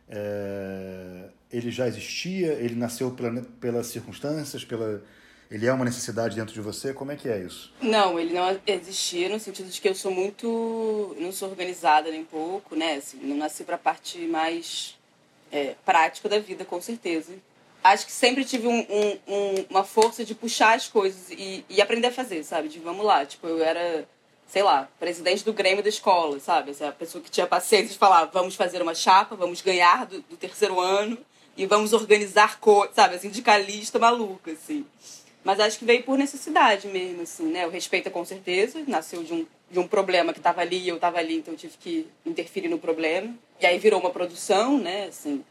é, 0.08 1.28
ele 1.50 1.70
já 1.70 1.86
existia, 1.86 2.52
ele 2.54 2.74
nasceu 2.74 3.10
pela, 3.12 3.42
pelas 3.60 3.86
circunstâncias, 3.86 4.64
pela, 4.64 5.02
ele 5.50 5.66
é 5.66 5.72
uma 5.72 5.84
necessidade 5.84 6.34
dentro 6.34 6.54
de 6.54 6.60
você? 6.60 6.94
Como 6.94 7.12
é 7.12 7.16
que 7.16 7.28
é 7.28 7.38
isso? 7.38 7.72
Não, 7.80 8.18
ele 8.18 8.32
não 8.32 8.58
existia 8.66 9.28
no 9.28 9.38
sentido 9.38 9.68
de 9.68 9.80
que 9.80 9.88
eu 9.88 9.94
sou 9.94 10.10
muito, 10.10 11.14
não 11.18 11.30
sou 11.30 11.50
organizada 11.50 12.10
nem 12.10 12.24
pouco, 12.24 12.74
né? 12.74 12.94
Assim, 12.94 13.18
não 13.22 13.36
nasci 13.36 13.62
para 13.62 13.76
a 13.76 13.78
parte 13.78 14.18
mais 14.18 14.98
é, 15.50 15.74
prática 15.84 16.28
da 16.28 16.38
vida, 16.38 16.64
com 16.64 16.80
certeza. 16.80 17.32
acho 17.84 18.06
que 18.06 18.12
sempre 18.12 18.44
tive 18.44 18.66
um, 18.66 18.80
um, 18.80 19.18
um, 19.28 19.66
uma 19.68 19.84
força 19.84 20.24
de 20.24 20.34
puxar 20.34 20.74
as 20.74 20.88
coisas 20.88 21.30
e, 21.30 21.64
e 21.68 21.82
aprender 21.82 22.06
a 22.06 22.12
fazer, 22.12 22.42
sabe? 22.44 22.68
De 22.68 22.78
vamos 22.78 23.04
lá. 23.04 23.26
Tipo, 23.26 23.46
eu 23.46 23.62
era, 23.62 24.08
sei 24.52 24.62
lá, 24.62 24.86
presidente 25.00 25.42
do 25.46 25.52
Grêmio 25.54 25.82
da 25.82 25.88
escola, 25.88 26.38
sabe? 26.38 26.72
Essa 26.72 26.84
é 26.84 26.90
pessoa 26.92 27.24
que 27.24 27.30
tinha 27.30 27.46
paciência 27.46 27.88
de 27.88 27.96
falar, 27.96 28.26
vamos 28.26 28.54
fazer 28.54 28.82
uma 28.82 28.94
chapa, 28.94 29.34
vamos 29.34 29.62
ganhar 29.62 30.04
do, 30.04 30.20
do 30.20 30.36
terceiro 30.36 30.78
ano 30.78 31.16
e 31.56 31.64
vamos 31.64 31.94
organizar 31.94 32.60
coisas, 32.60 32.94
sabe? 32.94 33.14
A 33.14 33.18
sindicalista 33.18 33.98
maluca, 33.98 34.52
assim. 34.52 34.84
Mas 35.42 35.58
acho 35.58 35.78
que 35.78 35.86
veio 35.86 36.02
por 36.02 36.18
necessidade 36.18 36.86
mesmo, 36.86 37.22
assim, 37.22 37.46
né? 37.46 37.66
O 37.66 37.70
Respeita, 37.70 38.10
com 38.10 38.22
certeza, 38.26 38.84
nasceu 38.86 39.22
de 39.22 39.32
um, 39.32 39.46
de 39.70 39.78
um 39.78 39.88
problema 39.88 40.34
que 40.34 40.38
estava 40.38 40.60
ali 40.60 40.80
e 40.80 40.88
eu 40.90 40.96
estava 40.96 41.16
ali, 41.16 41.38
então 41.38 41.54
eu 41.54 41.58
tive 41.58 41.78
que 41.78 42.06
interferir 42.26 42.68
no 42.68 42.78
problema. 42.78 43.34
E 43.58 43.64
aí 43.64 43.78
virou 43.78 44.00
uma 44.00 44.10
produção, 44.10 44.76
né, 44.76 45.06
assim. 45.06 45.42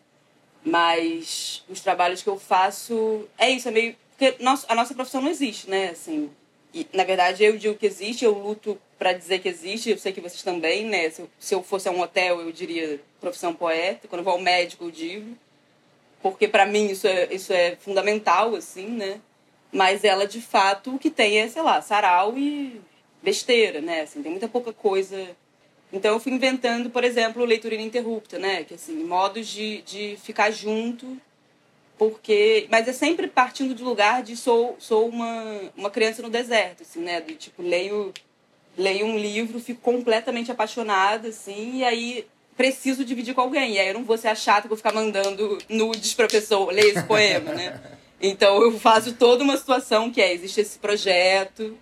Mas 0.64 1.64
os 1.68 1.82
trabalhos 1.82 2.22
que 2.22 2.30
eu 2.30 2.38
faço, 2.38 3.28
é 3.36 3.50
isso, 3.50 3.68
é 3.68 3.72
meio... 3.72 3.96
Porque 4.12 4.36
a 4.70 4.76
nossa 4.76 4.94
profissão 4.94 5.24
não 5.24 5.32
existe, 5.32 5.68
né, 5.68 5.90
assim. 5.90 6.30
E, 6.72 6.86
na 6.94 7.04
verdade, 7.04 7.44
eu 7.44 7.58
digo 7.58 7.76
que 7.76 7.88
existe, 7.88 8.24
eu 8.24 8.32
luto 8.32 8.80
para 9.02 9.14
dizer 9.14 9.40
que 9.40 9.50
existe, 9.50 9.90
eu 9.90 9.98
sei 9.98 10.12
que 10.12 10.22
vocês 10.22 10.44
também, 10.44 10.86
né? 10.86 11.10
Se 11.10 11.24
eu, 11.24 11.30
se 11.40 11.56
eu 11.56 11.64
fosse 11.64 11.90
a 11.90 11.92
um 11.92 12.02
hotel, 12.02 12.40
eu 12.40 12.52
diria 12.52 13.00
profissão 13.20 13.52
poeta. 13.52 14.08
Quando 14.08 14.20
eu 14.20 14.24
vou 14.24 14.34
ao 14.34 14.40
médico, 14.40 14.84
eu 14.84 14.92
digo. 14.92 15.36
Porque 16.22 16.48
para 16.48 16.68
mim 16.68 16.86
isso 16.86 17.08
é, 17.08 17.34
isso 17.34 17.52
é 17.52 17.76
fundamental, 17.78 18.56
assim, 18.56 18.86
né? 18.86 19.20
Mas 19.72 20.04
ela, 20.04 20.28
de 20.28 20.40
fato, 20.40 20.94
o 20.94 21.00
que 21.00 21.10
tem 21.10 21.40
é, 21.40 21.48
sei 21.48 21.64
lá, 21.64 21.82
sarau 21.82 22.38
e 22.38 22.80
besteira, 23.24 23.82
né? 23.82 24.02
Assim, 24.02 24.22
tem 24.22 24.30
muita 24.32 24.48
pouca 24.48 24.72
coisa. 24.72 25.36
Então 25.92 26.14
eu 26.14 26.20
fui 26.20 26.34
inventando, 26.34 26.92
por 26.92 27.04
exemplo, 27.04 27.44
leitura 27.44 27.74
ininterrupta, 27.74 28.38
né? 28.38 28.64
Que 28.66 28.76
assim, 28.76 29.04
modos 29.04 29.48
de, 29.48 29.82
de 29.82 30.16
ficar 30.22 30.52
junto, 30.52 31.18
porque. 31.98 32.68
Mas 32.70 32.88
é 32.88 32.94
sempre 32.94 33.28
partindo 33.28 33.74
de 33.74 33.82
lugar 33.82 34.22
de 34.22 34.38
sou, 34.38 34.76
sou 34.78 35.10
uma, 35.10 35.72
uma 35.76 35.90
criança 35.90 36.22
no 36.22 36.30
deserto, 36.30 36.84
assim, 36.84 37.00
né? 37.00 37.20
De 37.20 37.34
tipo, 37.34 37.64
leio, 37.64 38.14
leio 38.78 39.06
um 39.06 39.18
livro, 39.18 39.60
fico 39.60 39.82
completamente 39.82 40.52
apaixonada, 40.52 41.30
assim, 41.30 41.78
e 41.78 41.84
aí 41.84 42.26
preciso 42.56 43.04
dividir 43.04 43.34
com 43.34 43.42
alguém. 43.42 43.74
E 43.74 43.80
aí 43.80 43.88
eu 43.88 43.94
não 43.94 44.04
vou 44.04 44.18
ser 44.18 44.28
a 44.28 44.36
chata 44.36 44.64
que 44.64 44.68
vou 44.68 44.78
ficar 44.78 44.94
mandando 44.94 45.58
nudes 45.70 46.14
pra 46.14 46.28
pessoa 46.28 46.72
ler 46.72 46.86
esse 46.86 47.04
poema, 47.04 47.54
né? 47.54 47.82
Então 48.24 48.62
eu 48.62 48.78
faço 48.80 49.14
toda 49.14 49.44
uma 49.44 49.58
situação 49.58 50.12
que 50.12 50.22
é, 50.22 50.32
existe 50.32 50.62
esse 50.62 50.78
projeto 50.78 51.76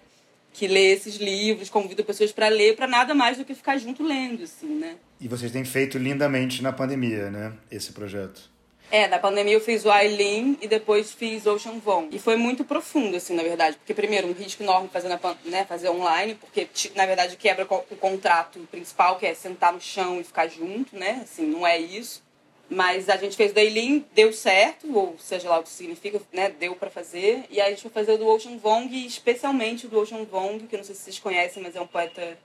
que 0.54 0.68
lê 0.68 0.94
esses 0.94 1.18
livros, 1.18 1.70
convido 1.70 2.04
pessoas 2.04 2.32
para 2.32 2.48
ler, 2.48 2.76
para 2.76 2.88
nada 2.88 3.14
mais 3.14 3.38
do 3.38 3.46
que 3.46 3.54
ficar 3.54 3.78
junto 3.78 4.04
lendo, 4.04 4.44
assim, 4.44 4.68
né? 4.68 4.96
E 5.20 5.28
vocês 5.28 5.52
têm 5.52 5.64
feito 5.64 5.98
lindamente 5.98 6.64
na 6.64 6.72
pandemia, 6.72 7.30
né? 7.30 7.54
Esse 7.70 7.92
projeto. 7.92 8.50
É, 8.92 9.08
na 9.08 9.20
pandemia 9.20 9.54
eu 9.54 9.62
fiz 9.62 9.86
o 9.86 9.92
Aileen 9.92 10.58
e 10.62 10.68
depois 10.68 11.12
fiz 11.12 11.46
Ocean 11.46 11.78
Von. 11.78 12.08
E 12.12 12.18
foi 12.18 12.36
muito 12.36 12.64
profundo, 12.64 13.16
assim, 13.18 13.36
na 13.36 13.44
verdade. 13.44 13.78
Porque, 13.78 13.94
primeiro, 13.94 14.28
um 14.28 14.34
risco 14.34 14.64
enorme 14.64 14.90
fazer, 14.90 15.10
na, 15.10 15.20
né, 15.46 15.64
fazer 15.66 15.90
online, 15.90 16.34
porque, 16.34 16.68
na 16.96 17.06
verdade, 17.06 17.38
quebra 17.38 17.66
o 17.66 17.96
contrato 17.98 18.60
principal, 18.72 19.20
que 19.20 19.28
é 19.28 19.34
sentar 19.36 19.74
no 19.74 19.80
chão 19.80 20.20
e 20.20 20.24
ficar 20.24 20.48
junto, 20.48 20.96
né? 20.98 21.22
Assim, 21.24 21.46
não 21.46 21.68
é 21.68 21.78
isso. 21.78 22.24
Mas 22.68 23.10
a 23.10 23.18
gente 23.18 23.36
fez 23.36 23.52
o 23.52 23.56
Dailin, 23.56 24.04
deu 24.14 24.34
certo, 24.34 24.92
ou 24.96 25.16
seja 25.20 25.50
lá 25.50 25.60
o 25.60 25.64
que 25.64 25.70
significa, 25.70 26.20
né? 26.34 26.50
Deu 26.50 26.76
para 26.76 26.90
fazer. 26.90 27.44
E 27.52 27.62
aí 27.62 27.68
a 27.68 27.70
gente 27.70 27.84
foi 27.84 27.92
fazer 27.92 28.14
o 28.14 28.18
do 28.18 28.28
Ocean 28.28 28.58
Vong, 28.58 29.06
especialmente 29.06 29.86
o 29.86 29.90
do 29.90 30.00
Ocean 30.00 30.24
Vong, 30.24 30.66
que 30.66 30.76
eu 30.76 30.78
não 30.78 30.84
sei 30.84 30.96
se 30.96 31.02
vocês 31.02 31.20
conhecem, 31.20 31.62
mas 31.62 31.76
é 31.76 31.82
um 31.82 31.88
poeta, 31.88 32.38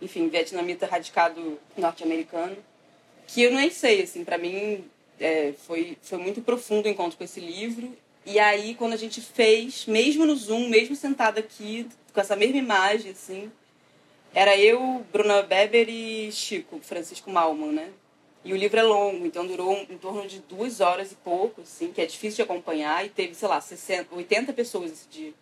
enfim, 0.00 0.28
vietnamita 0.28 0.86
radicado 0.86 1.58
norte-americano. 1.76 2.56
Que 3.26 3.42
eu 3.42 3.52
nem 3.52 3.68
sei, 3.70 4.02
assim, 4.02 4.24
para 4.24 4.38
mim 4.38 4.84
é, 5.20 5.52
foi, 5.66 5.96
foi 6.02 6.18
muito 6.18 6.40
profundo 6.42 6.86
o 6.86 6.88
encontro 6.88 7.18
com 7.18 7.24
esse 7.24 7.40
livro. 7.40 7.96
E 8.24 8.38
aí, 8.38 8.74
quando 8.74 8.92
a 8.92 8.96
gente 8.96 9.20
fez, 9.20 9.86
mesmo 9.86 10.26
no 10.26 10.36
Zoom, 10.36 10.68
mesmo 10.68 10.94
sentado 10.94 11.38
aqui, 11.38 11.86
com 12.12 12.20
essa 12.20 12.36
mesma 12.36 12.58
imagem, 12.58 13.12
assim, 13.12 13.50
era 14.34 14.56
eu, 14.56 15.04
Bruna 15.12 15.42
Beber 15.42 15.88
e 15.88 16.30
Chico, 16.32 16.78
Francisco 16.82 17.30
Malman, 17.30 17.72
né? 17.72 17.90
E 18.44 18.52
o 18.52 18.56
livro 18.56 18.78
é 18.78 18.82
longo, 18.82 19.26
então 19.26 19.46
durou 19.46 19.74
em 19.90 19.98
torno 19.98 20.26
de 20.26 20.38
duas 20.40 20.80
horas 20.80 21.12
e 21.12 21.16
pouco, 21.16 21.60
assim, 21.62 21.92
que 21.92 22.00
é 22.00 22.06
difícil 22.06 22.36
de 22.36 22.42
acompanhar. 22.50 23.04
E 23.04 23.08
teve, 23.08 23.34
sei 23.34 23.48
lá, 23.48 23.60
60, 23.60 24.14
80 24.14 24.52
pessoas 24.52 24.92
esse 24.92 25.08
dia. 25.08 25.34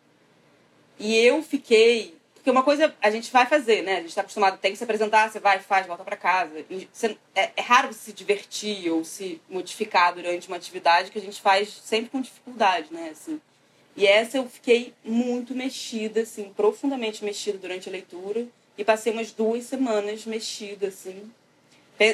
E 0.99 1.15
eu 1.17 1.43
fiquei. 1.43 2.16
Porque 2.47 2.57
uma 2.57 2.63
coisa 2.63 2.95
a 3.03 3.11
gente 3.11 3.29
vai 3.33 3.45
fazer, 3.45 3.83
né? 3.83 3.95
A 3.95 4.01
gente 4.03 4.11
está 4.11 4.21
acostumado, 4.21 4.57
tem 4.57 4.71
que 4.71 4.79
se 4.79 4.85
apresentar, 4.85 5.29
você 5.29 5.41
vai, 5.41 5.59
faz, 5.59 5.85
volta 5.85 6.05
para 6.05 6.17
casa. 6.17 6.65
Você, 6.93 7.19
é, 7.35 7.51
é, 7.57 7.61
raro 7.61 7.93
se 7.93 8.13
divertir 8.13 8.89
ou 8.89 9.05
se 9.05 9.41
modificar 9.51 10.15
durante 10.15 10.47
uma 10.47 10.57
atividade 10.57 11.11
que 11.11 11.19
a 11.19 11.21
gente 11.21 11.41
faz 11.41 11.69
sempre 11.85 12.09
com 12.09 12.21
dificuldade, 12.21 12.87
né? 12.93 13.09
Assim. 13.11 13.41
E 13.97 14.07
essa 14.07 14.37
eu 14.37 14.49
fiquei 14.49 14.95
muito 15.05 15.57
mexida, 15.57 16.21
assim, 16.21 16.53
profundamente 16.57 17.25
mexida 17.25 17.59
durante 17.59 17.89
a 17.89 17.93
leitura. 17.93 18.47
E 18.79 18.85
passei 18.85 19.13
umas 19.13 19.33
duas 19.33 19.65
semanas 19.65 20.25
mexida, 20.25 20.87
assim, 20.87 21.29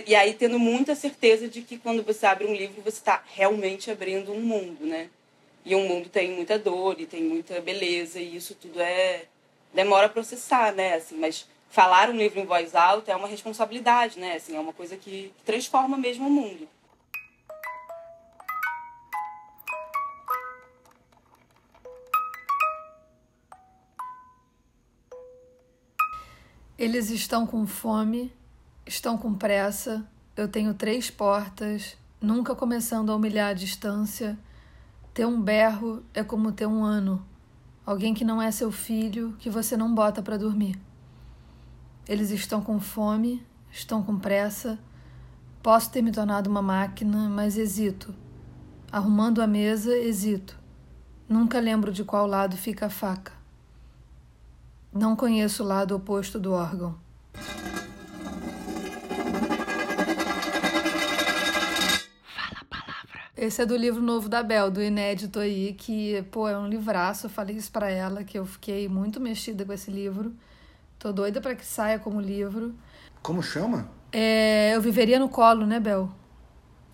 e 0.06 0.14
aí 0.14 0.32
tendo 0.32 0.58
muita 0.58 0.94
certeza 0.94 1.46
de 1.46 1.60
que 1.60 1.76
quando 1.76 2.02
você 2.02 2.24
abre 2.24 2.46
um 2.46 2.54
livro, 2.54 2.80
você 2.80 2.96
está 2.96 3.22
realmente 3.34 3.90
abrindo 3.90 4.32
um 4.32 4.40
mundo, 4.40 4.86
né? 4.86 5.10
E 5.62 5.76
um 5.76 5.86
mundo 5.86 6.08
tem 6.08 6.30
muita 6.30 6.58
dor 6.58 6.98
e 6.98 7.04
tem 7.04 7.22
muita 7.22 7.60
beleza, 7.60 8.18
e 8.18 8.34
isso 8.34 8.54
tudo 8.54 8.80
é 8.80 9.26
demora 9.72 10.06
a 10.06 10.08
processar, 10.08 10.72
né? 10.72 10.94
Assim, 10.94 11.18
mas 11.18 11.48
falar 11.68 12.10
um 12.10 12.16
livro 12.16 12.38
em 12.38 12.46
voz 12.46 12.74
alta 12.74 13.12
é 13.12 13.16
uma 13.16 13.28
responsabilidade, 13.28 14.18
né? 14.18 14.36
Assim, 14.36 14.56
é 14.56 14.60
uma 14.60 14.72
coisa 14.72 14.96
que 14.96 15.32
transforma 15.44 15.96
mesmo 15.96 16.26
o 16.26 16.30
mundo. 16.30 16.68
Eles 26.78 27.10
estão 27.10 27.46
com 27.46 27.66
fome 27.66 28.32
Estão 28.84 29.16
com 29.16 29.32
pressa, 29.32 30.04
eu 30.36 30.48
tenho 30.48 30.74
três 30.74 31.08
portas, 31.08 31.96
nunca 32.20 32.54
começando 32.54 33.10
a 33.10 33.16
humilhar 33.16 33.50
a 33.50 33.54
distância. 33.54 34.36
Ter 35.14 35.24
um 35.24 35.40
berro 35.40 36.02
é 36.12 36.24
como 36.24 36.50
ter 36.50 36.66
um 36.66 36.82
ano, 36.82 37.24
alguém 37.84 38.14
que 38.14 38.24
não 38.24 38.40
é 38.40 38.50
seu 38.50 38.70
filho, 38.70 39.34
que 39.38 39.50
você 39.50 39.76
não 39.76 39.94
bota 39.94 40.22
para 40.22 40.36
dormir. 40.36 40.78
Eles 42.08 42.30
estão 42.30 42.60
com 42.60 42.80
fome, 42.80 43.44
estão 43.70 44.02
com 44.02 44.18
pressa. 44.18 44.78
Posso 45.62 45.90
ter 45.90 46.02
me 46.02 46.10
tornado 46.10 46.50
uma 46.50 46.62
máquina, 46.62 47.28
mas 47.28 47.56
hesito. 47.56 48.14
Arrumando 48.90 49.40
a 49.40 49.46
mesa, 49.46 49.96
hesito. 49.96 50.58
Nunca 51.28 51.60
lembro 51.60 51.92
de 51.92 52.04
qual 52.04 52.26
lado 52.26 52.56
fica 52.56 52.86
a 52.86 52.90
faca. 52.90 53.32
Não 54.92 55.16
conheço 55.16 55.62
o 55.62 55.66
lado 55.66 55.96
oposto 55.96 56.38
do 56.38 56.52
órgão. 56.52 56.96
Esse 63.42 63.60
é 63.60 63.66
do 63.66 63.76
livro 63.76 64.00
novo 64.00 64.28
da 64.28 64.40
Bel, 64.40 64.70
do 64.70 64.80
inédito 64.80 65.40
aí, 65.40 65.74
que, 65.76 66.22
pô, 66.30 66.48
é 66.48 66.56
um 66.56 66.68
livraço. 66.68 67.26
Eu 67.26 67.30
falei 67.30 67.56
isso 67.56 67.72
para 67.72 67.90
ela, 67.90 68.22
que 68.22 68.38
eu 68.38 68.46
fiquei 68.46 68.88
muito 68.88 69.18
mexida 69.18 69.64
com 69.64 69.72
esse 69.72 69.90
livro. 69.90 70.32
Tô 70.96 71.12
doida 71.12 71.40
para 71.40 71.56
que 71.56 71.66
saia 71.66 71.98
como 71.98 72.20
livro. 72.20 72.72
Como 73.20 73.42
chama? 73.42 73.90
É, 74.12 74.70
eu 74.76 74.80
Viveria 74.80 75.18
no 75.18 75.28
Colo, 75.28 75.66
né, 75.66 75.80
Bel? 75.80 76.08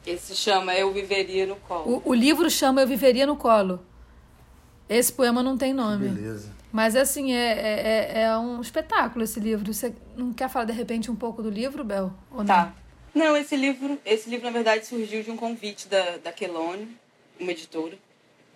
Esse 0.06 0.34
chama 0.34 0.74
Eu 0.74 0.90
Viveria 0.90 1.46
no 1.46 1.56
Colo. 1.56 2.02
O, 2.02 2.12
o 2.12 2.14
livro 2.14 2.48
chama 2.48 2.80
Eu 2.80 2.88
Viveria 2.88 3.26
no 3.26 3.36
Colo. 3.36 3.80
Esse 4.88 5.12
poema 5.12 5.42
não 5.42 5.58
tem 5.58 5.74
nome. 5.74 6.08
Que 6.08 6.14
beleza. 6.14 6.50
Mas, 6.72 6.96
assim, 6.96 7.30
é, 7.30 7.52
é, 7.52 8.12
é, 8.14 8.22
é 8.22 8.38
um 8.38 8.62
espetáculo 8.62 9.22
esse 9.22 9.38
livro. 9.38 9.70
Você 9.70 9.94
não 10.16 10.32
quer 10.32 10.48
falar, 10.48 10.64
de 10.64 10.72
repente, 10.72 11.10
um 11.10 11.16
pouco 11.16 11.42
do 11.42 11.50
livro, 11.50 11.84
Bel? 11.84 12.10
Ou 12.30 12.42
tá. 12.42 12.64
Não? 12.64 12.87
Não, 13.18 13.36
esse 13.36 13.56
livro, 13.56 13.98
esse 14.06 14.30
livro 14.30 14.46
na 14.46 14.52
verdade 14.52 14.86
surgiu 14.86 15.24
de 15.24 15.30
um 15.32 15.36
convite 15.36 15.88
da, 15.88 16.18
da 16.18 16.32
Quelone, 16.32 16.96
uma 17.40 17.50
editora, 17.50 17.98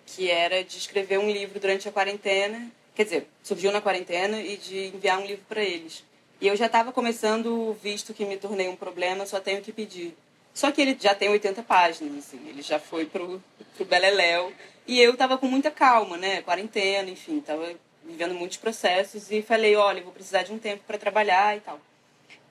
que 0.07 0.31
era 0.31 0.63
de 0.63 0.79
escrever 0.79 1.19
um 1.19 1.29
livro 1.29 1.59
durante 1.59 1.89
a 1.89 1.93
quarentena, 1.93 2.71
quer 2.95 3.03
dizer, 3.03 3.27
surgiu 3.43 3.73
na 3.73 3.81
quarentena 3.81 4.41
e 4.41 4.57
de 4.57 4.87
enviar 4.95 5.19
um 5.19 5.27
livro 5.27 5.45
para 5.49 5.65
eles. 5.65 6.05
E 6.41 6.47
eu 6.47 6.55
já 6.55 6.67
estava 6.67 6.93
começando, 6.93 7.77
visto 7.83 8.15
que 8.15 8.25
me 8.25 8.37
tornei 8.37 8.69
um 8.69 8.77
problema, 8.77 9.27
só 9.27 9.41
tenho 9.41 9.61
que 9.63 9.73
pedir. 9.73 10.17
Só 10.55 10.71
que 10.71 10.81
ele 10.81 10.97
já 10.97 11.13
tem 11.13 11.29
80 11.29 11.61
páginas, 11.65 12.19
assim, 12.19 12.49
ele 12.49 12.63
já 12.63 12.79
foi 12.79 13.05
pro, 13.05 13.43
pro 13.75 13.85
Beleléu. 13.85 14.53
E 14.87 15.01
eu 15.01 15.15
estava 15.15 15.37
com 15.39 15.49
muita 15.49 15.73
calma, 15.73 16.17
né? 16.17 16.41
Quarentena, 16.41 17.11
enfim, 17.11 17.39
estava 17.39 17.75
vivendo 18.05 18.35
muitos 18.35 18.59
processos 18.59 19.29
e 19.33 19.43
falei, 19.43 19.75
olha, 19.75 20.05
vou 20.05 20.13
precisar 20.13 20.45
de 20.45 20.53
um 20.53 20.59
tempo 20.59 20.85
para 20.87 20.99
trabalhar 20.99 21.57
e 21.57 21.61
tal. 21.63 21.81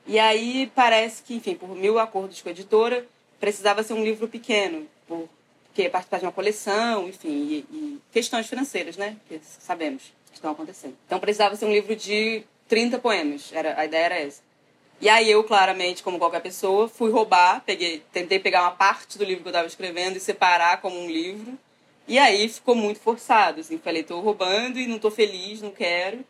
E 0.06 0.20
aí 0.20 0.72
parece 0.76 1.24
que, 1.24 1.36
enfim, 1.36 1.56
por 1.56 1.70
mil 1.76 2.00
acordos 2.00 2.42
com 2.42 2.50
a 2.50 2.52
editora, 2.52 3.06
precisava 3.40 3.84
ser 3.84 3.94
um 3.94 4.04
livro 4.04 4.28
pequeno, 4.28 4.88
porque 5.08 5.90
participar 5.90 6.20
de 6.20 6.26
uma 6.26 6.32
coleção, 6.32 7.08
enfim, 7.08 7.30
e, 7.30 7.58
e 7.72 8.02
questões 8.12 8.48
financeiras, 8.48 8.98
né? 8.98 9.18
Que 9.28 9.40
sabemos 9.44 10.04
que 10.30 10.36
estão 10.36 10.52
acontecendo. 10.52 10.96
Então 11.06 11.20
precisava 11.20 11.56
ser 11.56 11.66
um 11.66 11.72
livro 11.72 11.96
de 11.96 12.44
30 12.68 13.00
poemas, 13.00 13.52
era, 13.54 13.80
a 13.80 13.86
ideia 13.86 14.06
era 14.06 14.20
essa. 14.20 14.42
E 15.02 15.10
aí 15.10 15.32
eu, 15.32 15.44
claramente, 15.44 16.04
como 16.04 16.20
qualquer 16.20 16.42
pessoa, 16.42 16.88
fui 16.88 17.10
roubar, 17.10 17.64
peguei, 17.66 18.04
tentei 18.14 18.38
pegar 18.38 18.62
uma 18.62 18.72
parte 18.72 19.18
do 19.18 19.24
livro 19.24 19.42
que 19.42 19.48
eu 19.48 19.52
estava 19.52 19.68
escrevendo 19.68 20.18
e 20.18 20.20
separar 20.20 20.80
como 20.80 20.96
um 20.96 21.10
livro. 21.10 21.58
E 22.08 22.20
aí 22.20 22.48
ficou 22.48 22.76
muito 22.76 23.00
forçado, 23.00 23.62
assim, 23.62 23.80
falei, 23.80 24.04
tô 24.04 24.20
roubando 24.20 24.78
e 24.78 24.86
não 24.86 25.00
tô 25.00 25.10
feliz, 25.10 25.62
não 25.62 25.72
quero. 25.72 26.24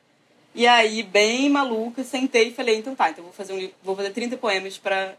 E 0.54 0.68
aí, 0.68 1.02
bem 1.02 1.49
maluca, 1.49 2.04
sentei 2.04 2.49
e 2.49 2.54
falei, 2.54 2.78
então 2.78 2.93
tá, 2.93 3.10
então 3.10 3.24
vou 3.24 3.34
fazer 3.34 3.54
um 3.54 3.70
vou 3.82 3.95
fazer 3.95 4.12
30 4.12 4.38
poemas 4.38 4.78
para 4.78 5.16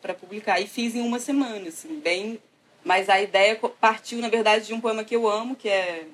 para 0.00 0.14
publicar. 0.14 0.60
E 0.60 0.66
fiz 0.66 0.94
em 0.94 1.00
uma 1.00 1.18
semana, 1.18 1.68
assim, 1.68 2.00
bem. 2.00 2.40
Mas 2.84 3.08
a 3.08 3.20
ideia 3.20 3.58
partiu, 3.80 4.18
na 4.20 4.28
verdade, 4.28 4.66
de 4.66 4.74
um 4.74 4.80
poema 4.80 5.04
que 5.04 5.14
eu 5.14 5.28
amo, 5.28 5.56
que 5.56 5.68
é, 5.68 6.06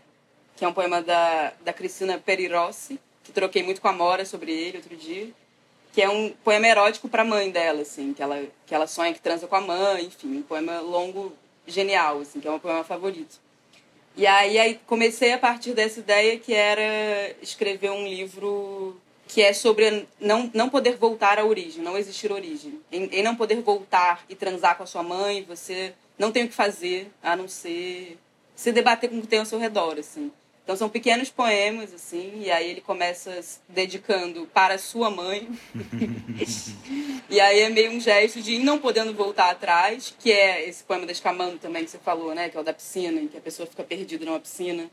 que 0.57 0.65
é 0.65 0.69
um 0.69 0.73
poema 0.73 1.03
da, 1.03 1.53
da 1.63 1.73
Cristina 1.73 2.19
Perirossi, 2.19 2.99
que 3.23 3.33
troquei 3.33 3.63
muito 3.63 3.81
com 3.81 3.89
a 3.89 3.93
Mora 3.93 4.25
sobre 4.25 4.53
ele 4.53 4.79
outro 4.79 4.97
dia, 4.97 5.29
que 5.93 6.03
é 6.03 6.09
um 6.09 6.31
poema 6.43 6.67
erótico 6.67 7.09
para 7.09 7.23
a 7.23 7.25
mãe 7.25 7.51
dela, 7.51 7.83
assim, 7.83 8.13
que 8.13 8.23
ela, 8.23 8.43
que 8.67 8.75
ela 8.75 8.87
sonha 8.87 9.13
que 9.13 9.21
transa 9.21 9.47
com 9.47 9.57
a 9.57 9.61
mãe, 9.61 10.07
enfim, 10.07 10.39
um 10.39 10.43
poema 10.43 10.81
longo, 10.81 11.33
genial, 11.67 12.21
assim, 12.21 12.41
que 12.41 12.49
é 12.49 12.51
um 12.51 12.59
poema 12.59 12.83
favorito. 12.83 13.39
E 14.17 14.27
aí, 14.27 14.59
aí 14.59 14.81
comecei 14.87 15.33
a 15.33 15.39
partir 15.39 15.73
dessa 15.73 16.01
ideia 16.01 16.39
que 16.39 16.55
era 16.55 17.35
escrever 17.43 17.91
um 17.91 18.07
livro 18.07 18.97
que 19.27 19.43
é 19.43 19.53
sobre 19.53 20.07
não, 20.21 20.51
não 20.55 20.69
poder 20.69 20.97
voltar 20.97 21.39
à 21.39 21.45
origem, 21.45 21.83
não 21.83 21.99
existir 21.99 22.31
origem. 22.31 22.81
Em, 22.93 23.05
em, 23.07 23.23
não 23.23 23.35
poder 23.35 23.61
voltar 23.63 24.25
e 24.29 24.35
transar 24.37 24.77
com 24.77 24.85
a 24.85 24.87
sua 24.87 25.03
mãe, 25.03 25.43
você 25.43 25.93
não 26.17 26.31
tem 26.31 26.45
o 26.45 26.49
que 26.49 26.55
fazer 26.55 27.11
a 27.23 27.35
não 27.35 27.49
ser 27.49 28.17
se 28.55 28.71
debater 28.71 29.11
com 29.11 29.19
o 29.19 29.21
que 29.23 29.27
tem 29.27 29.41
ao 29.41 29.47
seu 29.47 29.59
redor, 29.59 29.99
assim. 29.99 30.31
Então 30.65 30.75
são 30.77 30.89
pequenos 30.89 31.29
poemas, 31.29 31.93
assim, 31.93 32.41
e 32.43 32.51
aí 32.51 32.71
ele 32.71 32.81
começa 32.81 33.39
dedicando 33.69 34.47
para 34.47 34.79
sua 34.79 35.11
mãe. 35.11 35.47
e 37.29 37.39
aí 37.39 37.61
é 37.61 37.69
meio 37.69 37.93
um 37.93 38.01
gesto 38.01 38.41
de 38.41 38.55
ir 38.55 38.59
não 38.61 38.79
podendo 38.79 39.13
voltar 39.13 39.51
atrás, 39.51 40.15
que 40.19 40.33
é 40.33 40.67
esse 40.67 40.83
poema 40.83 41.05
da 41.05 41.13
Escamando 41.13 41.59
também 41.59 41.85
que 41.85 41.91
você 41.91 41.99
falou, 41.99 42.35
né? 42.35 42.49
Que 42.49 42.57
é 42.57 42.61
o 42.61 42.65
da 42.65 42.73
piscina, 42.73 43.21
em 43.21 43.29
que 43.29 43.37
a 43.37 43.43
pessoa 43.43 43.67
fica 43.67 43.85
perdida 43.85 44.25
numa 44.25 44.41
piscina 44.41 44.91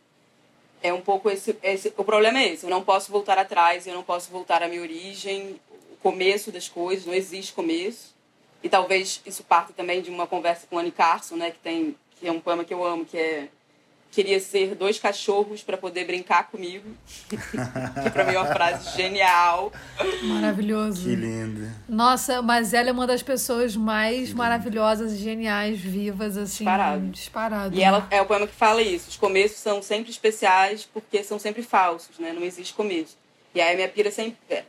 é 0.83 0.91
um 0.91 1.01
pouco 1.01 1.29
esse, 1.29 1.55
esse, 1.61 1.93
o 1.95 2.03
problema 2.03 2.39
é 2.39 2.53
esse 2.53 2.65
eu 2.65 2.69
não 2.69 2.83
posso 2.83 3.11
voltar 3.11 3.37
atrás 3.37 3.85
eu 3.85 3.93
não 3.93 4.03
posso 4.03 4.31
voltar 4.31 4.63
à 4.63 4.67
minha 4.67 4.81
origem 4.81 5.59
o 5.91 5.97
começo 5.97 6.51
das 6.51 6.67
coisas 6.67 7.05
não 7.05 7.13
existe 7.13 7.53
começo 7.53 8.15
e 8.63 8.69
talvez 8.69 9.21
isso 9.25 9.43
parte 9.43 9.73
também 9.73 10.01
de 10.01 10.09
uma 10.09 10.25
conversa 10.25 10.65
com 10.67 10.77
Annie 10.77 10.91
Carson 10.91 11.35
né 11.35 11.51
que 11.51 11.59
tem 11.59 11.95
que 12.19 12.27
é 12.27 12.31
um 12.31 12.39
poema 12.39 12.63
que 12.63 12.73
eu 12.73 12.83
amo 12.83 13.05
que 13.05 13.17
é 13.17 13.47
queria 14.11 14.39
ser 14.39 14.75
dois 14.75 14.99
cachorros 14.99 15.63
para 15.63 15.77
poder 15.77 16.05
brincar 16.05 16.49
comigo. 16.51 16.87
que 17.29 18.09
para 18.11 18.25
mim 18.25 18.33
é 18.35 18.39
uma 18.39 18.53
frase 18.53 18.95
genial. 18.95 19.71
Maravilhoso. 20.23 21.03
Que 21.03 21.15
lindo. 21.15 21.71
Nossa, 21.87 22.41
mas 22.41 22.73
ela 22.73 22.89
é 22.89 22.91
uma 22.91 23.07
das 23.07 23.23
pessoas 23.23 23.75
mais 23.75 24.33
maravilhosas 24.33 25.13
e 25.13 25.17
geniais 25.17 25.79
vivas, 25.79 26.37
assim. 26.37 26.65
Disparado. 26.65 27.07
Disparado. 27.07 27.75
E 27.75 27.81
ela 27.81 28.07
é 28.11 28.21
o 28.21 28.25
poema 28.25 28.45
que 28.45 28.53
fala 28.53 28.81
isso. 28.81 29.09
Os 29.09 29.17
começos 29.17 29.57
são 29.57 29.81
sempre 29.81 30.11
especiais 30.11 30.87
porque 30.93 31.23
são 31.23 31.39
sempre 31.39 31.63
falsos, 31.63 32.19
né? 32.19 32.33
Não 32.33 32.43
existe 32.43 32.73
começo. 32.73 33.17
E 33.55 33.61
aí 33.61 33.73
a 33.73 33.75
minha 33.75 33.89
pira 33.89 34.11
sempre. 34.11 34.37
É, 34.49 34.63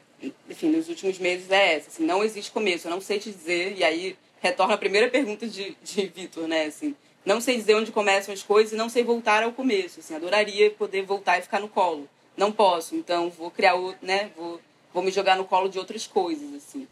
enfim, 0.49 0.69
nos 0.69 0.89
últimos 0.89 1.19
meses 1.19 1.51
é 1.51 1.75
essa, 1.75 1.89
assim, 1.89 2.05
não 2.05 2.23
existe 2.23 2.53
começo, 2.53 2.87
eu 2.87 2.93
não 2.93 3.01
sei 3.01 3.19
te 3.19 3.31
dizer, 3.33 3.77
e 3.77 3.83
aí 3.83 4.17
retorna 4.41 4.75
a 4.75 4.79
primeira 4.79 5.09
pergunta 5.09 5.49
de, 5.49 5.77
de 5.83 6.07
Vitor, 6.07 6.47
né, 6.47 6.67
assim, 6.67 6.95
não 7.25 7.41
sei 7.41 7.57
dizer 7.57 7.75
onde 7.75 7.93
começam 7.93 8.35
as 8.35 8.43
coisas 8.43 8.73
e 8.73 8.77
não 8.77 8.89
sei 8.89 9.05
voltar 9.05 9.43
ao 9.43 9.53
começo. 9.53 10.01
Assim, 10.01 10.15
adoraria 10.15 10.71
poder 10.71 11.05
voltar 11.05 11.39
e 11.39 11.43
ficar 11.43 11.61
no 11.61 11.69
colo. 11.69 12.09
Não 12.37 12.51
posso, 12.51 12.95
então 12.97 13.31
vou 13.31 13.51
criar, 13.51 13.75
né? 14.01 14.31
Vou, 14.37 14.61
vou 14.93 15.03
me 15.03 15.11
jogar 15.11 15.37
no 15.37 15.45
colo 15.45 15.69
de 15.69 15.79
outras 15.79 16.07
coisas, 16.07 16.53
assim. 16.55 16.87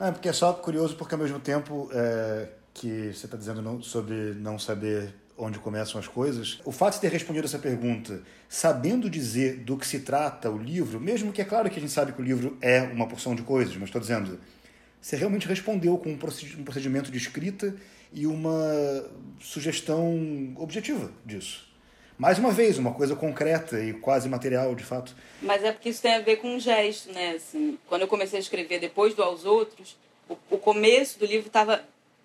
É, 0.00 0.12
porque 0.12 0.28
é 0.28 0.32
só 0.32 0.52
curioso, 0.52 0.96
porque 0.96 1.14
ao 1.14 1.20
mesmo 1.20 1.40
tempo 1.40 1.90
é, 1.92 2.48
que 2.72 3.12
você 3.12 3.26
está 3.26 3.36
dizendo 3.36 3.60
não, 3.60 3.82
sobre 3.82 4.14
não 4.34 4.58
saber 4.58 5.12
onde 5.36 5.58
começam 5.58 6.00
as 6.00 6.08
coisas, 6.08 6.60
o 6.64 6.72
fato 6.72 6.94
de 6.94 7.00
ter 7.00 7.12
respondido 7.12 7.46
essa 7.46 7.58
pergunta, 7.58 8.22
sabendo 8.48 9.08
dizer 9.08 9.58
do 9.58 9.76
que 9.76 9.86
se 9.86 10.00
trata 10.00 10.50
o 10.50 10.58
livro, 10.58 11.00
mesmo 11.00 11.32
que 11.32 11.40
é 11.40 11.44
claro 11.44 11.70
que 11.70 11.78
a 11.78 11.80
gente 11.80 11.92
sabe 11.92 12.12
que 12.12 12.20
o 12.20 12.24
livro 12.24 12.58
é 12.60 12.82
uma 12.82 13.06
porção 13.06 13.34
de 13.34 13.42
coisas, 13.42 13.74
mas 13.76 13.84
estou 13.84 14.00
dizendo, 14.00 14.38
você 15.00 15.16
realmente 15.16 15.46
respondeu 15.46 15.96
com 15.98 16.10
um 16.10 16.18
procedimento 16.18 17.10
de 17.10 17.18
escrita 17.18 17.74
e 18.12 18.26
uma 18.26 19.08
sugestão 19.40 20.54
objetiva 20.56 21.12
disso. 21.24 21.68
Mais 22.18 22.36
uma 22.36 22.50
vez, 22.50 22.78
uma 22.78 22.92
coisa 22.92 23.14
concreta 23.14 23.80
e 23.80 23.92
quase 23.92 24.28
material, 24.28 24.74
de 24.74 24.82
fato. 24.82 25.14
Mas 25.40 25.62
é 25.62 25.70
porque 25.70 25.90
isso 25.90 26.02
tem 26.02 26.14
a 26.14 26.20
ver 26.20 26.36
com 26.36 26.56
um 26.56 26.58
gesto, 26.58 27.12
né? 27.12 27.36
Assim, 27.36 27.78
quando 27.86 28.02
eu 28.02 28.08
comecei 28.08 28.38
a 28.38 28.42
escrever 28.42 28.80
depois 28.80 29.14
do 29.14 29.22
Aos 29.22 29.44
Outros, 29.44 29.96
o, 30.28 30.36
o 30.50 30.58
começo 30.58 31.18
do 31.18 31.26
livro 31.26 31.46
estava 31.46 31.84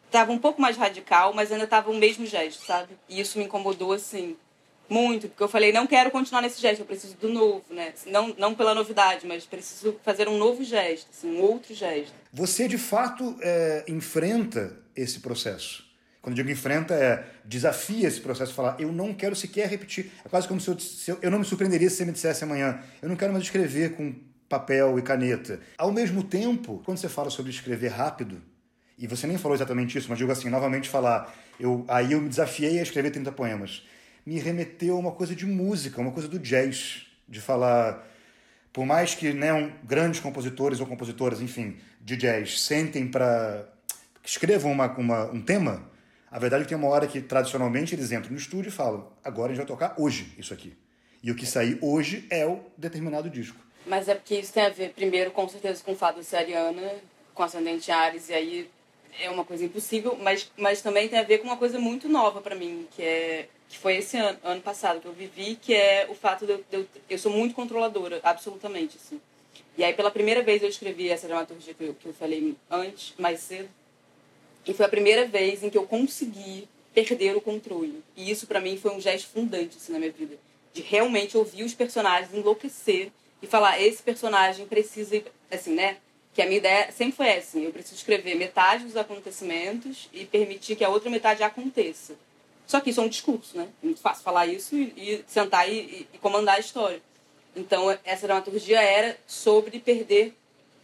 tava 0.10 0.32
um 0.32 0.38
pouco 0.38 0.62
mais 0.62 0.78
radical, 0.78 1.34
mas 1.34 1.52
ainda 1.52 1.64
estava 1.64 1.90
o 1.90 1.96
mesmo 1.96 2.26
gesto, 2.26 2.64
sabe? 2.66 2.94
E 3.10 3.20
isso 3.20 3.40
me 3.40 3.46
incomodou, 3.46 3.94
assim, 3.94 4.36
muito, 4.90 5.28
porque 5.28 5.44
eu 5.44 5.48
falei, 5.48 5.72
não 5.72 5.88
quero 5.88 6.12
continuar 6.12 6.42
nesse 6.42 6.62
gesto, 6.62 6.82
eu 6.82 6.86
preciso 6.86 7.16
do 7.18 7.30
novo, 7.30 7.64
né? 7.70 7.94
Não, 8.08 8.34
não 8.38 8.54
pela 8.54 8.76
novidade, 8.76 9.26
mas 9.26 9.46
preciso 9.46 10.00
fazer 10.04 10.28
um 10.28 10.38
novo 10.38 10.64
gesto, 10.64 11.08
assim, 11.12 11.36
um 11.36 11.42
outro 11.42 11.74
gesto. 11.74 12.14
Você, 12.32 12.68
de 12.68 12.78
fato, 12.78 13.36
é, 13.42 13.86
enfrenta 13.88 14.78
esse 14.96 15.20
processo. 15.20 15.84
Quando 16.22 16.38
eu 16.38 16.44
digo 16.44 16.52
enfrenta, 16.52 16.94
é 16.94 17.26
desafia 17.44 18.08
esse 18.08 18.22
processo, 18.22 18.54
falar, 18.54 18.78
eu 18.80 18.92
não 18.94 19.14
quero 19.14 19.36
sequer 19.36 19.68
repetir. 19.68 20.10
É 20.24 20.30
quase 20.30 20.48
como 20.48 20.62
se 20.62 20.70
eu, 20.70 20.80
se 20.80 21.12
eu, 21.12 21.20
eu 21.22 21.30
não 21.30 21.40
me 21.40 21.46
surpreenderia 21.46 21.90
se 21.90 21.98
você 21.98 22.06
me 22.06 22.14
dissesse 22.14 22.44
amanhã, 22.44 22.82
eu 23.02 23.10
não 23.10 23.16
quero 23.16 23.34
mais 23.34 23.44
escrever 23.44 23.96
com 23.96 24.16
papel 24.48 24.98
e 24.98 25.02
caneta. 25.02 25.60
Ao 25.78 25.92
mesmo 25.92 26.24
tempo, 26.24 26.82
quando 26.86 26.98
você 26.98 27.10
fala 27.10 27.30
sobre 27.30 27.52
escrever 27.52 27.90
rápido, 27.90 28.42
e 28.98 29.08
você 29.08 29.28
nem 29.28 29.38
falou 29.38 29.56
exatamente 29.56 29.98
isso, 29.98 30.08
mas 30.08 30.18
digo 30.18 30.32
assim, 30.32 30.50
novamente 30.50 30.88
falar, 30.88 31.34
eu, 31.60 31.84
aí 31.88 32.14
eu 32.14 32.22
me 32.22 32.30
desafiei 32.30 32.80
a 32.80 32.84
escrever 32.84 33.12
30 33.12 33.32
poemas 33.32 33.84
me 34.26 34.40
remeteu 34.40 34.96
a 34.96 35.00
uma 35.00 35.12
coisa 35.12 35.36
de 35.36 35.46
música, 35.46 36.02
uma 36.02 36.12
coisa 36.12 36.28
do 36.28 36.40
jazz, 36.40 37.08
de 37.28 37.42
falar, 37.42 38.08
por 38.72 38.86
mais 38.86 39.16
que 39.16 39.34
né, 39.34 39.54
um, 39.54 39.72
grandes 39.84 40.20
compositores 40.20 40.80
ou 40.80 40.88
compositoras, 40.88 41.42
enfim, 41.42 41.78
de 42.02 42.16
jazz, 42.16 42.62
sentem 42.62 43.08
para 43.08 43.70
escrevam 44.24 44.72
uma, 44.72 44.88
uma, 44.98 45.26
um 45.32 45.42
tema, 45.42 45.90
a 46.32 46.40
verdade 46.40 46.62
é 46.62 46.66
que 46.66 46.70
tem 46.70 46.78
uma 46.78 46.88
hora 46.88 47.06
que 47.06 47.22
tradicionalmente 47.22 47.94
eles 47.94 48.12
entram 48.12 48.32
no 48.32 48.38
estúdio 48.38 48.70
e 48.70 48.72
falam: 48.72 49.12
agora 49.24 49.52
a 49.52 49.56
gente 49.56 49.66
vai 49.66 49.68
tocar 49.68 49.96
hoje 49.98 50.34
isso 50.38 50.54
aqui. 50.54 50.76
E 51.22 51.32
o 51.32 51.36
que 51.36 51.46
sair 51.46 51.78
hoje 51.82 52.26
é 52.30 52.46
o 52.46 52.60
determinado 52.78 53.30
disco. 53.30 53.58
Mas 53.86 54.08
é 54.08 54.16
porque 54.16 54.36
isso 54.36 54.54
tem 54.54 54.66
a 54.66 54.70
ver, 54.70 54.94
primeiro, 54.94 55.32
com 55.32 55.48
certeza, 55.48 55.84
com 55.84 55.92
o 55.92 55.96
fato 55.96 56.20
de 56.20 56.26
ser 56.26 56.38
ariana, 56.38 56.92
com 57.34 57.44
ascendente 57.44 57.92
Ares, 57.92 58.30
e 58.30 58.34
aí 58.34 58.70
é 59.20 59.30
uma 59.30 59.46
coisa 59.46 59.66
impossível, 59.66 60.18
mas, 60.22 60.52
mas 60.58 60.82
também 60.82 61.08
tem 61.08 61.20
a 61.20 61.24
ver 61.24 61.40
com 61.40 61.48
uma 61.48 61.58
coisa 61.58 61.80
muito 61.80 62.10
nova 62.10 62.42
para 62.42 62.56
mim, 62.56 62.88
que 62.96 63.02
é 63.02 63.48
que 63.74 63.80
foi 63.80 63.98
esse 63.98 64.16
ano, 64.16 64.38
ano 64.44 64.62
passado 64.62 65.02
que 65.02 65.08
eu 65.08 65.14
vivi, 65.14 65.56
que 65.56 65.74
é 65.74 66.06
o 66.08 66.14
fato 66.14 66.46
de 66.46 66.52
eu, 66.52 66.58
de 66.58 66.78
eu, 66.78 66.88
eu 67.10 67.18
sou 67.18 67.32
muito 67.32 67.56
controladora, 67.56 68.20
absolutamente, 68.22 68.98
assim. 68.98 69.20
E 69.76 69.84
aí, 69.84 69.96
pela 69.96 70.12
primeira 70.12 70.44
vez, 70.44 70.62
eu 70.62 70.70
escrevi 70.70 71.10
essa 71.10 71.26
dramaturgia 71.26 71.74
que 71.74 71.84
eu, 71.84 71.96
que 71.96 72.06
eu 72.06 72.14
falei 72.14 72.56
antes, 72.70 73.16
mais 73.18 73.40
cedo, 73.40 73.68
e 74.64 74.76
foi 74.76 74.86
a 74.86 74.90
primeira 74.90 75.26
vez 75.26 75.64
em 75.64 75.72
que 75.72 75.78
eu 75.78 75.88
consegui 75.88 76.68
perder 76.94 77.36
o 77.36 77.42
controle. 77.42 78.04
E 78.16 78.30
isso, 78.30 78.46
para 78.46 78.62
mim, 78.62 78.78
foi 78.78 78.92
um 78.92 79.02
gesto 79.02 79.30
fundante, 79.30 79.78
assim, 79.78 79.92
na 79.92 79.98
minha 79.98 80.12
vida. 80.12 80.38
De 80.72 80.84
realmente 80.84 81.36
ouvir 81.36 81.64
os 81.64 81.74
personagens 81.74 82.32
enlouquecer 82.32 83.12
e 83.42 83.48
falar, 83.48 83.82
esse 83.82 84.04
personagem 84.04 84.68
precisa, 84.68 85.20
assim, 85.50 85.74
né? 85.74 85.98
Que 86.36 86.44
a 86.44 86.46
minha 86.46 86.60
ideia 86.60 86.92
sempre 86.92 87.16
foi 87.16 87.32
assim, 87.32 87.64
eu 87.64 87.72
preciso 87.72 87.96
escrever 87.96 88.36
metade 88.36 88.84
dos 88.84 88.98
acontecimentos 88.98 90.10
e 90.14 90.26
permitir 90.26 90.76
que 90.76 90.84
a 90.84 90.90
outra 90.90 91.10
metade 91.10 91.42
aconteça. 91.42 92.16
Só 92.66 92.80
que 92.80 92.90
isso 92.90 93.02
é 93.02 93.04
um 93.04 93.10
discurso, 93.10 93.58
né? 93.58 93.68
É 93.82 93.86
muito 93.86 94.02
fácil 94.02 94.24
falar 94.24 94.48
isso 94.48 94.76
e, 94.76 94.94
e 94.96 95.24
sentar 95.28 95.70
e, 95.70 96.08
e, 96.14 96.18
comandar 96.20 96.56
a 96.56 96.60
história. 96.60 97.02
Então, 97.56 97.96
essa 98.04 98.26
dramaturgia 98.26 98.82
era 98.82 99.18
sobre 99.28 99.80
perder, 99.80 100.34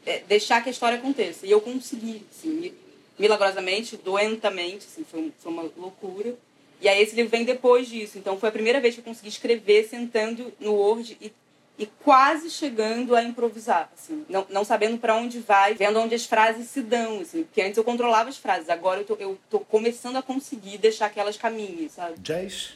é, 0.06 0.20
deixar 0.20 0.62
que 0.62 0.70
a 0.70 0.72
história 0.72 0.98
aconteça. 0.98 1.46
E 1.46 1.52
eu 1.52 1.62
consegui, 1.62 2.24
assim, 2.32 2.74
milagrosamente, 3.18 3.98
doentamente, 3.98 4.86
assim, 4.86 5.04
foi, 5.04 5.32
foi 5.40 5.52
uma 5.52 5.64
loucura. 5.76 6.36
E 6.82 6.88
aí 6.88 7.02
esse 7.02 7.16
livro 7.16 7.32
vem 7.32 7.44
depois 7.44 7.88
disso. 7.88 8.18
Então, 8.18 8.40
foi 8.40 8.50
a 8.50 8.52
primeira 8.52 8.80
vez 8.80 8.94
que 8.94 9.02
eu 9.02 9.06
consegui 9.06 9.30
escrever 9.30 9.88
sentando 9.88 10.54
no 10.60 10.74
Word 10.74 11.18
e 11.20 11.32
e 11.80 11.86
quase 12.04 12.50
chegando 12.50 13.16
a 13.16 13.24
improvisar, 13.24 13.90
assim, 13.98 14.26
não, 14.28 14.46
não 14.50 14.66
sabendo 14.66 14.98
para 14.98 15.16
onde 15.16 15.40
vai, 15.40 15.74
vendo 15.76 15.98
onde 15.98 16.14
as 16.14 16.26
frases 16.26 16.70
se 16.70 16.82
dão, 16.82 17.22
assim, 17.22 17.44
porque 17.44 17.62
antes 17.62 17.78
eu 17.78 17.86
controlava 17.86 18.28
as 18.28 18.38
frases, 18.38 18.70
agora 18.70 19.00
eu 19.00 19.06
tô, 19.06 19.16
eu 19.16 19.40
tô 19.50 19.62
começando 19.62 20.18
a 20.18 20.22
conseguir 20.22 20.78
deixar 20.78 21.10
que 21.10 21.20
elas 21.20 21.38
caminhem, 21.38 21.88
sabe? 21.88 22.20
Jazz? 22.20 22.74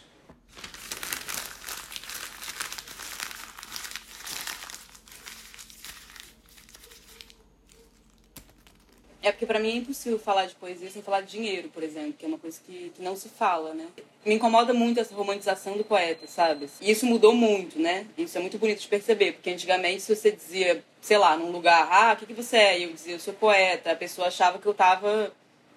É 9.23 9.31
porque 9.31 9.45
para 9.45 9.57
mim 9.57 9.69
é 9.69 9.75
impossível 9.77 10.19
falar 10.19 10.47
de 10.47 10.55
poesia 10.55 10.91
sem 10.91 11.01
falar 11.01 11.21
de 11.21 11.31
dinheiro, 11.31 11.69
por 11.69 11.81
exemplo, 11.81 12.13
que 12.19 12.25
é 12.25 12.27
uma 12.27 12.37
coisa 12.37 12.59
que, 12.65 12.91
que 12.93 13.01
não 13.01 13.15
se 13.15 13.29
fala, 13.29 13.73
né? 13.73 13.87
Me 14.25 14.35
incomoda 14.35 14.73
muito 14.73 14.99
essa 14.99 15.15
romantização 15.15 15.77
do 15.77 15.83
poeta, 15.85 16.27
sabe? 16.27 16.69
E 16.81 16.91
isso 16.91 17.05
mudou 17.05 17.33
muito, 17.33 17.79
né? 17.79 18.05
Isso 18.17 18.37
é 18.37 18.41
muito 18.41 18.57
bonito 18.57 18.81
de 18.81 18.87
perceber, 18.87 19.31
porque 19.31 19.49
antigamente 19.49 20.01
se 20.01 20.13
você 20.13 20.29
dizia, 20.29 20.83
sei 21.01 21.17
lá, 21.17 21.37
num 21.37 21.51
lugar, 21.51 21.87
ah, 21.89 22.13
o 22.13 22.17
que, 22.17 22.25
que 22.25 22.33
você 22.33 22.57
é? 22.57 22.79
E 22.79 22.83
eu 22.83 22.91
dizia, 22.91 23.13
eu 23.13 23.19
sou 23.19 23.33
poeta, 23.33 23.93
a 23.93 23.95
pessoa 23.95 24.27
achava 24.27 24.59
que 24.59 24.65
eu 24.65 24.73
tava 24.73 25.31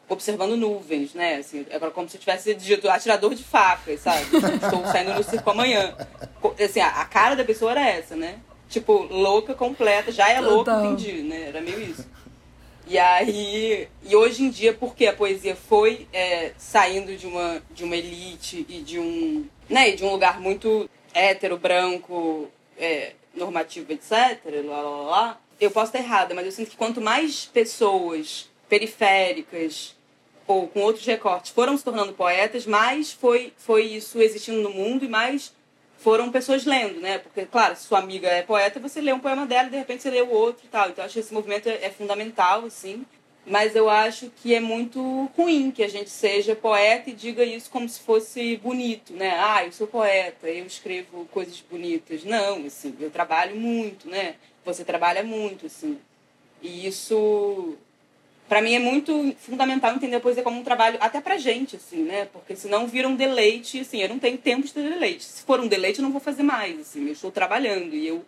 observando 0.09 0.57
nuvens, 0.57 1.15
né? 1.15 1.37
Assim, 1.37 1.65
é 1.71 1.79
como 1.79 2.09
se 2.09 2.17
eu 2.17 2.21
tivesse 2.21 2.53
dito 2.55 2.89
atirador 2.89 3.33
de 3.33 3.45
facas, 3.45 4.01
sabe? 4.01 4.25
Estou 4.61 4.85
saindo 4.87 5.15
no 5.15 5.23
circo 5.23 5.51
amanhã. 5.51 5.95
Assim, 6.63 6.81
a, 6.81 7.05
cara 7.05 7.37
da 7.37 7.45
pessoa 7.45 7.71
era 7.71 7.89
essa, 7.89 8.17
né? 8.17 8.41
Tipo, 8.69 9.05
louca 9.05 9.55
completa, 9.55 10.11
já 10.11 10.29
é 10.29 10.41
louca, 10.41 10.85
entendi, 10.85 11.23
né? 11.23 11.49
Era 11.49 11.61
meio 11.61 11.81
isso. 11.81 12.16
E 12.89 12.99
aí, 12.99 13.89
e 14.05 14.15
hoje 14.15 14.45
em 14.45 14.51
dia, 14.51 14.73
porque 14.73 15.07
a 15.07 15.13
poesia 15.13 15.57
foi 15.57 16.07
é, 16.13 16.53
saindo 16.57 17.17
de 17.17 17.27
uma, 17.27 17.61
de 17.73 17.83
uma 17.83 17.97
elite 17.97 18.65
e 18.69 18.81
de 18.81 19.01
um, 19.01 19.45
né, 19.69 19.91
de 19.91 20.05
um 20.05 20.13
lugar 20.13 20.41
muito 20.41 20.89
hétero, 21.13 21.59
branco, 21.59 22.49
é, 22.79 23.15
normativo, 23.35 23.93
etc., 23.93 24.41
lá, 24.65 24.81
lá, 24.81 25.03
lá, 25.03 25.41
eu 25.61 25.69
posso 25.69 25.87
estar 25.87 25.99
errada, 25.99 26.33
mas 26.33 26.47
eu 26.47 26.53
sinto 26.53 26.71
que 26.71 26.77
quanto 26.77 27.01
mais 27.01 27.47
pessoas 27.47 28.49
periféricas 28.69 29.97
ou 30.47 30.69
com 30.69 30.81
outros 30.81 31.05
recortes 31.05 31.51
foram 31.51 31.77
se 31.77 31.83
tornando 31.83 32.13
poetas, 32.13 32.67
mais 32.67 33.11
foi, 33.11 33.53
foi 33.57 33.83
isso 33.83 34.23
existindo 34.23 34.63
no 34.63 34.71
mundo 34.71 35.05
e 35.05 35.09
mais 35.09 35.53
foram 36.07 36.31
pessoas 36.31 36.65
lendo, 36.65 37.01
né? 37.01 37.19
Porque, 37.19 37.45
claro, 37.47 37.75
se 37.75 37.83
sua 37.83 37.99
amiga 37.99 38.29
é 38.29 38.41
poeta, 38.41 38.79
você 38.79 39.01
lê 39.01 39.13
um 39.13 39.19
poema 39.19 39.45
dela 39.45 39.67
e 39.67 39.73
de 39.73 39.77
repente 39.77 40.05
você 40.05 40.11
lê 40.11 40.23
o 40.23 40.31
outro 40.31 40.65
e 40.65 40.69
tal. 40.69 40.89
Então, 40.89 41.05
acho 41.05 41.15
que 41.15 41.19
esse 41.19 41.35
movimento 41.35 41.69
é, 41.69 41.87
é 41.87 41.91
fundamental, 41.91 42.65
assim. 42.65 43.05
Mas 43.45 43.75
eu 43.75 43.91
acho 43.91 44.31
que 44.37 44.55
é 44.55 44.61
muito 44.61 45.29
ruim 45.37 45.73
que 45.73 45.83
a 45.83 45.89
gente 45.89 46.09
seja 46.09 46.55
poeta 46.55 47.11
e 47.11 47.13
diga 47.13 47.43
isso 47.43 47.69
como 47.69 47.89
se 47.89 47.99
fosse 47.99 48.57
bonito, 48.59 49.13
né? 49.15 49.37
Ah, 49.37 49.65
eu 49.65 49.73
sou 49.73 49.89
poeta, 49.89 50.49
eu 50.49 50.65
escrevo 50.65 51.27
coisas 51.33 51.61
bonitas. 51.69 52.23
Não, 52.23 52.65
assim, 52.65 52.97
eu 53.01 53.11
trabalho 53.11 53.57
muito, 53.57 54.09
né? 54.09 54.37
Você 54.65 54.85
trabalha 54.85 55.25
muito, 55.25 55.67
assim. 55.67 55.99
E 56.63 56.87
isso 56.87 57.77
para 58.49 58.63
mim 58.63 58.75
é 58.75 58.79
muito 58.79 59.35
fundamental 59.39 59.95
entender 59.95 60.17
a 60.17 60.21
poesia 60.21 60.43
como 60.43 60.61
um 60.61 60.65
trabalho 60.65 60.99
até 61.01 61.21
pra 61.21 61.37
gente, 61.37 61.77
assim, 61.77 62.03
né? 62.03 62.27
Porque 62.33 62.55
senão 62.55 62.87
vira 62.87 63.09
um 63.09 63.17
deleite, 63.17 63.81
assim, 63.81 64.03
eu 64.03 64.09
não 64.09 64.19
tenho 64.19 64.39
tempo 64.39 64.67
de 64.67 64.73
ter 64.73 64.83
deleite. 64.83 65.25
Se 65.25 65.43
for 65.43 65.61
um 65.61 65.67
deleite, 65.67 65.99
eu 65.99 66.03
não 66.03 66.13
vou 66.13 66.21
fazer 66.21 66.43
mais, 66.43 66.79
assim, 66.81 67.07
eu 67.07 67.13
estou 67.13 67.31
trabalhando 67.31 67.95
e 67.95 68.07
eu 68.07 68.25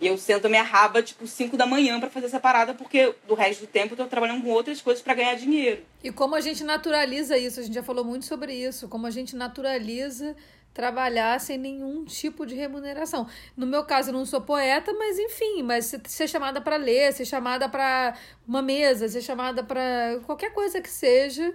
e 0.00 0.06
eu 0.06 0.18
sento 0.18 0.46
a 0.46 0.48
minha 0.48 0.62
raba, 0.62 1.02
tipo, 1.02 1.26
5 1.26 1.56
da 1.56 1.66
manhã 1.66 2.00
para 2.00 2.10
fazer 2.10 2.26
essa 2.26 2.40
parada, 2.40 2.74
porque 2.74 3.14
do 3.26 3.34
resto 3.34 3.60
do 3.60 3.66
tempo 3.68 3.92
eu 3.92 3.96
tô 3.96 4.06
trabalhando 4.06 4.42
com 4.42 4.50
outras 4.50 4.80
coisas 4.80 5.02
para 5.02 5.14
ganhar 5.14 5.34
dinheiro. 5.36 5.82
E 6.02 6.10
como 6.10 6.34
a 6.34 6.40
gente 6.40 6.64
naturaliza 6.64 7.38
isso, 7.38 7.60
a 7.60 7.62
gente 7.62 7.74
já 7.74 7.82
falou 7.82 8.04
muito 8.04 8.26
sobre 8.26 8.52
isso, 8.52 8.88
como 8.88 9.06
a 9.06 9.10
gente 9.10 9.36
naturaliza 9.36 10.34
trabalhar 10.74 11.40
sem 11.40 11.56
nenhum 11.56 12.04
tipo 12.04 12.44
de 12.44 12.56
remuneração. 12.56 13.28
No 13.56 13.64
meu 13.64 13.84
caso, 13.84 14.10
eu 14.10 14.12
não 14.12 14.26
sou 14.26 14.40
poeta, 14.40 14.92
mas 14.92 15.18
enfim, 15.18 15.62
mas 15.62 15.94
ser 16.06 16.28
chamada 16.28 16.60
para 16.60 16.76
ler, 16.76 17.12
ser 17.12 17.24
chamada 17.24 17.68
para 17.68 18.18
uma 18.46 18.60
mesa, 18.60 19.08
ser 19.08 19.22
chamada 19.22 19.62
para 19.62 20.20
qualquer 20.26 20.52
coisa 20.52 20.80
que 20.82 20.90
seja, 20.90 21.54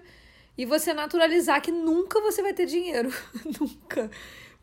e 0.57 0.65
você 0.65 0.93
naturalizar 0.93 1.61
que 1.61 1.71
nunca 1.71 2.21
você 2.21 2.41
vai 2.41 2.53
ter 2.53 2.65
dinheiro, 2.65 3.13
nunca. 3.59 4.09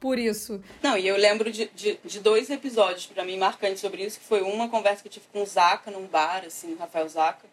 Por 0.01 0.19
isso. 0.19 0.63
Não, 0.83 0.97
e 0.97 1.07
eu 1.07 1.17
lembro 1.17 1.51
de, 1.51 1.71
de, 1.75 1.99
de 2.05 2.21
dois 2.21 2.51
episódios 2.51 3.07
para 3.07 3.25
mim 3.25 3.39
marcantes 3.39 3.81
sobre 3.81 4.05
isso, 4.05 4.19
que 4.19 4.27
foi 4.27 4.41
uma 4.43 4.69
conversa 4.69 5.03
que 5.03 5.09
eu 5.09 5.13
tive 5.13 5.27
com 5.33 5.43
o 5.43 5.47
Zaca 5.47 5.91
num 5.91 6.07
bar, 6.07 6.45
assim, 6.47 6.77
Rafael 6.77 7.09
Zaca, 7.09 7.47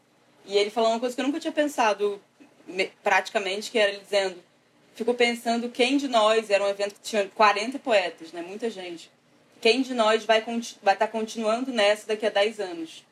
e 0.46 0.58
ele 0.58 0.70
falou 0.70 0.90
uma 0.92 1.00
coisa 1.00 1.16
que 1.16 1.22
eu 1.22 1.26
nunca 1.26 1.40
tinha 1.40 1.54
pensado 1.54 2.22
praticamente, 3.02 3.72
que 3.72 3.78
era 3.78 3.92
ele 3.92 4.02
dizendo 4.02 4.38
fico 4.96 5.14
pensando 5.14 5.70
quem 5.70 5.98
de 5.98 6.08
nós, 6.08 6.50
era 6.50 6.64
um 6.64 6.68
evento 6.68 6.96
que 6.96 7.02
tinha 7.02 7.28
40 7.36 7.80
poetas, 7.80 8.32
né? 8.32 8.42
Muita 8.42 8.70
gente. 8.70 9.10
Quem 9.62 9.82
de 9.82 9.94
nós 9.94 10.26
vai 10.26 10.42
vai 10.42 10.94
estar 10.94 10.96
tá 10.96 11.08
continuando 11.08 11.72
nessa 11.72 12.08
daqui 12.08 12.26
a 12.26 12.30
10 12.30 12.60
anos? 12.60 13.04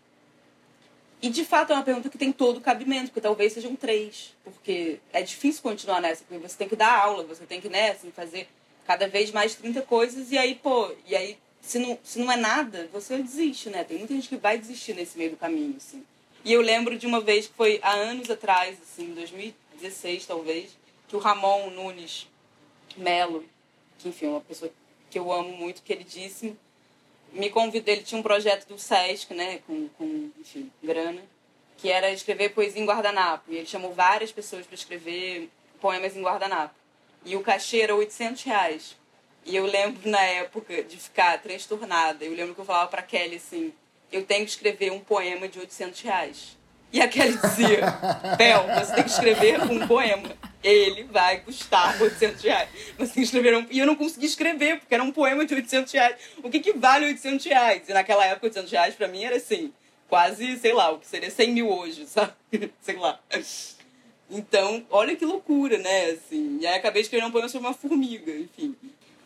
E 1.21 1.29
de 1.29 1.45
fato 1.45 1.71
é 1.71 1.75
uma 1.75 1.83
pergunta 1.83 2.09
que 2.09 2.17
tem 2.17 2.31
todo 2.31 2.57
o 2.57 2.61
cabimento, 2.61 3.07
porque 3.07 3.21
talvez 3.21 3.53
sejam 3.53 3.75
três. 3.75 4.33
Porque 4.43 4.99
é 5.13 5.21
difícil 5.21 5.61
continuar 5.61 6.01
nessa, 6.01 6.23
porque 6.23 6.41
você 6.45 6.57
tem 6.57 6.67
que 6.67 6.75
dar 6.75 6.91
aula, 6.91 7.23
você 7.23 7.45
tem 7.45 7.61
que, 7.61 7.69
né, 7.69 7.91
assim, 7.91 8.11
fazer 8.11 8.47
cada 8.87 9.07
vez 9.07 9.31
mais 9.31 9.53
30 9.53 9.83
coisas, 9.83 10.31
e 10.31 10.37
aí, 10.37 10.55
pô, 10.55 10.91
e 11.05 11.15
aí, 11.15 11.37
se 11.61 11.77
não, 11.77 11.97
se 12.03 12.17
não 12.17 12.31
é 12.31 12.35
nada, 12.35 12.89
você 12.91 13.17
desiste, 13.19 13.69
né? 13.69 13.83
Tem 13.83 13.99
muita 13.99 14.15
gente 14.15 14.27
que 14.27 14.35
vai 14.35 14.57
desistir 14.57 14.95
nesse 14.95 15.15
meio 15.15 15.31
do 15.31 15.37
caminho, 15.37 15.75
assim. 15.77 16.03
E 16.43 16.51
eu 16.51 16.61
lembro 16.61 16.97
de 16.97 17.05
uma 17.05 17.21
vez 17.21 17.45
que 17.45 17.53
foi 17.53 17.79
há 17.83 17.93
anos 17.93 18.29
atrás, 18.31 18.79
assim, 18.81 19.13
2016 19.13 20.25
talvez, 20.25 20.71
que 21.11 21.15
o 21.17 21.19
Ramon 21.19 21.69
Nunes 21.71 22.25
Melo, 22.95 23.43
que 23.99 24.07
enfim, 24.07 24.27
é 24.27 24.29
uma 24.29 24.39
pessoa 24.39 24.71
que 25.09 25.19
eu 25.19 25.29
amo 25.29 25.51
muito, 25.51 25.81
queridíssimo, 25.81 26.57
me 27.33 27.49
convidou, 27.49 27.93
ele 27.93 28.03
tinha 28.03 28.17
um 28.17 28.23
projeto 28.23 28.65
do 28.65 28.79
SESC, 28.79 29.33
né, 29.33 29.59
com, 29.67 29.89
com 29.97 30.31
enfim, 30.39 30.71
grana, 30.81 31.21
que 31.77 31.91
era 31.91 32.11
escrever 32.11 32.53
poesia 32.53 32.81
em 32.81 32.85
guardanapo. 32.85 33.51
E 33.51 33.57
ele 33.57 33.65
chamou 33.65 33.93
várias 33.93 34.31
pessoas 34.31 34.65
para 34.65 34.73
escrever 34.73 35.49
poemas 35.81 36.15
em 36.15 36.21
guardanapo. 36.21 36.73
E 37.25 37.35
o 37.35 37.41
cachê 37.41 37.81
era 37.81 37.93
800 37.93 38.43
reais. 38.43 38.97
E 39.45 39.53
eu 39.53 39.65
lembro 39.65 40.09
na 40.09 40.21
época 40.21 40.81
de 40.81 40.95
ficar 40.95 41.41
transtornada. 41.41 42.23
Eu 42.23 42.33
lembro 42.33 42.55
que 42.55 42.61
eu 42.61 42.65
falava 42.65 42.89
para 42.89 43.01
Kelly 43.01 43.35
assim: 43.35 43.73
eu 44.13 44.23
tenho 44.25 44.45
que 44.45 44.51
escrever 44.51 44.93
um 44.93 45.01
poema 45.01 45.49
de 45.49 45.59
800 45.59 46.01
reais. 46.01 46.57
E 46.93 47.01
a 47.01 47.07
Kelly 47.09 47.37
dizia: 47.37 47.81
Bel, 48.37 48.63
você 48.79 48.95
tem 48.95 49.03
que 49.03 49.09
escrever 49.09 49.61
um 49.63 49.85
poema 49.85 50.29
ele 50.63 51.03
vai 51.03 51.39
custar 51.41 52.01
800 52.01 52.41
reais. 52.43 52.69
Você 52.97 53.13
tem 53.13 53.13
que 53.13 53.21
escrever 53.21 53.57
um... 53.57 53.65
E 53.69 53.79
eu 53.79 53.85
não 53.85 53.95
consegui 53.95 54.25
escrever, 54.25 54.79
porque 54.79 54.93
era 54.93 55.03
um 55.03 55.11
poema 55.11 55.45
de 55.45 55.53
800 55.53 55.91
reais. 55.91 56.15
O 56.43 56.49
que, 56.49 56.59
que 56.59 56.73
vale 56.73 57.05
800 57.05 57.45
reais? 57.45 57.89
E 57.89 57.93
naquela 57.93 58.25
época, 58.25 58.47
800 58.47 58.71
reais 58.71 58.95
pra 58.95 59.07
mim 59.07 59.23
era 59.23 59.37
assim, 59.37 59.73
quase, 60.07 60.57
sei 60.57 60.73
lá, 60.73 60.91
o 60.91 60.99
que 60.99 61.07
seria 61.07 61.31
100 61.31 61.51
mil 61.51 61.69
hoje, 61.69 62.05
sabe? 62.07 62.33
sei 62.81 62.95
lá. 62.97 63.19
Então, 64.29 64.85
olha 64.89 65.15
que 65.15 65.25
loucura, 65.25 65.77
né? 65.77 66.11
Assim, 66.11 66.59
e 66.61 66.67
aí 66.67 66.77
acabei 66.77 67.01
escrevendo 67.01 67.29
um 67.29 67.31
poema 67.31 67.49
sobre 67.49 67.67
uma 67.67 67.73
formiga, 67.73 68.31
enfim. 68.31 68.75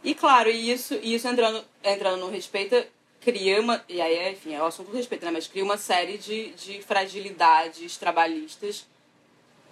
E 0.04 0.14
claro, 0.14 0.50
isso, 0.50 0.96
isso 1.02 1.28
entrando, 1.28 1.64
entrando 1.84 2.20
no 2.20 2.30
respeito, 2.30 2.76
cria 3.22 3.60
uma. 3.60 3.84
E 3.90 4.00
aí, 4.00 4.32
enfim, 4.32 4.54
é 4.54 4.62
o 4.62 4.66
assunto 4.66 4.92
do 4.92 4.98
respeito, 4.98 5.26
né? 5.26 5.32
Mas 5.32 5.48
cria 5.48 5.64
uma 5.64 5.78
série 5.78 6.18
de, 6.18 6.52
de 6.52 6.82
fragilidades 6.84 7.98
trabalhistas 7.98 8.86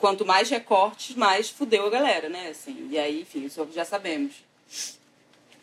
quanto 0.04 0.26
mais 0.26 0.50
recortes, 0.50 1.16
mais 1.16 1.50
fudeu 1.50 1.88
a 1.88 1.90
galera, 1.90 2.28
né? 2.28 2.50
Assim, 2.50 2.90
e 2.92 3.00
aí, 3.00 3.22
enfim, 3.22 3.46
isso 3.46 3.66
já 3.74 3.86
sabemos. 3.86 4.34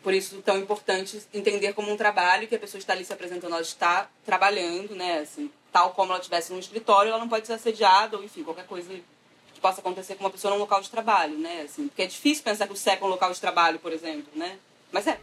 Por 0.01 0.15
isso, 0.15 0.41
tão 0.41 0.57
importante 0.57 1.21
entender 1.31 1.73
como 1.73 1.91
um 1.91 1.95
trabalho 1.95 2.47
que 2.47 2.55
a 2.55 2.59
pessoa 2.59 2.79
está 2.79 2.93
ali 2.93 3.05
se 3.05 3.13
apresentando, 3.13 3.53
ela 3.53 3.61
está 3.61 4.09
trabalhando, 4.25 4.95
né? 4.95 5.19
Assim, 5.19 5.51
tal 5.71 5.91
como 5.91 6.11
ela 6.11 6.19
estivesse 6.19 6.51
num 6.51 6.57
escritório, 6.57 7.09
ela 7.09 7.19
não 7.19 7.29
pode 7.29 7.45
ser 7.45 7.53
assediada, 7.53 8.17
ou 8.17 8.23
enfim, 8.23 8.41
qualquer 8.41 8.65
coisa 8.65 8.91
que 9.53 9.61
possa 9.61 9.79
acontecer 9.79 10.15
com 10.15 10.23
uma 10.23 10.31
pessoa 10.31 10.51
num 10.55 10.59
local 10.59 10.81
de 10.81 10.89
trabalho, 10.89 11.37
né? 11.37 11.61
Assim, 11.61 11.87
porque 11.87 12.01
é 12.01 12.07
difícil 12.07 12.43
pensar 12.43 12.65
que 12.65 12.73
o 12.73 12.75
sexo 12.75 13.03
é 13.03 13.07
um 13.07 13.11
local 13.11 13.31
de 13.31 13.39
trabalho, 13.39 13.77
por 13.77 13.93
exemplo, 13.93 14.31
né? 14.33 14.57
Mas 14.91 15.05
é. 15.05 15.19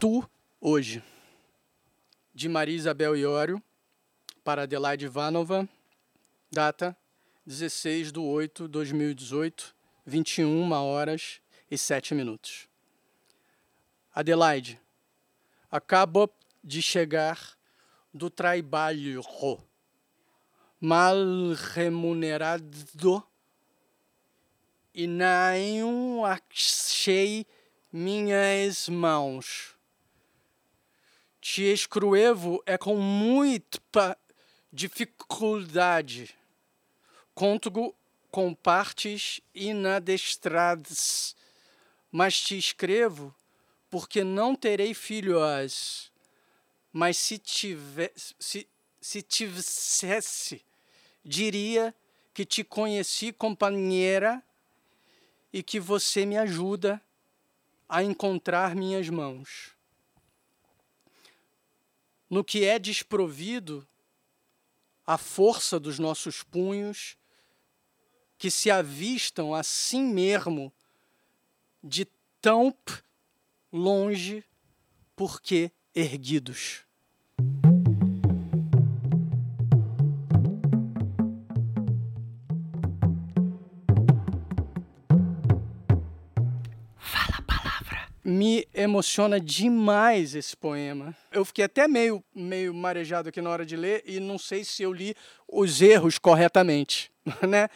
Tu, 0.00 0.24
hoje, 0.60 1.02
de 2.32 2.48
Maria 2.48 2.76
Isabel 2.76 3.16
Iório, 3.16 3.60
para 4.44 4.62
Adelaide 4.62 5.06
Ivanova, 5.06 5.68
data 6.52 6.96
16 7.44 8.12
de 8.12 8.20
8 8.20 8.62
de 8.62 8.68
2018, 8.68 9.74
21 10.06 10.70
horas 10.70 11.40
e 11.68 11.76
7 11.76 12.14
minutos. 12.14 12.68
Adelaide, 14.14 14.80
acabo 15.68 16.30
de 16.62 16.80
chegar 16.80 17.58
do 18.14 18.30
trabalho. 18.30 19.20
Mal 20.80 21.16
remunerado 21.74 23.20
e 24.94 25.08
não 25.08 26.24
achei 26.24 27.44
minhas 27.92 28.88
mãos 28.88 29.76
te 31.50 31.62
escrevo 31.62 32.62
é 32.66 32.76
com 32.76 32.94
muita 32.96 34.18
dificuldade. 34.70 36.34
Conto 37.34 37.94
com 38.30 38.54
partes 38.54 39.40
inadestradas, 39.54 41.34
mas 42.12 42.38
te 42.38 42.58
escrevo 42.58 43.34
porque 43.88 44.22
não 44.22 44.54
terei 44.54 44.92
filhos. 44.92 46.12
Mas 46.92 47.16
se 47.16 47.40
se, 48.38 48.68
se 49.00 49.22
tivesse, 49.22 50.62
diria 51.24 51.94
que 52.34 52.44
te 52.44 52.62
conheci 52.62 53.32
companheira 53.32 54.44
e 55.50 55.62
que 55.62 55.80
você 55.80 56.26
me 56.26 56.36
ajuda 56.36 57.00
a 57.88 58.02
encontrar 58.02 58.76
minhas 58.76 59.08
mãos 59.08 59.77
no 62.28 62.44
que 62.44 62.64
é 62.64 62.78
desprovido 62.78 63.86
a 65.06 65.16
força 65.16 65.80
dos 65.80 65.98
nossos 65.98 66.42
punhos, 66.42 67.16
que 68.36 68.50
se 68.50 68.70
avistam 68.70 69.54
assim 69.54 70.02
mesmo 70.02 70.72
de 71.82 72.06
tão 72.40 72.74
longe 73.72 74.44
Por 75.16 75.40
que 75.40 75.72
erguidos? 75.94 76.84
Me 88.28 88.68
emociona 88.74 89.40
demais 89.40 90.34
esse 90.34 90.54
poema. 90.54 91.16
Eu 91.32 91.46
fiquei 91.46 91.64
até 91.64 91.88
meio, 91.88 92.22
meio 92.34 92.74
marejado 92.74 93.30
aqui 93.30 93.40
na 93.40 93.48
hora 93.48 93.64
de 93.64 93.74
ler 93.74 94.02
e 94.04 94.20
não 94.20 94.38
sei 94.38 94.64
se 94.64 94.82
eu 94.82 94.92
li 94.92 95.14
os 95.48 95.80
erros 95.80 96.18
corretamente, 96.18 97.10
né? 97.48 97.70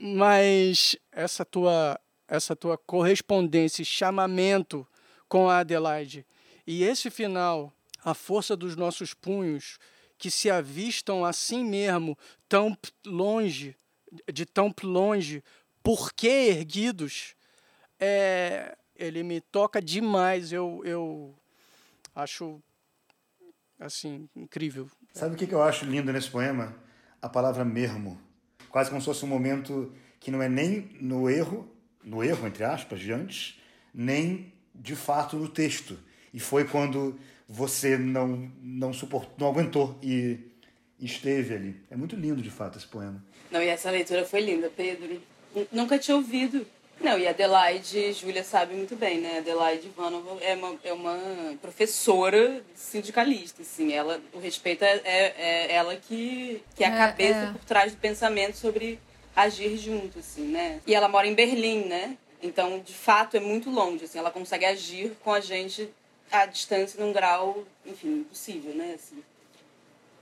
Mas 0.00 0.96
essa 1.12 1.44
tua, 1.44 2.00
essa 2.26 2.56
tua 2.56 2.78
correspondência 2.78 3.84
chamamento 3.84 4.86
com 5.28 5.50
a 5.50 5.58
Adelaide 5.58 6.26
e 6.66 6.82
esse 6.82 7.10
final, 7.10 7.70
a 8.02 8.14
força 8.14 8.56
dos 8.56 8.74
nossos 8.76 9.12
punhos 9.12 9.78
que 10.16 10.30
se 10.30 10.50
avistam 10.50 11.26
assim 11.26 11.62
mesmo, 11.62 12.16
tão 12.48 12.74
longe, 13.04 13.76
de 14.32 14.46
tão 14.46 14.74
longe, 14.82 15.44
por 15.82 16.10
que 16.14 16.26
erguidos? 16.26 17.34
É, 18.00 18.74
ele 18.96 19.22
me 19.22 19.40
toca 19.40 19.80
demais. 19.80 20.52
Eu, 20.52 20.82
eu 20.84 21.34
acho 22.14 22.60
assim 23.78 24.28
incrível. 24.34 24.88
Sabe 25.12 25.34
o 25.34 25.38
que 25.38 25.52
eu 25.52 25.62
acho 25.62 25.84
lindo 25.84 26.12
nesse 26.12 26.30
poema? 26.30 26.74
A 27.20 27.28
palavra 27.28 27.64
mesmo. 27.64 28.18
Quase 28.68 28.90
como 28.90 29.00
se 29.00 29.06
fosse 29.06 29.24
um 29.24 29.28
momento 29.28 29.92
que 30.18 30.30
não 30.30 30.42
é 30.42 30.48
nem 30.48 30.90
no 31.00 31.28
erro, 31.28 31.68
no 32.02 32.22
erro 32.22 32.46
entre 32.46 32.64
aspas, 32.64 33.00
de 33.00 33.12
antes, 33.12 33.60
nem 33.92 34.52
de 34.74 34.96
fato 34.96 35.36
no 35.36 35.48
texto. 35.48 35.98
E 36.32 36.40
foi 36.40 36.64
quando 36.64 37.18
você 37.48 37.96
não 37.96 38.50
não 38.60 38.92
suportou, 38.92 39.34
não 39.38 39.48
aguentou 39.48 39.98
e 40.02 40.40
esteve 40.98 41.54
ali. 41.54 41.80
É 41.90 41.96
muito 41.96 42.16
lindo 42.16 42.42
de 42.42 42.50
fato 42.50 42.78
esse 42.78 42.86
poema. 42.86 43.22
Não, 43.50 43.62
e 43.62 43.68
essa 43.68 43.90
leitura 43.90 44.24
foi 44.24 44.40
linda, 44.40 44.70
Pedro. 44.74 45.20
Nunca 45.70 45.98
tinha 45.98 46.16
ouvido. 46.16 46.66
Não, 47.04 47.18
e 47.18 47.28
Adelaide, 47.28 48.14
Júlia 48.14 48.42
sabe 48.42 48.74
muito 48.74 48.96
bem, 48.96 49.20
né? 49.20 49.36
Adelaide 49.36 49.88
Ivanova 49.88 50.42
é 50.42 50.54
uma, 50.54 50.78
é 50.82 50.92
uma 50.94 51.18
professora 51.60 52.64
sindicalista, 52.74 53.60
assim. 53.60 53.92
Ela, 53.92 54.22
o 54.32 54.38
respeito 54.38 54.82
é, 54.82 55.02
é, 55.04 55.34
é 55.36 55.74
ela 55.74 55.94
que, 55.96 56.64
que 56.74 56.82
é 56.82 56.86
a 56.86 56.94
é, 56.94 56.96
cabeça 56.96 57.38
é. 57.40 57.52
por 57.52 57.62
trás 57.66 57.92
do 57.92 57.98
pensamento 57.98 58.56
sobre 58.56 58.98
agir 59.36 59.76
junto, 59.76 60.18
assim, 60.18 60.46
né? 60.46 60.80
E 60.86 60.94
ela 60.94 61.06
mora 61.06 61.26
em 61.26 61.34
Berlim, 61.34 61.84
né? 61.84 62.16
Então, 62.42 62.78
de 62.78 62.94
fato, 62.94 63.36
é 63.36 63.40
muito 63.40 63.68
longe, 63.68 64.06
assim. 64.06 64.18
Ela 64.18 64.30
consegue 64.30 64.64
agir 64.64 65.12
com 65.22 65.30
a 65.30 65.40
gente 65.40 65.92
à 66.32 66.46
distância 66.46 66.98
num 67.04 67.12
grau, 67.12 67.64
enfim, 67.84 68.20
impossível, 68.20 68.74
né? 68.74 68.94
Assim. 68.94 69.22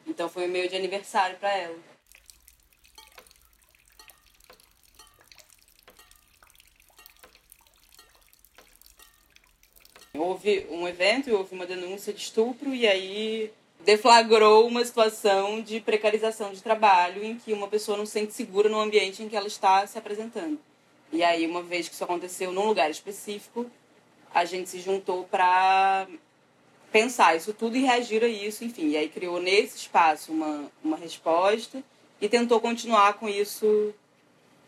Então 0.05 0.29
foi 0.29 0.49
meio 0.49 0.69
de 0.69 0.75
aniversário 0.75 1.37
para 1.37 1.57
ela. 1.57 1.92
Houve 10.15 10.67
um 10.69 10.87
evento 10.87 11.35
houve 11.35 11.55
uma 11.55 11.65
denúncia 11.65 12.13
de 12.13 12.21
estupro 12.21 12.75
e 12.75 12.87
aí 12.87 13.51
deflagrou 13.83 14.67
uma 14.67 14.85
situação 14.85 15.63
de 15.63 15.81
precarização 15.81 16.53
de 16.53 16.63
trabalho 16.63 17.25
em 17.25 17.39
que 17.39 17.51
uma 17.51 17.67
pessoa 17.67 17.97
não 17.97 18.05
se 18.05 18.13
sente 18.13 18.35
segura 18.35 18.69
no 18.69 18.79
ambiente 18.79 19.23
em 19.23 19.29
que 19.29 19.35
ela 19.35 19.47
está 19.47 19.87
se 19.87 19.97
apresentando. 19.97 20.61
E 21.11 21.25
aí, 21.25 21.47
uma 21.47 21.63
vez 21.63 21.89
que 21.89 21.95
isso 21.95 22.05
aconteceu 22.05 22.53
num 22.53 22.67
lugar 22.67 22.91
específico, 22.91 23.71
a 24.35 24.45
gente 24.45 24.69
se 24.69 24.81
juntou 24.81 25.25
para 25.25 26.07
pensar 26.91 27.35
isso 27.35 27.55
tudo 27.55 27.77
e 27.79 27.81
reagir 27.81 28.23
a 28.23 28.29
isso, 28.29 28.65
enfim. 28.65 28.91
E 28.91 28.97
aí 28.99 29.09
criou 29.09 29.41
nesse 29.41 29.79
espaço 29.79 30.31
uma, 30.31 30.71
uma 30.85 30.97
resposta 30.99 31.83
e 32.21 32.29
tentou 32.29 32.61
continuar 32.61 33.15
com 33.15 33.31
isso 33.31 33.95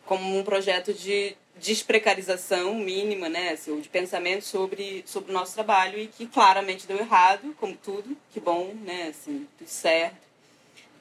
como 0.07 0.39
um 0.39 0.43
projeto 0.43 0.95
de 0.95 1.37
desprecarização 1.57 2.75
mínima, 2.75 3.29
né, 3.29 3.51
assim, 3.51 3.79
de 3.81 3.89
pensamento 3.89 4.45
sobre, 4.45 5.05
sobre 5.07 5.31
o 5.31 5.35
nosso 5.35 5.55
trabalho 5.55 5.99
e 5.99 6.09
que 6.09 6.27
claramente 6.27 6.87
deu 6.87 6.99
errado, 6.99 7.55
como 7.59 7.77
tudo, 7.77 8.17
que 8.33 8.41
bom, 8.41 8.75
né, 8.83 9.09
assim, 9.09 9.47
tudo 9.59 9.69
certo. 9.69 10.25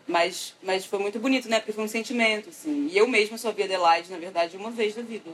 Mas, 0.05 0.53
mas 0.61 0.85
foi 0.85 0.99
muito 0.99 1.19
bonito, 1.19 1.49
né, 1.49 1.59
porque 1.59 1.71
foi 1.71 1.83
um 1.83 1.87
sentimento, 1.87 2.49
assim. 2.49 2.87
E 2.91 2.97
eu 2.97 3.07
mesma 3.07 3.37
só 3.37 3.51
vi 3.51 3.63
Adelaide, 3.63 4.11
na 4.11 4.17
verdade, 4.17 4.57
uma 4.57 4.69
vez 4.69 4.95
na 4.95 5.01
vida, 5.01 5.31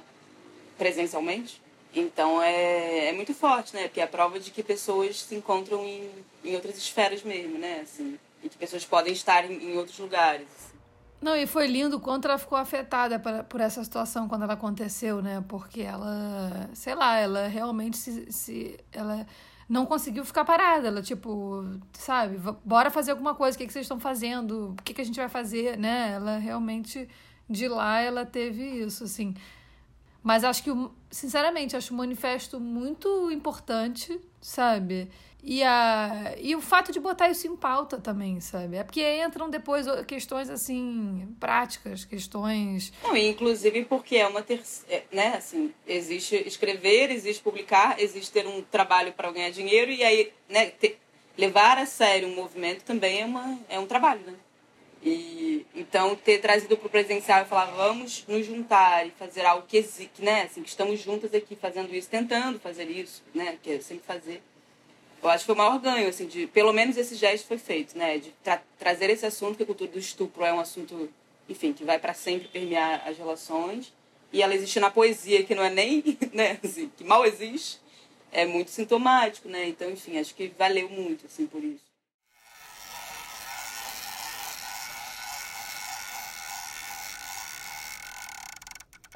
presencialmente. 0.77 1.61
Então 1.93 2.41
é, 2.41 3.07
é 3.07 3.11
muito 3.11 3.33
forte, 3.33 3.75
né, 3.75 3.83
porque 3.83 3.99
é 3.99 4.03
a 4.03 4.07
prova 4.07 4.39
de 4.39 4.51
que 4.51 4.61
pessoas 4.61 5.21
se 5.23 5.35
encontram 5.35 5.85
em, 5.85 6.09
em 6.43 6.55
outras 6.55 6.77
esferas 6.77 7.23
mesmo, 7.23 7.57
né, 7.57 7.81
assim. 7.83 8.17
E 8.43 8.47
que 8.47 8.57
pessoas 8.57 8.85
podem 8.85 9.11
estar 9.11 9.49
em, 9.49 9.71
em 9.71 9.77
outros 9.77 9.97
lugares. 9.99 10.68
Não, 11.21 11.35
e 11.35 11.45
foi 11.45 11.67
lindo 11.67 11.99
quanto 11.99 12.27
ela 12.27 12.37
ficou 12.37 12.57
afetada 12.57 13.19
por, 13.19 13.43
por 13.43 13.59
essa 13.61 13.83
situação 13.83 14.27
quando 14.29 14.43
ela 14.43 14.53
aconteceu, 14.53 15.21
né? 15.21 15.43
Porque 15.47 15.81
ela, 15.81 16.69
sei 16.73 16.95
lá, 16.95 17.17
ela 17.17 17.47
realmente 17.47 17.97
se, 17.97 18.31
se 18.31 18.79
ela 18.91 19.27
não 19.67 19.85
conseguiu 19.85 20.23
ficar 20.23 20.45
parada. 20.45 20.87
Ela, 20.87 21.01
tipo, 21.01 21.65
sabe, 21.93 22.39
bora 22.63 22.89
fazer 22.89 23.11
alguma 23.11 23.35
coisa, 23.35 23.55
o 23.55 23.59
que, 23.59 23.67
que 23.67 23.73
vocês 23.73 23.85
estão 23.85 23.99
fazendo? 23.99 24.71
O 24.71 24.83
que, 24.83 24.93
que 24.93 25.01
a 25.01 25.05
gente 25.05 25.17
vai 25.17 25.27
fazer, 25.29 25.77
né? 25.77 26.13
Ela 26.13 26.37
realmente, 26.37 27.07
de 27.49 27.67
lá, 27.67 27.99
ela 27.99 28.25
teve 28.25 28.63
isso, 28.63 29.03
assim. 29.03 29.35
Mas 30.23 30.43
acho 30.43 30.63
que, 30.63 30.71
sinceramente, 31.11 31.75
acho 31.75 31.93
o 31.93 31.97
manifesto 31.97 32.59
muito 32.59 33.29
importante, 33.31 34.19
sabe? 34.41 35.09
E, 35.41 35.63
a, 35.63 36.35
e 36.37 36.55
o 36.55 36.61
fato 36.61 36.91
de 36.91 36.99
botar 36.99 37.29
isso 37.29 37.47
em 37.47 37.55
pauta 37.55 37.97
também, 37.97 38.41
sabe? 38.41 38.75
É 38.75 38.83
porque 38.83 39.01
entram 39.23 39.49
depois 39.49 39.85
questões, 40.05 40.49
assim, 40.49 41.33
práticas, 41.39 42.03
questões... 42.03 42.91
Não, 43.01 43.15
inclusive 43.15 43.85
porque 43.85 44.17
é 44.17 44.27
uma 44.27 44.41
terceira, 44.41 45.05
é, 45.11 45.15
né, 45.15 45.35
assim, 45.37 45.73
existe 45.87 46.35
escrever, 46.45 47.09
existe 47.09 47.41
publicar, 47.41 47.99
existe 48.01 48.31
ter 48.31 48.45
um 48.45 48.61
trabalho 48.61 49.13
para 49.13 49.31
ganhar 49.31 49.49
dinheiro 49.49 49.91
e 49.91 50.03
aí, 50.03 50.31
né, 50.49 50.67
ter, 50.71 50.99
levar 51.37 51.77
a 51.77 51.85
sério 51.85 52.27
um 52.27 52.35
movimento 52.35 52.83
também 52.83 53.21
é, 53.21 53.25
uma, 53.25 53.59
é 53.69 53.79
um 53.79 53.87
trabalho, 53.87 54.21
né? 54.25 54.33
E 55.01 55.65
então 55.73 56.13
ter 56.13 56.39
trazido 56.39 56.75
para 56.75 56.87
o 56.87 56.89
presencial 56.89 57.41
e 57.43 57.45
falar 57.45 57.67
vamos 57.67 58.25
nos 58.27 58.45
juntar 58.45 59.07
e 59.07 59.11
fazer 59.11 59.45
algo 59.45 59.65
que 59.65 59.85
né? 60.19 60.43
Assim, 60.43 60.61
que 60.61 60.67
estamos 60.67 60.99
juntas 60.99 61.33
aqui 61.33 61.55
fazendo 61.55 61.95
isso, 61.95 62.09
tentando 62.09 62.59
fazer 62.59 62.89
isso, 62.89 63.23
né? 63.33 63.57
Que 63.63 63.71
é 63.71 63.79
sempre 63.79 64.03
fazer. 64.05 64.43
Eu 65.21 65.29
acho 65.29 65.43
que 65.43 65.47
foi 65.47 65.55
o 65.55 65.57
maior 65.57 65.79
ganho, 65.79 66.07
assim, 66.07 66.27
de 66.27 66.47
pelo 66.47 66.71
menos 66.71 66.95
esse 66.95 67.15
gesto 67.15 67.47
foi 67.47 67.57
feito, 67.57 67.97
né? 67.97 68.17
De 68.17 68.31
tra 68.43 68.61
trazer 68.77 69.09
esse 69.09 69.25
assunto, 69.25 69.57
que 69.57 69.63
a 69.63 69.65
cultura 69.65 69.91
do 69.91 69.99
estupro 69.99 70.45
é 70.45 70.53
um 70.53 70.59
assunto, 70.59 71.09
enfim, 71.47 71.73
que 71.73 71.83
vai 71.83 71.99
para 71.99 72.13
sempre 72.13 72.47
permear 72.47 73.03
as 73.07 73.17
relações. 73.17 73.93
E 74.31 74.41
ela 74.41 74.55
existe 74.55 74.79
na 74.79 74.89
poesia, 74.89 75.43
que 75.43 75.55
não 75.55 75.63
é 75.63 75.69
nem, 75.69 76.17
né? 76.33 76.59
Assim, 76.63 76.89
que 76.95 77.03
mal 77.03 77.25
existe, 77.25 77.79
é 78.31 78.45
muito 78.45 78.71
sintomático, 78.71 79.49
né? 79.49 79.67
Então, 79.67 79.89
enfim, 79.91 80.17
acho 80.17 80.33
que 80.35 80.53
valeu 80.57 80.89
muito, 80.89 81.25
assim, 81.25 81.45
por 81.47 81.63
isso. 81.63 81.89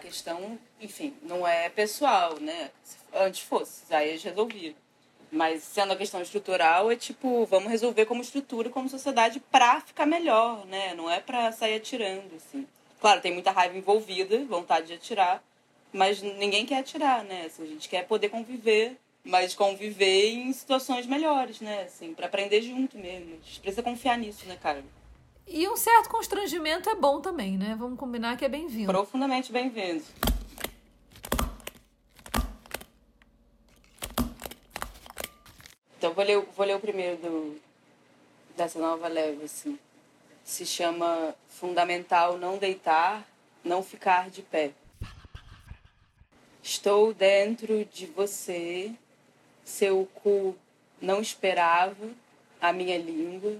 questão, 0.01 0.59
enfim, 0.79 1.15
não 1.23 1.47
é 1.47 1.69
pessoal, 1.69 2.39
né? 2.39 2.69
Antes 3.13 3.41
fosse, 3.41 3.93
aí 3.93 4.09
eles 4.09 4.23
resolviam. 4.23 4.75
Mas 5.33 5.63
sendo 5.63 5.93
a 5.93 5.95
questão 5.95 6.21
estrutural, 6.21 6.91
é 6.91 6.95
tipo, 6.95 7.43
vamos 7.47 7.71
resolver 7.71 8.05
como 8.05 8.21
estrutura, 8.21 8.69
como 8.69 8.87
sociedade, 8.87 9.41
pra 9.51 9.81
ficar 9.81 10.05
melhor, 10.05 10.63
né? 10.67 10.93
Não 10.93 11.09
é 11.09 11.19
pra 11.19 11.51
sair 11.51 11.73
atirando, 11.73 12.35
assim. 12.35 12.67
Claro, 13.01 13.19
tem 13.19 13.33
muita 13.33 13.49
raiva 13.49 13.75
envolvida, 13.75 14.45
vontade 14.45 14.87
de 14.87 14.93
atirar, 14.93 15.43
mas 15.91 16.21
ninguém 16.21 16.67
quer 16.67 16.77
atirar, 16.77 17.23
né? 17.23 17.45
Assim, 17.47 17.63
a 17.63 17.65
gente 17.65 17.89
quer 17.89 18.05
poder 18.05 18.29
conviver, 18.29 18.95
mas 19.25 19.55
conviver 19.55 20.33
em 20.33 20.53
situações 20.53 21.07
melhores, 21.07 21.59
né? 21.59 21.81
Assim, 21.81 22.13
pra 22.13 22.27
aprender 22.27 22.61
junto 22.61 22.95
mesmo. 22.99 23.33
A 23.33 23.47
gente 23.47 23.59
precisa 23.59 23.81
confiar 23.81 24.19
nisso, 24.19 24.45
né, 24.45 24.55
cara? 24.61 24.83
E 25.47 25.67
um 25.67 25.75
certo 25.75 26.09
constrangimento 26.09 26.89
é 26.91 26.95
bom 26.95 27.19
também, 27.19 27.57
né? 27.57 27.75
Vamos 27.77 27.97
combinar 27.97 28.37
que 28.37 28.45
é 28.45 28.49
bem-vindo. 28.49 28.91
Profundamente 28.91 29.51
bem-vindo. 29.51 30.03
Então 36.03 36.13
vou 36.13 36.25
ler, 36.25 36.37
vou 36.37 36.65
ler 36.65 36.75
o 36.75 36.81
primeiro 36.81 37.15
do, 37.15 37.61
dessa 38.57 38.77
nova 38.77 39.07
leva, 39.07 39.45
assim. 39.45 39.79
Se 40.43 40.65
chama 40.65 41.33
Fundamental 41.47 42.37
Não 42.37 42.57
Deitar, 42.57 43.25
Não 43.63 43.81
Ficar 43.81 44.29
de 44.29 44.41
Pé. 44.41 44.71
Estou 46.61 47.13
dentro 47.13 47.85
de 47.85 48.05
você, 48.05 48.91
seu 49.63 50.05
cu 50.13 50.57
não 51.01 51.21
esperava 51.21 52.09
a 52.59 52.73
minha 52.73 52.97
língua 52.97 53.57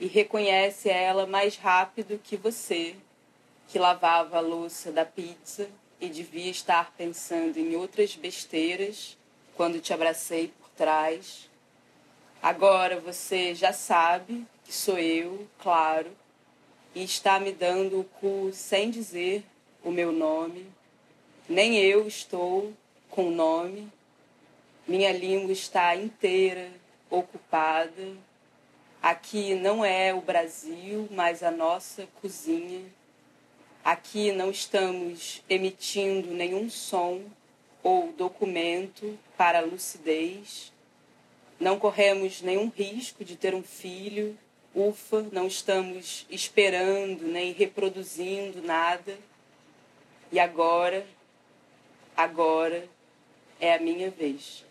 e 0.00 0.06
reconhece 0.06 0.88
ela 0.88 1.26
mais 1.26 1.58
rápido 1.58 2.18
que 2.18 2.34
você, 2.34 2.96
que 3.68 3.78
lavava 3.78 4.38
a 4.38 4.40
louça 4.40 4.90
da 4.90 5.04
pizza 5.04 5.68
e 6.00 6.08
devia 6.08 6.50
estar 6.50 6.94
pensando 6.96 7.58
em 7.58 7.76
outras 7.76 8.16
besteiras 8.16 9.18
quando 9.54 9.82
te 9.82 9.92
abracei 9.92 10.50
por 10.82 10.86
trás, 10.86 11.48
Agora 12.42 12.98
você 12.98 13.54
já 13.54 13.72
sabe 13.72 14.44
que 14.64 14.74
sou 14.74 14.98
eu, 14.98 15.46
claro, 15.60 16.10
e 16.92 17.04
está 17.04 17.38
me 17.38 17.52
dando 17.52 18.00
o 18.00 18.04
cu 18.04 18.50
sem 18.52 18.90
dizer 18.90 19.44
o 19.84 19.92
meu 19.92 20.10
nome. 20.10 20.66
Nem 21.48 21.78
eu 21.78 22.08
estou 22.08 22.72
com 23.08 23.30
nome. 23.30 23.88
Minha 24.84 25.12
língua 25.12 25.52
está 25.52 25.94
inteira 25.94 26.68
ocupada. 27.08 28.16
Aqui 29.00 29.54
não 29.54 29.84
é 29.84 30.12
o 30.12 30.20
Brasil, 30.20 31.06
mas 31.12 31.44
a 31.44 31.50
nossa 31.52 32.08
cozinha. 32.20 32.82
Aqui 33.84 34.32
não 34.32 34.50
estamos 34.50 35.44
emitindo 35.48 36.34
nenhum 36.34 36.68
som 36.68 37.22
ou 37.84 38.12
documento 38.12 39.16
para 39.36 39.60
lucidez. 39.60 40.71
Não 41.62 41.78
corremos 41.78 42.42
nenhum 42.42 42.68
risco 42.68 43.24
de 43.24 43.36
ter 43.36 43.54
um 43.54 43.62
filho. 43.62 44.36
Ufa, 44.74 45.22
não 45.30 45.46
estamos 45.46 46.26
esperando 46.28 47.22
nem 47.22 47.52
reproduzindo 47.52 48.60
nada. 48.60 49.16
E 50.32 50.40
agora, 50.40 51.06
agora 52.16 52.88
é 53.60 53.74
a 53.74 53.78
minha 53.78 54.10
vez. 54.10 54.64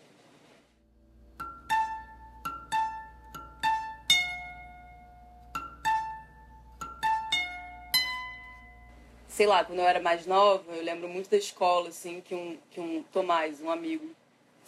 sei 9.28 9.46
lá, 9.46 9.64
quando 9.64 9.78
eu 9.78 9.86
era 9.86 9.98
mais 9.98 10.26
nova, 10.26 10.70
eu 10.72 10.84
lembro 10.84 11.08
muito 11.08 11.30
da 11.30 11.38
escola, 11.38 11.88
assim, 11.88 12.20
que 12.20 12.34
um, 12.34 12.58
que 12.70 12.78
um 12.78 13.02
Tomás, 13.04 13.62
um 13.62 13.70
amigo, 13.70 14.14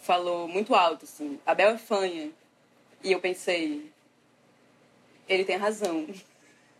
falou 0.05 0.47
muito 0.47 0.75
alto, 0.75 1.05
assim, 1.05 1.39
Abel 1.45 1.71
é 1.71 1.77
fanha. 1.77 2.29
E 3.03 3.11
eu 3.11 3.19
pensei, 3.19 3.89
ele 5.27 5.43
tem 5.43 5.57
razão. 5.57 6.07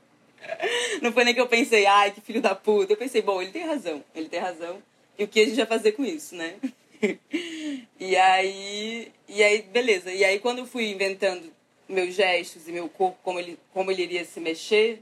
Não 1.01 1.11
foi 1.11 1.23
nem 1.23 1.33
que 1.33 1.41
eu 1.41 1.47
pensei, 1.47 1.85
ai, 1.85 2.11
que 2.11 2.21
filho 2.21 2.41
da 2.41 2.53
puta. 2.55 2.93
Eu 2.93 2.97
pensei, 2.97 3.21
bom, 3.21 3.41
ele 3.41 3.51
tem 3.51 3.65
razão, 3.65 4.03
ele 4.13 4.29
tem 4.29 4.39
razão. 4.39 4.81
E 5.17 5.23
o 5.23 5.27
que 5.27 5.39
a 5.39 5.45
gente 5.45 5.55
vai 5.55 5.65
fazer 5.65 5.93
com 5.93 6.05
isso, 6.05 6.35
né? 6.35 6.55
e 7.99 8.15
aí, 8.15 9.11
e 9.27 9.43
aí, 9.43 9.61
beleza. 9.63 10.11
E 10.11 10.23
aí 10.23 10.39
quando 10.39 10.59
eu 10.59 10.65
fui 10.67 10.91
inventando 10.91 11.51
meus 11.87 12.13
gestos 12.13 12.67
e 12.67 12.71
meu 12.71 12.87
corpo, 12.89 13.17
como 13.23 13.39
ele, 13.39 13.57
como 13.73 13.91
ele 13.91 14.03
iria 14.03 14.25
se 14.25 14.39
mexer, 14.39 15.01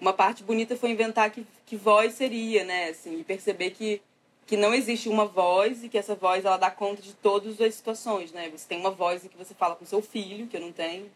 uma 0.00 0.12
parte 0.12 0.42
bonita 0.42 0.76
foi 0.76 0.90
inventar 0.90 1.30
que, 1.30 1.46
que 1.66 1.76
voz 1.76 2.14
seria, 2.14 2.64
né? 2.64 2.88
Assim, 2.88 3.20
e 3.20 3.24
perceber 3.24 3.70
que, 3.70 4.00
que 4.48 4.56
não 4.56 4.74
existe 4.74 5.10
uma 5.10 5.26
voz 5.26 5.84
e 5.84 5.90
que 5.90 5.98
essa 5.98 6.14
voz 6.14 6.42
ela 6.42 6.56
dá 6.56 6.70
conta 6.70 7.02
de 7.02 7.12
todas 7.12 7.60
as 7.60 7.74
situações, 7.74 8.32
né? 8.32 8.48
Você 8.48 8.66
tem 8.66 8.80
uma 8.80 8.90
voz 8.90 9.22
em 9.22 9.28
que 9.28 9.36
você 9.36 9.52
fala 9.52 9.76
com 9.76 9.84
seu 9.84 10.00
filho, 10.00 10.46
que 10.46 10.56
eu 10.56 10.60
não 10.62 10.72
tenho. 10.72 11.10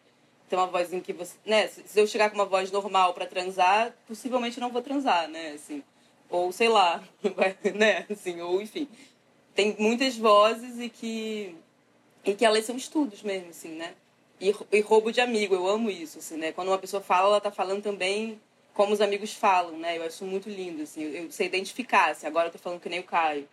Tem 0.50 0.58
uma 0.58 0.66
voz 0.66 0.92
em 0.92 1.00
que 1.00 1.14
você, 1.14 1.34
né, 1.46 1.66
se 1.66 1.98
eu 1.98 2.06
chegar 2.06 2.28
com 2.28 2.34
uma 2.36 2.44
voz 2.44 2.70
normal 2.70 3.14
para 3.14 3.24
transar, 3.24 3.96
possivelmente 4.06 4.60
não 4.60 4.70
vou 4.70 4.82
transar, 4.82 5.28
né, 5.28 5.52
assim. 5.52 5.82
Ou 6.28 6.52
sei 6.52 6.68
lá, 6.68 7.02
né, 7.74 8.04
assim, 8.10 8.38
ou 8.42 8.60
enfim. 8.60 8.86
Tem 9.54 9.74
muitas 9.78 10.14
vozes 10.14 10.78
e 10.78 10.90
que 10.90 11.56
e 12.24 12.34
que 12.34 12.44
elas 12.44 12.66
são 12.66 12.76
estudos 12.76 13.22
mesmo, 13.22 13.48
assim, 13.48 13.70
né? 13.70 13.94
E, 14.38 14.54
e 14.72 14.80
roubo 14.82 15.10
de 15.10 15.22
amigo, 15.22 15.54
eu 15.54 15.66
amo 15.66 15.90
isso, 15.90 16.18
assim, 16.18 16.36
né? 16.36 16.52
Quando 16.52 16.68
uma 16.68 16.78
pessoa 16.78 17.02
fala, 17.02 17.28
ela 17.28 17.40
tá 17.40 17.50
falando 17.50 17.82
também 17.82 18.38
como 18.74 18.92
os 18.92 19.00
amigos 19.00 19.34
falam, 19.34 19.78
né? 19.78 19.98
Eu 19.98 20.04
acho 20.04 20.24
muito 20.24 20.48
lindo, 20.48 20.82
assim. 20.82 21.02
Eu, 21.02 21.30
sei 21.30 21.46
identificar, 21.46 22.10
assim. 22.10 22.26
Agora 22.26 22.48
eu 22.48 22.52
tô 22.52 22.58
falando 22.58 22.80
que 22.80 22.88
nem 22.88 23.00
o 23.00 23.04
Caio, 23.04 23.48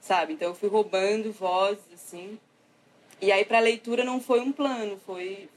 sabe? 0.00 0.32
Então 0.32 0.48
eu 0.48 0.54
fui 0.54 0.68
roubando 0.68 1.32
vozes, 1.32 1.84
assim. 1.94 2.38
E 3.20 3.30
aí 3.30 3.44
pra 3.44 3.60
leitura 3.60 4.04
não 4.04 4.20
foi 4.20 4.40
um 4.40 4.52
plano, 4.52 5.00
foi... 5.06 5.48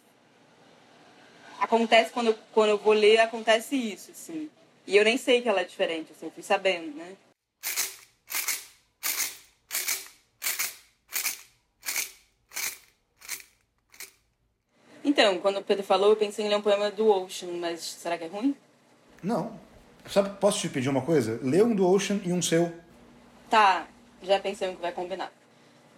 Acontece 1.59 2.11
quando 2.11 2.27
eu, 2.27 2.35
quando 2.53 2.69
eu 2.69 2.77
vou 2.77 2.93
ler, 2.93 3.19
acontece 3.19 3.75
isso, 3.75 4.11
assim. 4.11 4.49
E 4.85 4.95
eu 4.95 5.03
nem 5.03 5.17
sei 5.17 5.41
que 5.41 5.49
ela 5.49 5.61
é 5.61 5.63
diferente, 5.63 6.11
assim. 6.11 6.25
Eu 6.25 6.31
fui 6.31 6.43
sabendo, 6.43 6.95
né? 6.95 7.15
Então, 15.03 15.39
quando 15.39 15.57
o 15.57 15.63
Pedro 15.63 15.83
falou, 15.83 16.09
eu 16.09 16.15
pensei 16.15 16.45
em 16.45 16.49
ler 16.49 16.57
um 16.57 16.61
poema 16.61 16.91
do 16.91 17.07
Ocean, 17.07 17.51
mas 17.53 17.79
será 17.79 18.17
que 18.17 18.25
é 18.25 18.27
ruim? 18.27 18.55
Não. 19.25 19.59
Sabe, 20.07 20.37
posso 20.39 20.59
te 20.59 20.69
pedir 20.69 20.87
uma 20.87 21.01
coisa? 21.01 21.39
Lê 21.41 21.63
um 21.63 21.75
do 21.75 21.89
Ocean 21.89 22.21
e 22.23 22.31
um 22.31 22.43
seu. 22.43 22.71
Tá, 23.49 23.87
já 24.21 24.39
pensei 24.39 24.67
no 24.67 24.75
que 24.75 24.81
vai 24.83 24.91
combinar. 24.91 25.31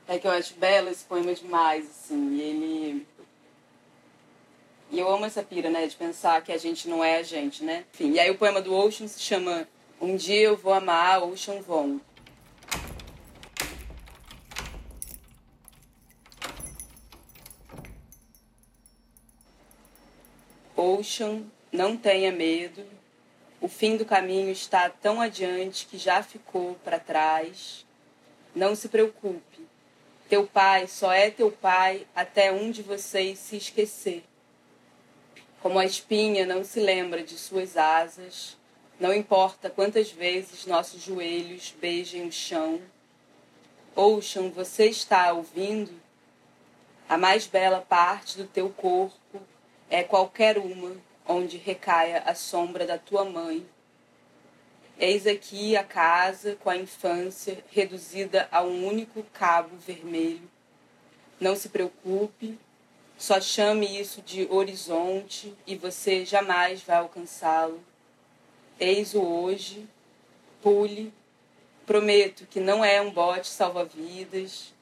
É 0.07 0.17
que 0.17 0.25
eu 0.25 0.32
acho 0.32 0.53
belo 0.53 0.88
esse 0.88 1.03
poema 1.03 1.34
demais, 1.36 1.86
assim, 1.86 2.36
e 2.36 2.41
ele. 2.41 3.07
E 4.89 4.97
eu 4.97 5.09
amo 5.09 5.25
essa 5.25 5.43
pira, 5.43 5.69
né, 5.69 5.86
de 5.86 5.95
pensar 5.97 6.41
que 6.41 6.53
a 6.53 6.57
gente 6.57 6.88
não 6.88 7.03
é 7.03 7.17
a 7.17 7.23
gente, 7.23 7.65
né? 7.65 7.84
Enfim, 7.93 8.13
e 8.13 8.19
aí 8.21 8.32
o 8.32 8.38
poema 8.38 8.61
do 8.61 8.73
Ocean 8.73 9.09
se 9.09 9.19
chama 9.19 9.67
Um 9.99 10.15
Dia 10.15 10.43
Eu 10.43 10.55
Vou 10.55 10.73
Amar 10.73 11.21
Ocean 11.21 11.61
Von. 11.61 11.99
Ocean, 20.78 21.41
não 21.73 21.97
tenha 21.97 22.32
medo, 22.32 22.86
o 23.68 23.70
fim 23.70 23.97
do 23.97 24.05
caminho 24.05 24.49
está 24.49 24.89
tão 24.89 25.20
adiante 25.20 25.88
que 25.88 25.97
já 25.97 26.24
ficou 26.24 26.76
para 26.86 27.01
trás. 27.01 27.86
Não 28.55 28.74
se 28.74 28.88
preocupe. 28.88 29.68
Teu 30.30 30.47
pai 30.47 30.88
só 30.88 31.11
é 31.11 31.30
teu 31.30 31.51
pai 31.51 32.07
até 32.15 32.49
um 32.49 32.72
de 32.72 32.82
vocês 32.82 33.38
se 33.39 33.57
esquecer. 33.57 34.24
Como 35.61 35.78
a 35.78 35.84
espinha 35.84 36.45
não 36.45 36.63
se 36.63 36.80
lembra 36.80 37.22
de 37.22 37.38
suas 37.38 37.76
asas, 37.76 38.55
não 38.97 39.13
importa 39.13 39.70
quantas 39.70 40.09
vezes 40.09 40.65
nossos 40.65 41.01
joelhos 41.01 41.76
beijem 41.78 42.26
o 42.26 42.32
chão. 42.32 42.82
Ocean, 43.93 44.49
você 44.49 44.86
está 44.86 45.34
ouvindo? 45.34 45.91
A 47.09 47.18
mais 47.18 47.45
bela 47.45 47.82
parte 47.82 48.38
do 48.38 48.45
teu 48.45 48.70
corpo 48.70 49.41
é 49.89 50.03
qualquer 50.03 50.57
uma 50.57 50.95
onde 51.28 51.57
recaia 51.57 52.23
a 52.25 52.34
sombra 52.34 52.86
da 52.86 52.97
tua 52.97 53.25
mãe. 53.25 53.65
Eis 54.99 55.28
aqui 55.28 55.78
a 55.78 55.84
casa 55.84 56.55
com 56.55 56.69
a 56.69 56.78
infância 56.78 57.63
reduzida 57.69 58.47
a 58.51 58.63
um 58.63 58.88
único 58.88 59.23
cabo 59.34 59.75
vermelho. 59.78 60.49
Não 61.39 61.55
se 61.55 61.69
preocupe, 61.69 62.57
só 63.15 63.39
chame 63.39 63.99
isso 63.99 64.21
de 64.21 64.47
horizonte 64.49 65.53
e 65.67 65.75
você 65.75 66.25
jamais 66.25 66.82
vai 66.82 66.97
alcançá-lo. 66.97 67.80
Eis 68.80 69.13
o 69.13 69.21
hoje, 69.21 69.88
pule, 70.63 71.13
prometo 71.86 72.47
que 72.47 72.59
não 72.59 72.84
é 72.84 72.99
um 72.99 73.11
bote 73.11 73.47
salva-vidas. 73.47 74.73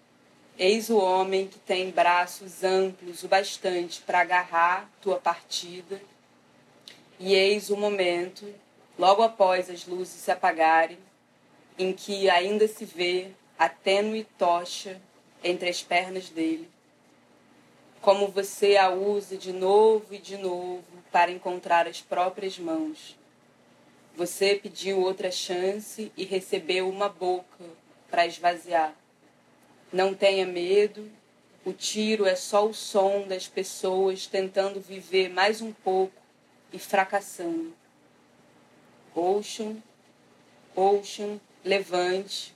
Eis 0.58 0.90
o 0.90 0.98
homem 0.98 1.48
que 1.48 1.60
tem 1.60 1.92
braços 1.92 2.64
amplos 2.64 3.24
o 3.24 3.28
bastante 3.28 4.02
para 4.02 4.22
agarrar 4.22 4.90
tua 5.02 5.18
partida 5.18 6.00
e 7.20 7.34
eis 7.34 7.70
o 7.70 7.78
momento, 7.78 8.46
logo 8.98 9.24
após 9.24 9.70
as 9.70 9.86
luzes 9.86 10.22
se 10.22 10.32
apagarem, 10.32 10.98
em 11.78 11.94
que 11.94 12.30
ainda 12.30 12.68
se 12.68 12.86
vê 12.86 13.30
a 13.58 13.70
tênue 13.70 14.26
tocha 14.38 15.02
entre 15.44 15.70
as 15.70 15.82
pernas 15.82 16.30
dele. 16.30 16.70
Como 18.02 18.28
você 18.28 18.78
a 18.78 18.90
usa 18.90 19.38
de 19.38 19.52
novo 19.52 20.14
e 20.14 20.18
de 20.18 20.38
novo 20.38 20.84
para 21.12 21.32
encontrar 21.32 21.88
as 21.88 22.02
próprias 22.02 22.60
mãos. 22.60 23.18
Você 24.16 24.56
pediu 24.56 25.00
outra 25.00 25.32
chance 25.32 26.12
e 26.16 26.24
recebeu 26.24 26.90
uma 26.90 27.10
boca 27.10 27.66
para 28.10 28.26
esvaziar. 28.26 28.94
Não 29.92 30.14
tenha 30.14 30.46
medo, 30.46 31.10
o 31.66 31.74
tiro 31.74 32.26
é 32.26 32.36
só 32.36 32.66
o 32.66 32.74
som 32.74 33.26
das 33.28 33.48
pessoas 33.48 34.28
tentando 34.28 34.80
viver 34.80 35.30
mais 35.30 35.62
um 35.62 35.72
pouco 35.72 36.25
e 36.76 36.80
fracassando. 36.80 37.74
Ocean, 39.16 39.78
Ocean, 40.76 41.40
levante. 41.64 42.54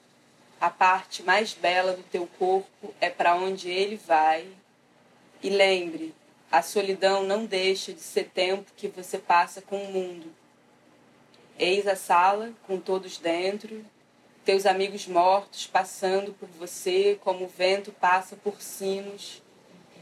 A 0.59 0.69
parte 0.69 1.23
mais 1.23 1.53
bela 1.53 1.93
do 1.93 2.03
teu 2.03 2.27
corpo 2.37 2.93
é 2.99 3.09
para 3.09 3.33
onde 3.33 3.69
ele 3.69 3.95
vai. 3.95 4.45
E 5.41 5.49
lembre, 5.49 6.13
a 6.51 6.61
solidão 6.61 7.23
não 7.23 7.45
deixa 7.45 7.93
de 7.93 8.01
ser 8.01 8.25
tempo 8.25 8.73
que 8.75 8.89
você 8.89 9.17
passa 9.17 9.61
com 9.61 9.81
o 9.81 9.91
mundo. 9.91 10.27
Eis 11.57 11.87
a 11.87 11.95
sala 11.95 12.51
com 12.67 12.77
todos 12.77 13.17
dentro, 13.17 13.85
teus 14.43 14.65
amigos 14.65 15.07
mortos 15.07 15.65
passando 15.65 16.33
por 16.33 16.49
você 16.49 17.17
como 17.21 17.45
o 17.45 17.47
vento 17.47 17.93
passa 17.93 18.35
por 18.35 18.61
sinos. 18.61 19.41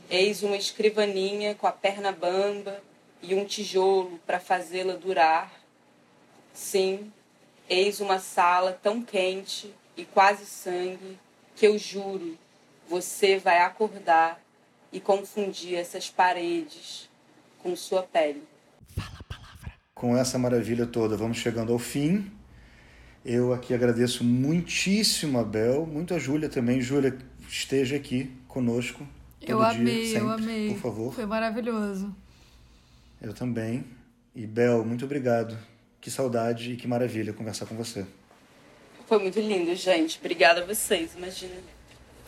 Eis 0.09 0.41
uma 0.41 0.57
escrivaninha 0.57 1.53
com 1.53 1.67
a 1.67 1.71
perna 1.71 2.11
bamba, 2.11 2.81
e 3.21 3.35
um 3.35 3.45
tijolo 3.45 4.19
para 4.25 4.39
fazê-la 4.39 4.95
durar. 4.95 5.51
Sim, 6.53 7.11
eis 7.69 7.99
uma 7.99 8.19
sala 8.19 8.77
tão 8.81 9.01
quente 9.01 9.73
e 9.95 10.05
quase 10.05 10.45
sangue 10.45 11.17
que 11.55 11.65
eu 11.65 11.77
juro, 11.77 12.37
você 12.87 13.37
vai 13.37 13.59
acordar 13.59 14.39
e 14.91 14.99
confundir 14.99 15.75
essas 15.75 16.09
paredes 16.09 17.09
com 17.59 17.75
sua 17.75 18.03
pele. 18.03 18.43
Fala 18.95 19.17
a 19.19 19.23
palavra. 19.23 19.71
Com 19.93 20.15
essa 20.15 20.37
maravilha 20.37 20.85
toda, 20.85 21.17
vamos 21.17 21.37
chegando 21.37 21.73
ao 21.73 21.79
fim. 21.79 22.31
Eu 23.25 23.51
aqui 23.53 23.73
agradeço 23.73 24.23
muitíssimo 24.23 25.39
a 25.39 25.43
Bel, 25.43 25.85
muito 25.85 26.13
a 26.13 26.19
Júlia 26.19 26.47
também. 26.47 26.79
Júlia, 26.79 27.17
esteja 27.49 27.95
aqui 27.95 28.31
conosco. 28.47 29.05
eu 29.41 29.61
amei, 29.61 30.03
dia, 30.03 30.05
sempre, 30.05 30.19
eu 30.19 30.31
amei. 30.31 30.69
Por 30.69 30.79
favor. 30.79 31.13
Foi 31.13 31.25
maravilhoso. 31.25 32.15
Eu 33.21 33.33
também. 33.33 33.83
E 34.35 34.45
Bel, 34.45 34.85
muito 34.85 35.05
obrigado. 35.05 35.57
Que 35.99 36.11
saudade 36.11 36.73
e 36.73 36.75
que 36.75 36.87
maravilha 36.87 37.33
conversar 37.33 37.65
com 37.65 37.75
você. 37.75 38.05
Foi 39.07 39.19
muito 39.19 39.39
lindo, 39.39 39.73
gente. 39.75 40.19
Obrigada 40.19 40.61
a 40.61 40.65
vocês, 40.65 41.15
imagina. 41.15 41.55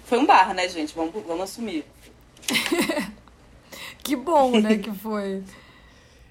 Foi 0.06 0.18
um 0.18 0.26
bar, 0.26 0.54
né, 0.54 0.68
gente? 0.68 0.96
Vamos, 0.96 1.14
vamos 1.26 1.44
assumir. 1.44 1.86
que 4.04 4.16
bom, 4.16 4.60
né, 4.60 4.78
que 4.78 4.92
foi. 4.92 5.44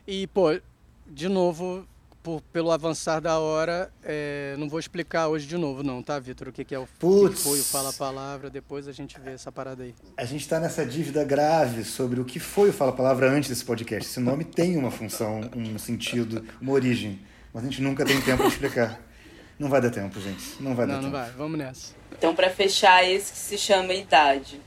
E, 0.07 0.27
pô, 0.27 0.59
de 1.07 1.29
novo, 1.29 1.87
por, 2.29 2.43
pelo 2.53 2.71
avançar 2.71 3.21
da 3.21 3.39
hora, 3.39 3.91
é, 4.05 4.55
não 4.59 4.69
vou 4.69 4.79
explicar 4.79 5.29
hoje 5.29 5.47
de 5.47 5.57
novo, 5.57 5.83
não, 5.83 6.03
tá, 6.03 6.19
Vitor? 6.19 6.49
O 6.49 6.53
que, 6.53 6.63
que 6.63 6.75
é 6.75 6.79
o 6.79 6.85
que 6.85 7.37
foi 7.37 7.59
o 7.59 7.65
Fala 7.65 7.91
Palavra, 7.91 8.51
depois 8.51 8.87
a 8.87 8.93
gente 8.93 9.19
vê 9.19 9.31
essa 9.31 9.51
parada 9.51 9.83
aí. 9.83 9.95
A 10.15 10.27
gente 10.27 10.43
está 10.43 10.61
nessa 10.61 10.85
dívida 10.85 11.25
grave 11.25 11.85
sobre 11.85 12.21
o 12.21 12.27
que 12.27 12.39
foi 12.39 12.69
o 12.69 12.73
Fala 12.73 12.93
Palavra 12.93 13.31
antes 13.31 13.49
desse 13.49 13.65
podcast. 13.65 14.11
Esse 14.11 14.21
nome 14.21 14.45
tem 14.45 14.77
uma 14.77 14.91
função, 14.91 15.41
um 15.57 15.79
sentido, 15.79 16.45
uma 16.61 16.73
origem, 16.73 17.19
mas 17.51 17.65
a 17.65 17.67
gente 17.67 17.81
nunca 17.81 18.05
tem 18.05 18.21
tempo 18.21 18.43
para 18.43 18.49
explicar. 18.49 19.01
Não 19.59 19.71
vai 19.71 19.81
dar 19.81 19.91
tempo, 19.91 20.21
gente. 20.21 20.63
Não 20.63 20.75
vai 20.75 20.85
não, 20.85 20.97
dar 20.97 21.01
não 21.01 21.11
tempo. 21.11 21.17
Não, 21.17 21.25
vai. 21.25 21.33
Vamos 21.33 21.59
nessa. 21.59 21.95
Então, 22.13 22.35
para 22.35 22.51
fechar, 22.51 23.09
esse 23.09 23.33
que 23.33 23.39
se 23.39 23.57
chama 23.57 23.95
idade. 23.95 24.61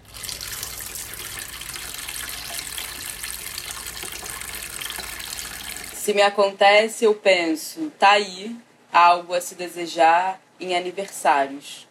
Se 6.02 6.16
me 6.16 6.24
acontece, 6.24 7.06
eu 7.06 7.14
penso, 7.14 7.92
tá 8.00 8.14
aí 8.14 8.56
algo 8.92 9.36
a 9.36 9.40
se 9.40 9.54
desejar 9.54 10.42
em 10.60 10.76
aniversários. 10.76 11.88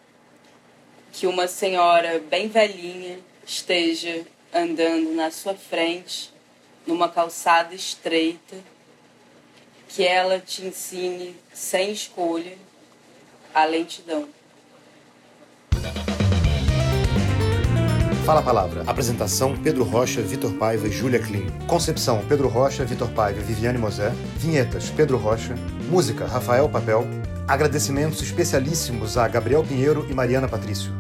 Que 1.13 1.29
uma 1.29 1.47
senhora 1.47 2.19
bem 2.19 2.49
velhinha 2.49 3.21
esteja 3.47 4.27
andando 4.53 5.15
na 5.15 5.31
sua 5.31 5.55
frente, 5.55 6.33
numa 6.85 7.09
calçada 7.09 7.73
estreita, 7.73 8.57
que 9.89 10.05
ela 10.05 10.41
te 10.41 10.65
ensine 10.65 11.37
sem 11.53 11.93
escolha 11.93 12.59
a 13.55 13.65
lentidão. 13.65 14.29
Fala 18.25 18.41
a 18.41 18.43
Palavra. 18.43 18.85
Apresentação: 18.87 19.57
Pedro 19.57 19.83
Rocha, 19.83 20.21
Vitor 20.21 20.53
Paiva 20.53 20.87
e 20.87 20.91
Júlia 20.91 21.19
Klim. 21.19 21.47
Concepção: 21.67 22.23
Pedro 22.29 22.49
Rocha, 22.49 22.85
Vitor 22.85 23.09
Paiva 23.09 23.41
e 23.41 23.43
Viviane 23.43 23.79
Mosé. 23.79 24.13
Vinhetas: 24.37 24.91
Pedro 24.91 25.17
Rocha. 25.17 25.55
Música: 25.89 26.27
Rafael 26.27 26.69
Papel. 26.69 27.07
Agradecimentos 27.49 28.23
especialíssimos 28.23 29.17
a 29.17 29.27
Gabriel 29.27 29.65
Pinheiro 29.65 30.07
e 30.09 30.15
Mariana 30.15 30.47
Patrício. 30.47 30.93